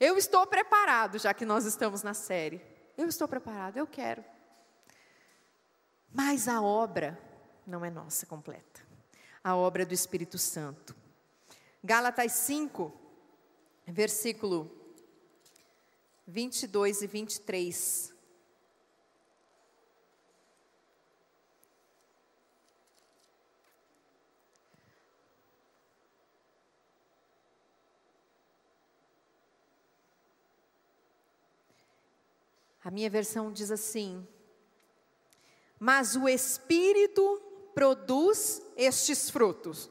Eu 0.00 0.16
estou 0.16 0.46
preparado, 0.46 1.18
já 1.18 1.32
que 1.32 1.44
nós 1.44 1.64
estamos 1.64 2.02
na 2.02 2.14
série. 2.14 2.60
Eu 2.96 3.08
estou 3.08 3.28
preparado, 3.28 3.76
eu 3.76 3.86
quero. 3.86 4.24
Mas 6.12 6.48
a 6.48 6.62
obra 6.62 7.18
não 7.66 7.84
é 7.84 7.90
nossa 7.90 8.24
completa. 8.24 8.80
A 9.44 9.54
obra 9.54 9.82
é 9.82 9.86
do 9.86 9.94
Espírito 9.94 10.38
Santo. 10.38 10.96
Gálatas 11.84 12.32
5, 12.32 12.92
versículo 13.86 14.70
22 16.26 17.02
e 17.02 17.06
23. 17.06 18.15
A 32.86 32.90
minha 32.92 33.10
versão 33.10 33.50
diz 33.50 33.72
assim: 33.72 34.24
Mas 35.76 36.14
o 36.14 36.28
Espírito 36.28 37.42
produz 37.74 38.62
estes 38.76 39.28
frutos: 39.28 39.90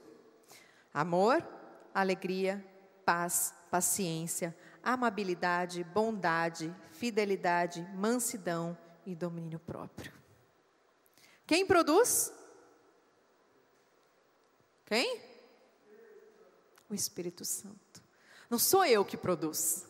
amor, 0.93 1.45
alegria, 1.93 2.65
paz, 3.03 3.53
paciência, 3.69 4.57
amabilidade, 4.81 5.83
bondade, 5.83 6.73
fidelidade, 6.93 7.81
mansidão 7.95 8.77
e 9.05 9.13
domínio 9.13 9.59
próprio. 9.59 10.13
Quem 11.45 11.67
produz? 11.67 12.31
Quem? 14.85 15.21
O 16.89 16.93
Espírito 16.93 17.43
Santo. 17.43 18.01
Não 18.49 18.57
sou 18.57 18.85
eu 18.85 19.03
que 19.03 19.17
produz. 19.17 19.85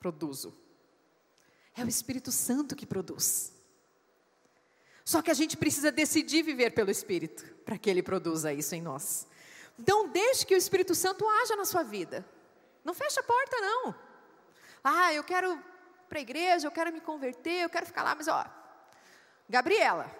Produzo. 0.00 0.63
É 1.76 1.84
o 1.84 1.88
Espírito 1.88 2.30
Santo 2.30 2.76
que 2.76 2.86
produz. 2.86 3.52
Só 5.04 5.20
que 5.20 5.30
a 5.30 5.34
gente 5.34 5.56
precisa 5.56 5.92
decidir 5.92 6.42
viver 6.42 6.70
pelo 6.70 6.90
Espírito 6.90 7.44
para 7.64 7.76
que 7.76 7.90
ele 7.90 8.02
produza 8.02 8.52
isso 8.52 8.74
em 8.74 8.80
nós. 8.80 9.26
Então, 9.78 10.08
deixe 10.08 10.46
que 10.46 10.54
o 10.54 10.58
Espírito 10.58 10.94
Santo 10.94 11.28
haja 11.28 11.56
na 11.56 11.64
sua 11.64 11.82
vida. 11.82 12.24
Não 12.84 12.94
feche 12.94 13.18
a 13.18 13.22
porta, 13.22 13.60
não. 13.60 13.94
Ah, 14.82 15.12
eu 15.12 15.24
quero 15.24 15.58
para 16.08 16.18
a 16.18 16.22
igreja, 16.22 16.66
eu 16.66 16.70
quero 16.70 16.92
me 16.92 17.00
converter, 17.00 17.62
eu 17.62 17.70
quero 17.70 17.86
ficar 17.86 18.02
lá, 18.02 18.14
mas 18.14 18.28
ó, 18.28 18.46
Gabriela, 19.48 20.10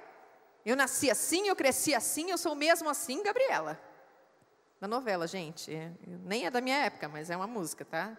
eu 0.67 0.75
nasci 0.75 1.11
assim, 1.11 1.47
eu 1.47 1.55
cresci 1.55 1.95
assim, 1.95 2.31
eu 2.31 2.39
sou 2.39 2.55
mesmo 2.55 2.89
assim, 2.89 3.23
Gabriela. 3.23 3.81
Da 4.81 4.89
novela, 4.89 5.27
gente. 5.27 5.71
Nem 6.25 6.47
é 6.47 6.51
da 6.51 6.61
minha 6.61 6.79
época, 6.79 7.09
mas 7.09 7.31
é 7.31 7.37
uma 7.37 7.47
música, 7.47 7.85
tá? 7.85 8.17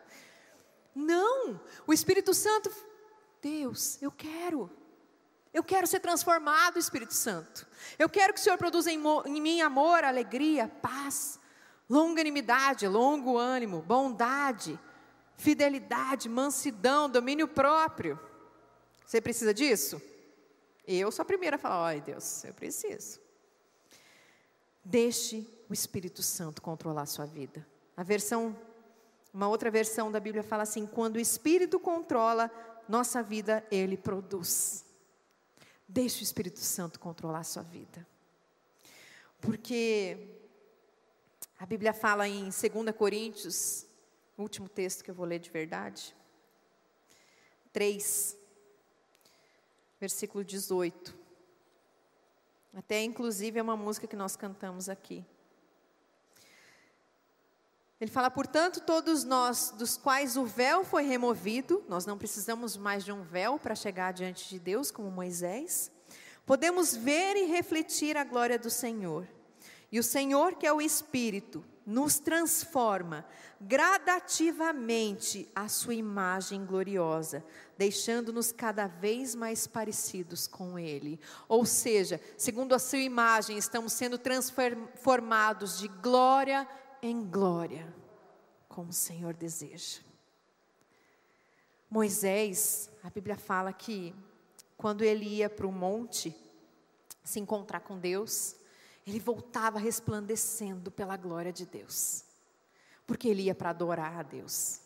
Não, 0.96 1.60
o 1.86 1.92
Espírito 1.92 2.34
Santo 2.34 2.72
Deus, 3.46 4.02
eu 4.02 4.12
quero. 4.12 4.72
Eu 5.54 5.64
quero 5.64 5.86
ser 5.86 6.00
transformado, 6.00 6.80
Espírito 6.80 7.14
Santo. 7.14 7.68
Eu 8.00 8.10
quero 8.10 8.34
que 8.34 8.40
o 8.40 8.44
Senhor 8.44 8.58
produza 8.58 8.92
em, 8.92 9.00
em 9.28 9.40
mim 9.40 9.62
amor, 9.62 10.04
alegria, 10.04 10.68
paz, 10.68 11.40
longanimidade, 11.88 12.88
longo 12.88 13.38
ânimo, 13.38 13.84
bondade, 13.84 14.80
fidelidade, 15.38 16.28
mansidão, 16.28 17.08
domínio 17.08 17.48
próprio. 17.48 18.20
Você 19.06 19.22
precisa 19.22 19.54
disso? 19.54 20.02
Eu 20.88 21.12
sou 21.12 21.22
a 21.22 21.26
primeira 21.26 21.58
a 21.58 21.60
falar, 21.60 21.86
ai 21.86 22.02
Deus, 22.02 22.44
eu 22.46 22.54
preciso. 22.56 23.20
Deixe 24.84 25.48
o 25.70 25.74
Espírito 25.74 26.24
Santo 26.24 26.64
controlar 26.64 27.04
a 27.04 27.06
sua 27.06 27.28
vida. 27.28 27.64
A 27.96 28.02
versão, 28.02 28.58
uma 29.32 29.48
outra 29.48 29.70
versão 29.70 30.12
da 30.12 30.20
Bíblia 30.20 30.42
fala 30.42 30.64
assim: 30.64 30.88
quando 30.88 31.18
o 31.18 31.20
Espírito 31.20 31.80
controla, 31.80 32.50
nossa 32.88 33.22
vida 33.22 33.66
Ele 33.72 33.98
produz. 33.98 34.86
Deixe 35.88 36.22
o 36.22 36.24
Espírito 36.24 36.60
Santo 36.60 37.00
controlar 37.00 37.40
a 37.40 37.44
sua 37.44 37.64
vida. 37.64 38.06
Porque 39.42 40.18
a 41.58 41.66
Bíblia 41.66 41.94
fala 41.94 42.28
em 42.28 42.44
2 42.46 42.56
Coríntios, 42.98 43.86
último 44.38 44.68
texto 44.68 45.04
que 45.04 45.12
eu 45.12 45.16
vou 45.16 45.26
ler 45.26 45.40
de 45.40 45.50
verdade, 45.50 46.16
3, 47.72 48.38
versículo 50.00 50.44
18. 50.44 51.16
Até 52.74 53.04
inclusive 53.04 53.60
é 53.60 53.62
uma 53.62 53.78
música 53.78 54.08
que 54.08 54.16
nós 54.16 54.36
cantamos 54.36 54.90
aqui. 54.90 55.26
Ele 58.00 58.12
fala, 58.12 58.30
portanto, 58.30 58.82
todos 58.82 59.24
nós, 59.24 59.74
dos 59.78 59.96
quais 59.96 60.36
o 60.36 60.46
véu 60.46 60.84
foi 60.84 61.04
removido, 61.04 61.82
nós 61.88 62.06
não 62.06 62.18
precisamos 62.18 62.76
mais 62.76 63.06
de 63.06 63.12
um 63.12 63.22
véu 63.22 63.58
para 63.58 63.74
chegar 63.74 64.12
diante 64.12 64.50
de 64.50 64.60
Deus, 64.60 64.92
como 64.92 65.10
Moisés, 65.10 65.90
podemos 66.46 66.94
ver 66.94 67.38
e 67.38 67.46
refletir 67.46 68.18
a 68.18 68.26
glória 68.26 68.60
do 68.60 68.70
Senhor. 68.70 69.26
E 69.90 69.98
o 69.98 70.04
Senhor, 70.04 70.56
que 70.56 70.68
é 70.68 70.74
o 70.74 70.82
Espírito, 70.82 71.64
nos 71.86 72.20
transforma 72.20 73.26
gradativamente 73.62 75.50
à 75.56 75.70
sua 75.70 75.94
imagem 75.94 76.66
gloriosa, 76.66 77.46
deixando-nos 77.78 78.52
cada 78.52 78.88
vez 78.88 79.36
mais 79.36 79.68
parecidos 79.68 80.48
com 80.48 80.78
Ele. 80.78 81.18
Ou 81.48 81.66
seja, 81.66 82.20
segundo 82.36 82.76
a 82.76 82.80
sua 82.80 83.00
imagem, 83.00 83.58
estamos 83.58 83.94
sendo 83.94 84.18
transformados 84.18 85.78
de 85.80 85.88
glória 85.88 86.68
em 87.06 87.24
glória, 87.24 87.94
como 88.68 88.90
o 88.90 88.94
Senhor 88.94 89.34
deseja. 89.34 90.02
Moisés, 91.90 92.90
a 93.04 93.10
Bíblia 93.10 93.38
fala 93.38 93.72
que 93.72 94.14
quando 94.76 95.04
ele 95.04 95.26
ia 95.26 95.50
para 95.50 95.68
o 95.68 95.72
monte 95.72 96.36
se 97.24 97.40
encontrar 97.40 97.82
com 97.82 97.98
Deus, 97.98 98.56
ele 99.06 99.20
voltava 99.20 99.80
resplandecendo 99.80 100.92
pela 100.92 101.16
glória 101.16 101.54
de 101.54 101.66
Deus, 101.66 102.24
porque 103.06 103.28
ele 103.28 103.44
ia 103.44 103.56
para 103.56 103.70
adorar 103.70 104.20
a 104.20 104.24
Deus. 104.24 104.82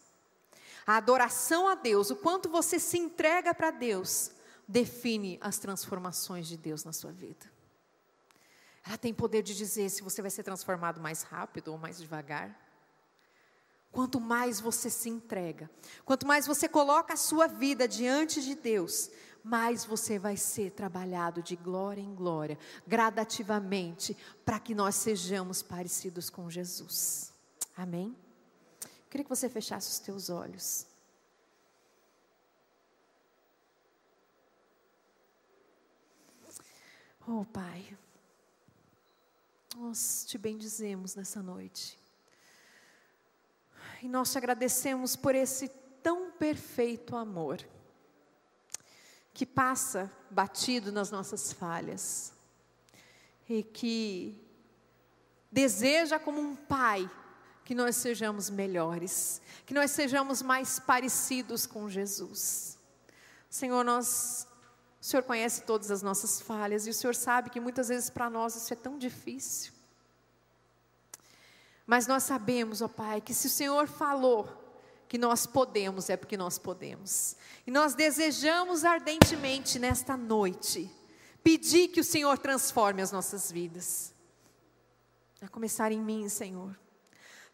A 0.86 0.98
adoração 0.98 1.68
a 1.68 1.76
Deus, 1.76 2.10
o 2.10 2.16
quanto 2.16 2.50
você 2.50 2.80
se 2.80 2.98
entrega 2.98 3.54
para 3.54 3.72
Deus, 3.72 4.32
define 4.68 5.38
as 5.42 5.58
transformações 5.58 6.48
de 6.48 6.58
Deus 6.58 6.84
na 6.84 6.92
sua 6.92 7.12
vida. 7.12 7.59
Ela 8.90 8.98
tem 8.98 9.14
poder 9.14 9.44
de 9.44 9.56
dizer 9.56 9.88
se 9.92 10.02
você 10.02 10.20
vai 10.20 10.32
ser 10.32 10.42
transformado 10.42 11.00
mais 11.00 11.22
rápido 11.22 11.68
ou 11.68 11.78
mais 11.78 12.00
devagar. 12.00 12.60
Quanto 13.92 14.20
mais 14.20 14.60
você 14.60 14.90
se 14.90 15.08
entrega, 15.08 15.70
quanto 16.04 16.26
mais 16.26 16.48
você 16.48 16.68
coloca 16.68 17.14
a 17.14 17.18
sua 17.18 17.46
vida 17.46 17.88
diante 17.88 18.42
de 18.42 18.56
Deus, 18.56 19.12
mais 19.44 19.86
você 19.86 20.18
vai 20.18 20.36
ser 20.36 20.72
trabalhado 20.72 21.44
de 21.44 21.56
glória 21.56 22.02
em 22.02 22.16
glória, 22.16 22.58
gradativamente, 22.88 24.18
para 24.44 24.60
que 24.60 24.74
nós 24.74 24.96
sejamos 24.96 25.62
parecidos 25.62 26.28
com 26.28 26.50
Jesus. 26.50 27.32
Amém? 27.78 28.18
queria 29.08 29.24
que 29.24 29.30
você 29.30 29.48
fechasse 29.48 29.88
os 29.88 30.00
teus 30.00 30.32
olhos. 30.32 30.88
Oh, 37.28 37.46
Pai. 37.46 37.96
Nós 39.76 40.26
te 40.28 40.38
bendizemos 40.38 41.16
nessa 41.16 41.42
noite. 41.42 41.98
E 44.02 44.08
nós 44.08 44.32
te 44.32 44.38
agradecemos 44.38 45.16
por 45.16 45.36
esse 45.36 45.68
tão 46.02 46.32
perfeito 46.32 47.16
amor 47.16 47.64
que 49.34 49.46
passa 49.46 50.12
batido 50.30 50.92
nas 50.92 51.12
nossas 51.12 51.54
falhas 51.54 52.34
e 53.48 53.64
que 53.64 54.38
deseja 55.52 56.20
como 56.20 56.40
um 56.40 56.56
pai 56.56 57.10
que 57.64 57.76
nós 57.76 57.96
sejamos 57.96 58.50
melhores, 58.50 59.42
que 59.66 59.74
nós 59.74 59.92
sejamos 59.92 60.42
mais 60.42 60.80
parecidos 60.80 61.66
com 61.66 61.90
Jesus. 61.90 62.78
Senhor, 63.50 63.84
nós 63.84 64.48
o 65.02 65.06
Senhor 65.06 65.24
conhece 65.24 65.62
todas 65.62 65.92
as 65.92 66.02
nossas 66.02 66.42
falhas 66.42 66.86
e 66.86 66.90
o 66.90 66.94
Senhor 66.94 67.16
sabe 67.16 67.50
que 67.50 67.60
muitas 67.60 67.88
vezes 67.88 68.10
para 68.10 68.30
nós 68.30 68.56
isso 68.56 68.74
é 68.74 68.76
tão 68.76 68.98
difícil. 68.98 69.72
Mas 71.88 72.06
nós 72.06 72.24
sabemos, 72.24 72.82
ó 72.82 72.88
Pai, 72.88 73.22
que 73.22 73.34
se 73.34 73.48
o 73.48 73.50
Senhor 73.50 73.88
falou 73.88 74.48
que 75.08 75.18
nós 75.18 75.48
podemos, 75.48 76.10
é 76.10 76.16
porque 76.16 76.38
nós 76.38 76.60
podemos. 76.60 77.36
E 77.66 77.72
nós 77.72 77.96
desejamos 77.96 78.86
ardentemente 78.86 79.80
nesta 79.80 80.16
noite 80.16 80.92
pedir 81.44 81.88
que 81.88 82.00
o 82.00 82.04
Senhor 82.04 82.38
transforme 82.38 83.02
as 83.02 83.12
nossas 83.12 83.52
vidas. 83.52 84.14
A 85.42 85.48
começar 85.48 85.92
em 85.92 86.00
mim, 86.00 86.28
Senhor. 86.30 86.78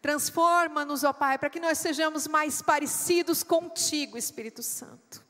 Transforma-nos, 0.02 1.04
ó 1.04 1.14
Pai, 1.14 1.38
para 1.38 1.50
que 1.50 1.60
nós 1.60 1.78
sejamos 1.78 2.28
mais 2.28 2.62
parecidos 2.62 3.42
contigo, 3.42 4.18
Espírito 4.18 4.62
Santo. 4.62 5.25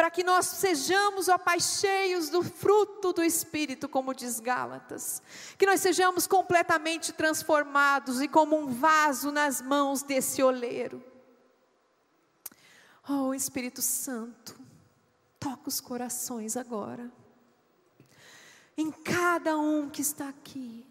Para 0.00 0.10
que 0.10 0.24
nós 0.24 0.46
sejamos, 0.46 1.28
ó 1.28 1.36
Pai, 1.36 1.60
cheios 1.60 2.30
do 2.30 2.42
fruto 2.42 3.12
do 3.12 3.22
Espírito, 3.22 3.86
como 3.86 4.14
diz 4.14 4.40
Gálatas. 4.40 5.22
Que 5.58 5.66
nós 5.66 5.78
sejamos 5.82 6.26
completamente 6.26 7.12
transformados 7.12 8.22
e 8.22 8.26
como 8.26 8.56
um 8.56 8.68
vaso 8.68 9.30
nas 9.30 9.60
mãos 9.60 10.02
desse 10.02 10.42
oleiro. 10.42 11.04
Oh, 13.06 13.34
Espírito 13.34 13.82
Santo, 13.82 14.58
toca 15.38 15.68
os 15.68 15.82
corações 15.82 16.56
agora. 16.56 17.12
Em 18.78 18.90
cada 18.90 19.58
um 19.58 19.90
que 19.90 20.00
está 20.00 20.30
aqui 20.30 20.86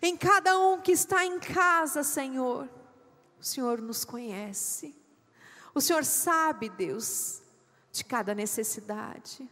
em 0.00 0.16
cada 0.16 0.56
um 0.60 0.80
que 0.80 0.92
está 0.92 1.26
em 1.26 1.40
casa, 1.40 2.04
Senhor. 2.04 2.68
O 3.40 3.44
Senhor 3.44 3.82
nos 3.82 4.04
conhece. 4.04 4.94
O 5.74 5.80
Senhor 5.80 6.04
sabe, 6.04 6.68
Deus, 6.68 7.41
de 7.92 8.04
cada 8.04 8.34
necessidade. 8.34 9.48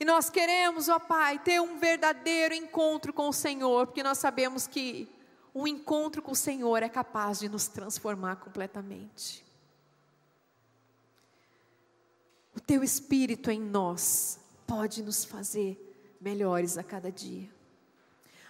E 0.00 0.04
nós 0.04 0.28
queremos, 0.28 0.88
ó 0.88 0.98
Pai, 0.98 1.38
ter 1.38 1.60
um 1.60 1.78
verdadeiro 1.78 2.54
encontro 2.54 3.12
com 3.12 3.28
o 3.28 3.32
Senhor, 3.32 3.86
porque 3.86 4.02
nós 4.02 4.18
sabemos 4.18 4.66
que 4.66 5.08
um 5.54 5.66
encontro 5.66 6.20
com 6.20 6.32
o 6.32 6.36
Senhor 6.36 6.82
é 6.82 6.88
capaz 6.88 7.38
de 7.38 7.48
nos 7.48 7.66
transformar 7.66 8.36
completamente. 8.36 9.44
O 12.54 12.60
Teu 12.60 12.82
Espírito 12.82 13.50
em 13.50 13.60
nós 13.60 14.38
pode 14.66 15.02
nos 15.02 15.24
fazer 15.24 15.82
melhores 16.20 16.76
a 16.76 16.82
cada 16.82 17.10
dia. 17.10 17.48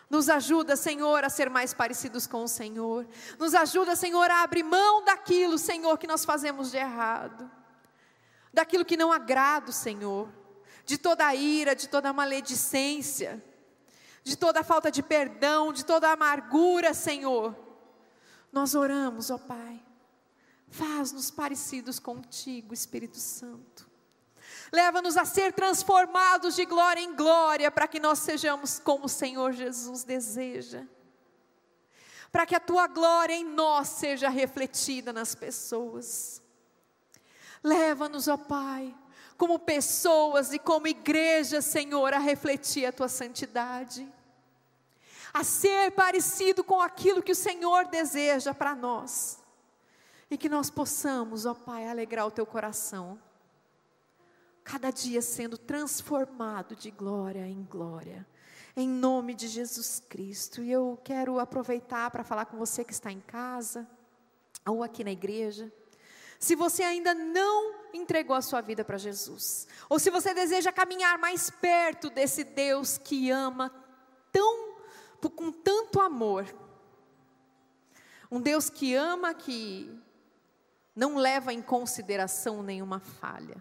Nos 0.09 0.29
ajuda, 0.29 0.77
Senhor, 0.77 1.25
a 1.25 1.29
ser 1.29 1.51
mais 1.51 1.75
parecidos 1.75 2.27
com 2.27 2.45
o 2.45 2.49
Senhor. 2.49 3.07
Nos 3.39 3.55
ajuda, 3.55 3.97
Senhor, 3.97 4.31
a 4.31 4.43
abrir 4.43 4.63
mão 4.63 5.05
daquilo, 5.05 5.59
Senhor, 5.59 5.99
que 5.99 6.07
nós 6.07 6.25
fazemos 6.25 6.71
de 6.71 6.77
errado. 6.77 7.51
Daquilo 8.57 8.87
que 8.87 8.97
não 8.97 9.13
agrada 9.13 9.69
o 9.69 9.73
Senhor. 9.73 10.33
De 10.87 10.97
toda 10.97 11.35
ira, 11.35 11.77
de 11.77 11.91
toda 11.91 12.11
maledicência. 12.11 13.45
De 14.25 14.35
toda 14.35 14.65
falta 14.65 14.91
de 14.91 15.03
perdão, 15.03 15.75
de 15.75 15.85
toda 15.85 16.11
amargura, 16.11 16.95
Senhor. 16.95 17.55
Nós 18.51 18.75
oramos, 18.75 19.31
ó 19.31 19.37
Pai. 19.37 19.85
Faz-nos 20.71 21.31
parecidos 21.31 21.99
contigo, 21.99 22.73
Espírito 22.73 23.19
Santo. 23.19 23.87
Leva-nos 24.73 25.19
a 25.19 25.27
ser 25.27 25.53
transformados 25.53 26.57
de 26.57 26.65
glória 26.65 27.03
em 27.03 27.15
glória, 27.15 27.71
para 27.71 27.87
que 27.87 28.01
nós 28.01 28.21
sejamos 28.21 28.79
como 28.79 29.05
o 29.05 29.09
Senhor 29.11 29.53
Jesus 29.53 30.03
deseja. 30.03 30.83
Para 32.33 32.47
que 32.47 32.55
a 32.55 32.61
tua 32.61 32.87
glória 32.87 33.35
em 33.35 33.45
nós 33.45 33.89
seja 33.89 34.31
refletida 34.31 35.13
nas 35.13 35.35
pessoas. 35.35 36.43
Leva-nos, 37.63 38.29
ó 38.29 38.37
Pai, 38.37 38.95
como 39.37 39.59
pessoas 39.59 40.53
e 40.53 40.59
como 40.59 40.87
igreja, 40.87 41.61
Senhor, 41.61 42.13
a 42.13 42.19
refletir 42.19 42.87
a 42.87 42.93
tua 42.93 43.09
santidade. 43.09 44.07
A 45.33 45.45
ser 45.45 45.91
parecido 45.93 46.65
com 46.65 46.81
aquilo 46.81 47.23
que 47.23 47.33
o 47.33 47.37
Senhor 47.37 47.87
deseja 47.87 48.55
para 48.55 48.75
nós. 48.75 49.39
E 50.31 50.37
que 50.37 50.49
nós 50.49 50.71
possamos, 50.71 51.47
ó 51.47 51.55
Pai, 51.55 51.87
alegrar 51.87 52.27
o 52.27 52.31
teu 52.31 52.47
coração 52.47 53.19
cada 54.67 54.91
dia 54.91 55.23
sendo 55.23 55.57
transformado 55.57 56.75
de 56.75 56.91
glória 56.91 57.47
em 57.47 57.63
glória, 57.63 58.27
em 58.77 58.89
nome 58.89 59.33
de 59.33 59.47
Jesus 59.47 60.03
Cristo. 60.09 60.61
E 60.61 60.73
eu 60.73 60.99
quero 61.05 61.39
aproveitar 61.39 62.11
para 62.11 62.25
falar 62.25 62.47
com 62.47 62.59
você 62.59 62.83
que 62.83 62.93
está 62.93 63.13
em 63.13 63.21
casa, 63.21 63.89
ou 64.67 64.83
aqui 64.83 65.05
na 65.05 65.13
igreja. 65.13 65.73
Se 66.39 66.55
você 66.55 66.83
ainda 66.83 67.15
não 67.15 67.75
entregou 67.93 68.37
a 68.37 68.43
sua 68.43 68.61
vida 68.61 68.85
para 68.85 68.99
Jesus, 68.99 69.67
ou 69.89 69.99
se 69.99 70.11
você 70.11 70.35
deseja 70.35 70.73
caminhar 70.73 71.19
mais 71.19 71.51
perto 71.51 72.11
desse 72.11 72.45
Deus 72.45 72.99
que 72.99 73.31
ama 73.31 73.73
tão 74.33 74.67
com 75.35 75.51
tanto 75.51 76.01
amor, 76.01 76.47
um 78.31 78.41
Deus 78.41 78.71
que 78.71 78.95
ama 78.95 79.35
que 79.35 79.91
não 80.95 81.17
leva 81.17 81.53
em 81.53 81.61
consideração 81.61 82.63
nenhuma 82.63 83.01
falha 83.01 83.61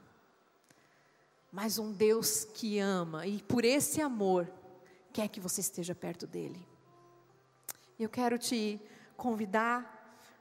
mas 1.55 1.80
um 1.80 1.89
Deus 1.89 2.43
que 2.43 2.80
ama 2.80 3.26
e 3.26 3.41
por 3.41 3.63
esse 3.63 4.01
amor 4.01 4.51
quer 5.13 5.30
que 5.30 5.39
você 5.39 5.61
esteja 5.61 5.95
perto 5.95 6.28
dele. 6.28 6.67
Eu 7.97 8.09
quero 8.09 8.38
te 8.38 8.78
convidar 9.15 9.94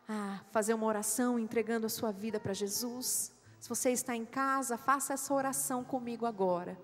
a 0.09 0.41
fazer 0.51 0.75
uma 0.75 0.87
oração 0.87 1.39
entregando 1.39 1.87
a 1.87 1.89
sua 1.89 2.13
vida 2.13 2.39
para 2.39 2.53
Jesus. 2.53 3.33
Se 3.59 3.69
você 3.69 3.91
está 3.91 4.15
em 4.15 4.25
casa, 4.25 4.77
faça 4.77 5.15
essa 5.15 5.33
oração 5.33 5.83
comigo 5.83 6.27
agora. 6.27 6.79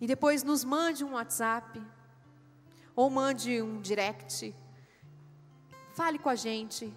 E 0.00 0.06
depois 0.06 0.42
nos 0.42 0.64
mande 0.64 1.04
um 1.04 1.12
WhatsApp 1.12 1.80
ou 2.96 3.08
mande 3.08 3.62
um 3.62 3.80
direct. 3.80 4.54
Fale 5.94 6.18
com 6.18 6.28
a 6.28 6.34
gente 6.34 6.92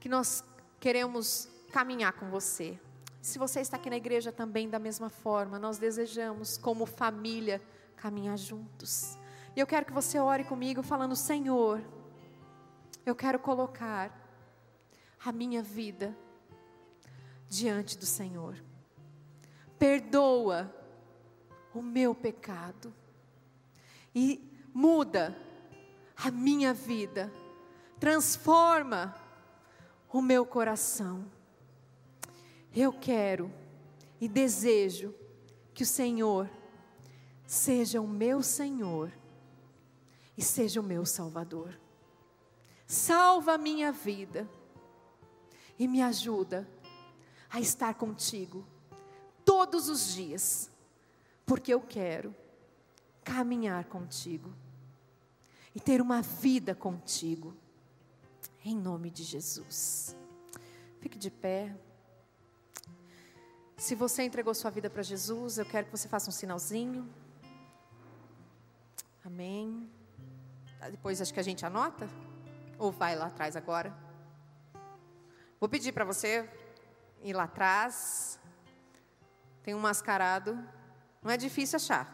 que 0.00 0.08
nós 0.08 0.42
queremos 0.80 1.48
caminhar 1.70 2.14
com 2.14 2.30
você. 2.30 2.78
Se 3.20 3.38
você 3.38 3.60
está 3.60 3.76
aqui 3.76 3.90
na 3.90 3.96
igreja 3.96 4.32
também 4.32 4.68
da 4.68 4.78
mesma 4.78 5.10
forma, 5.10 5.58
nós 5.58 5.78
desejamos, 5.78 6.56
como 6.56 6.86
família, 6.86 7.60
caminhar 7.96 8.36
juntos. 8.36 9.18
E 9.56 9.60
eu 9.60 9.66
quero 9.66 9.86
que 9.86 9.92
você 9.92 10.18
ore 10.18 10.44
comigo, 10.44 10.82
falando: 10.82 11.14
Senhor, 11.14 11.82
eu 13.06 13.14
quero 13.14 13.38
colocar 13.38 14.23
a 15.24 15.32
minha 15.32 15.62
vida 15.62 16.16
diante 17.48 17.96
do 17.96 18.04
Senhor. 18.04 18.62
Perdoa 19.78 20.74
o 21.74 21.80
meu 21.80 22.14
pecado 22.14 22.92
e 24.14 24.40
muda 24.72 25.36
a 26.16 26.30
minha 26.30 26.74
vida, 26.74 27.32
transforma 27.98 29.14
o 30.12 30.20
meu 30.20 30.44
coração. 30.44 31.24
Eu 32.74 32.92
quero 32.92 33.50
e 34.20 34.28
desejo 34.28 35.14
que 35.72 35.82
o 35.82 35.86
Senhor 35.86 36.48
seja 37.46 38.00
o 38.00 38.06
meu 38.06 38.42
Senhor 38.42 39.12
e 40.36 40.42
seja 40.42 40.80
o 40.80 40.84
meu 40.84 41.04
Salvador. 41.06 41.78
Salva 42.86 43.54
a 43.54 43.58
minha 43.58 43.90
vida 43.90 44.48
e 45.78 45.88
me 45.88 46.02
ajuda 46.02 46.68
a 47.50 47.60
estar 47.60 47.94
contigo 47.94 48.66
todos 49.44 49.88
os 49.88 50.12
dias, 50.14 50.70
porque 51.44 51.72
eu 51.72 51.80
quero 51.80 52.34
caminhar 53.22 53.84
contigo 53.84 54.52
e 55.74 55.80
ter 55.80 56.00
uma 56.00 56.22
vida 56.22 56.74
contigo, 56.74 57.54
em 58.64 58.76
nome 58.76 59.10
de 59.10 59.24
Jesus. 59.24 60.16
Fique 61.00 61.18
de 61.18 61.30
pé. 61.30 61.76
Se 63.76 63.94
você 63.94 64.22
entregou 64.22 64.54
sua 64.54 64.70
vida 64.70 64.88
para 64.88 65.02
Jesus, 65.02 65.58
eu 65.58 65.66
quero 65.66 65.86
que 65.86 65.92
você 65.92 66.08
faça 66.08 66.30
um 66.30 66.32
sinalzinho. 66.32 67.08
Amém. 69.24 69.90
Depois 70.90 71.20
acho 71.20 71.32
que 71.32 71.40
a 71.40 71.42
gente 71.42 71.64
anota? 71.66 72.08
Ou 72.78 72.92
vai 72.92 73.16
lá 73.16 73.26
atrás 73.26 73.56
agora? 73.56 74.03
Vou 75.64 75.68
pedir 75.70 75.92
para 75.92 76.04
você 76.04 76.46
ir 77.22 77.32
lá 77.32 77.44
atrás. 77.44 78.38
Tem 79.62 79.74
um 79.74 79.78
mascarado. 79.78 80.62
Não 81.22 81.30
é 81.30 81.38
difícil 81.38 81.76
achar. 81.76 82.06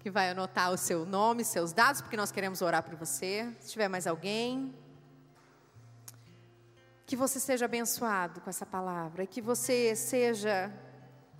Que 0.00 0.10
vai 0.10 0.30
anotar 0.30 0.72
o 0.72 0.76
seu 0.76 1.06
nome, 1.06 1.44
seus 1.44 1.72
dados, 1.72 2.00
porque 2.00 2.16
nós 2.16 2.32
queremos 2.32 2.62
orar 2.62 2.82
por 2.82 2.96
você. 2.96 3.48
Se 3.60 3.70
tiver 3.70 3.86
mais 3.86 4.08
alguém. 4.08 4.74
Que 7.06 7.14
você 7.14 7.38
seja 7.38 7.66
abençoado 7.66 8.40
com 8.40 8.50
essa 8.50 8.66
palavra 8.66 9.24
que 9.24 9.40
você 9.40 9.94
seja 9.94 10.74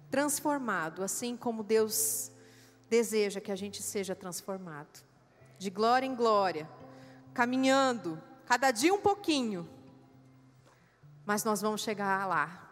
transformado, 0.09 1.03
assim 1.03 1.37
como 1.37 1.65
Deus 1.65 2.31
deseja 2.89 3.41
que 3.41 3.51
a 3.51 3.57
gente 3.57 3.83
seja 3.83 4.15
transformado. 4.15 5.05
De 5.59 5.69
glória 5.69 6.07
em 6.07 6.15
glória, 6.15 6.71
caminhando, 7.35 8.23
cada 8.47 8.71
dia 8.71 8.95
um 8.95 9.01
pouquinho. 9.01 9.69
Mas 11.25 11.45
nós 11.45 11.61
vamos 11.61 11.83
chegar 11.83 12.27
lá. 12.27 12.63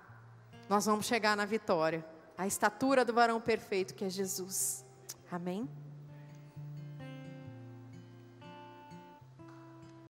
Nós 0.69 0.87
vamos 0.87 1.05
chegar 1.05 1.37
na 1.37 1.45
vitória, 1.45 2.05
a 2.39 2.47
estatura 2.47 3.05
do 3.05 3.13
varão 3.13 3.41
perfeito 3.41 3.95
que 3.95 4.05
é 4.05 4.09
Jesus. 4.09 4.85
Amém? 5.31 5.69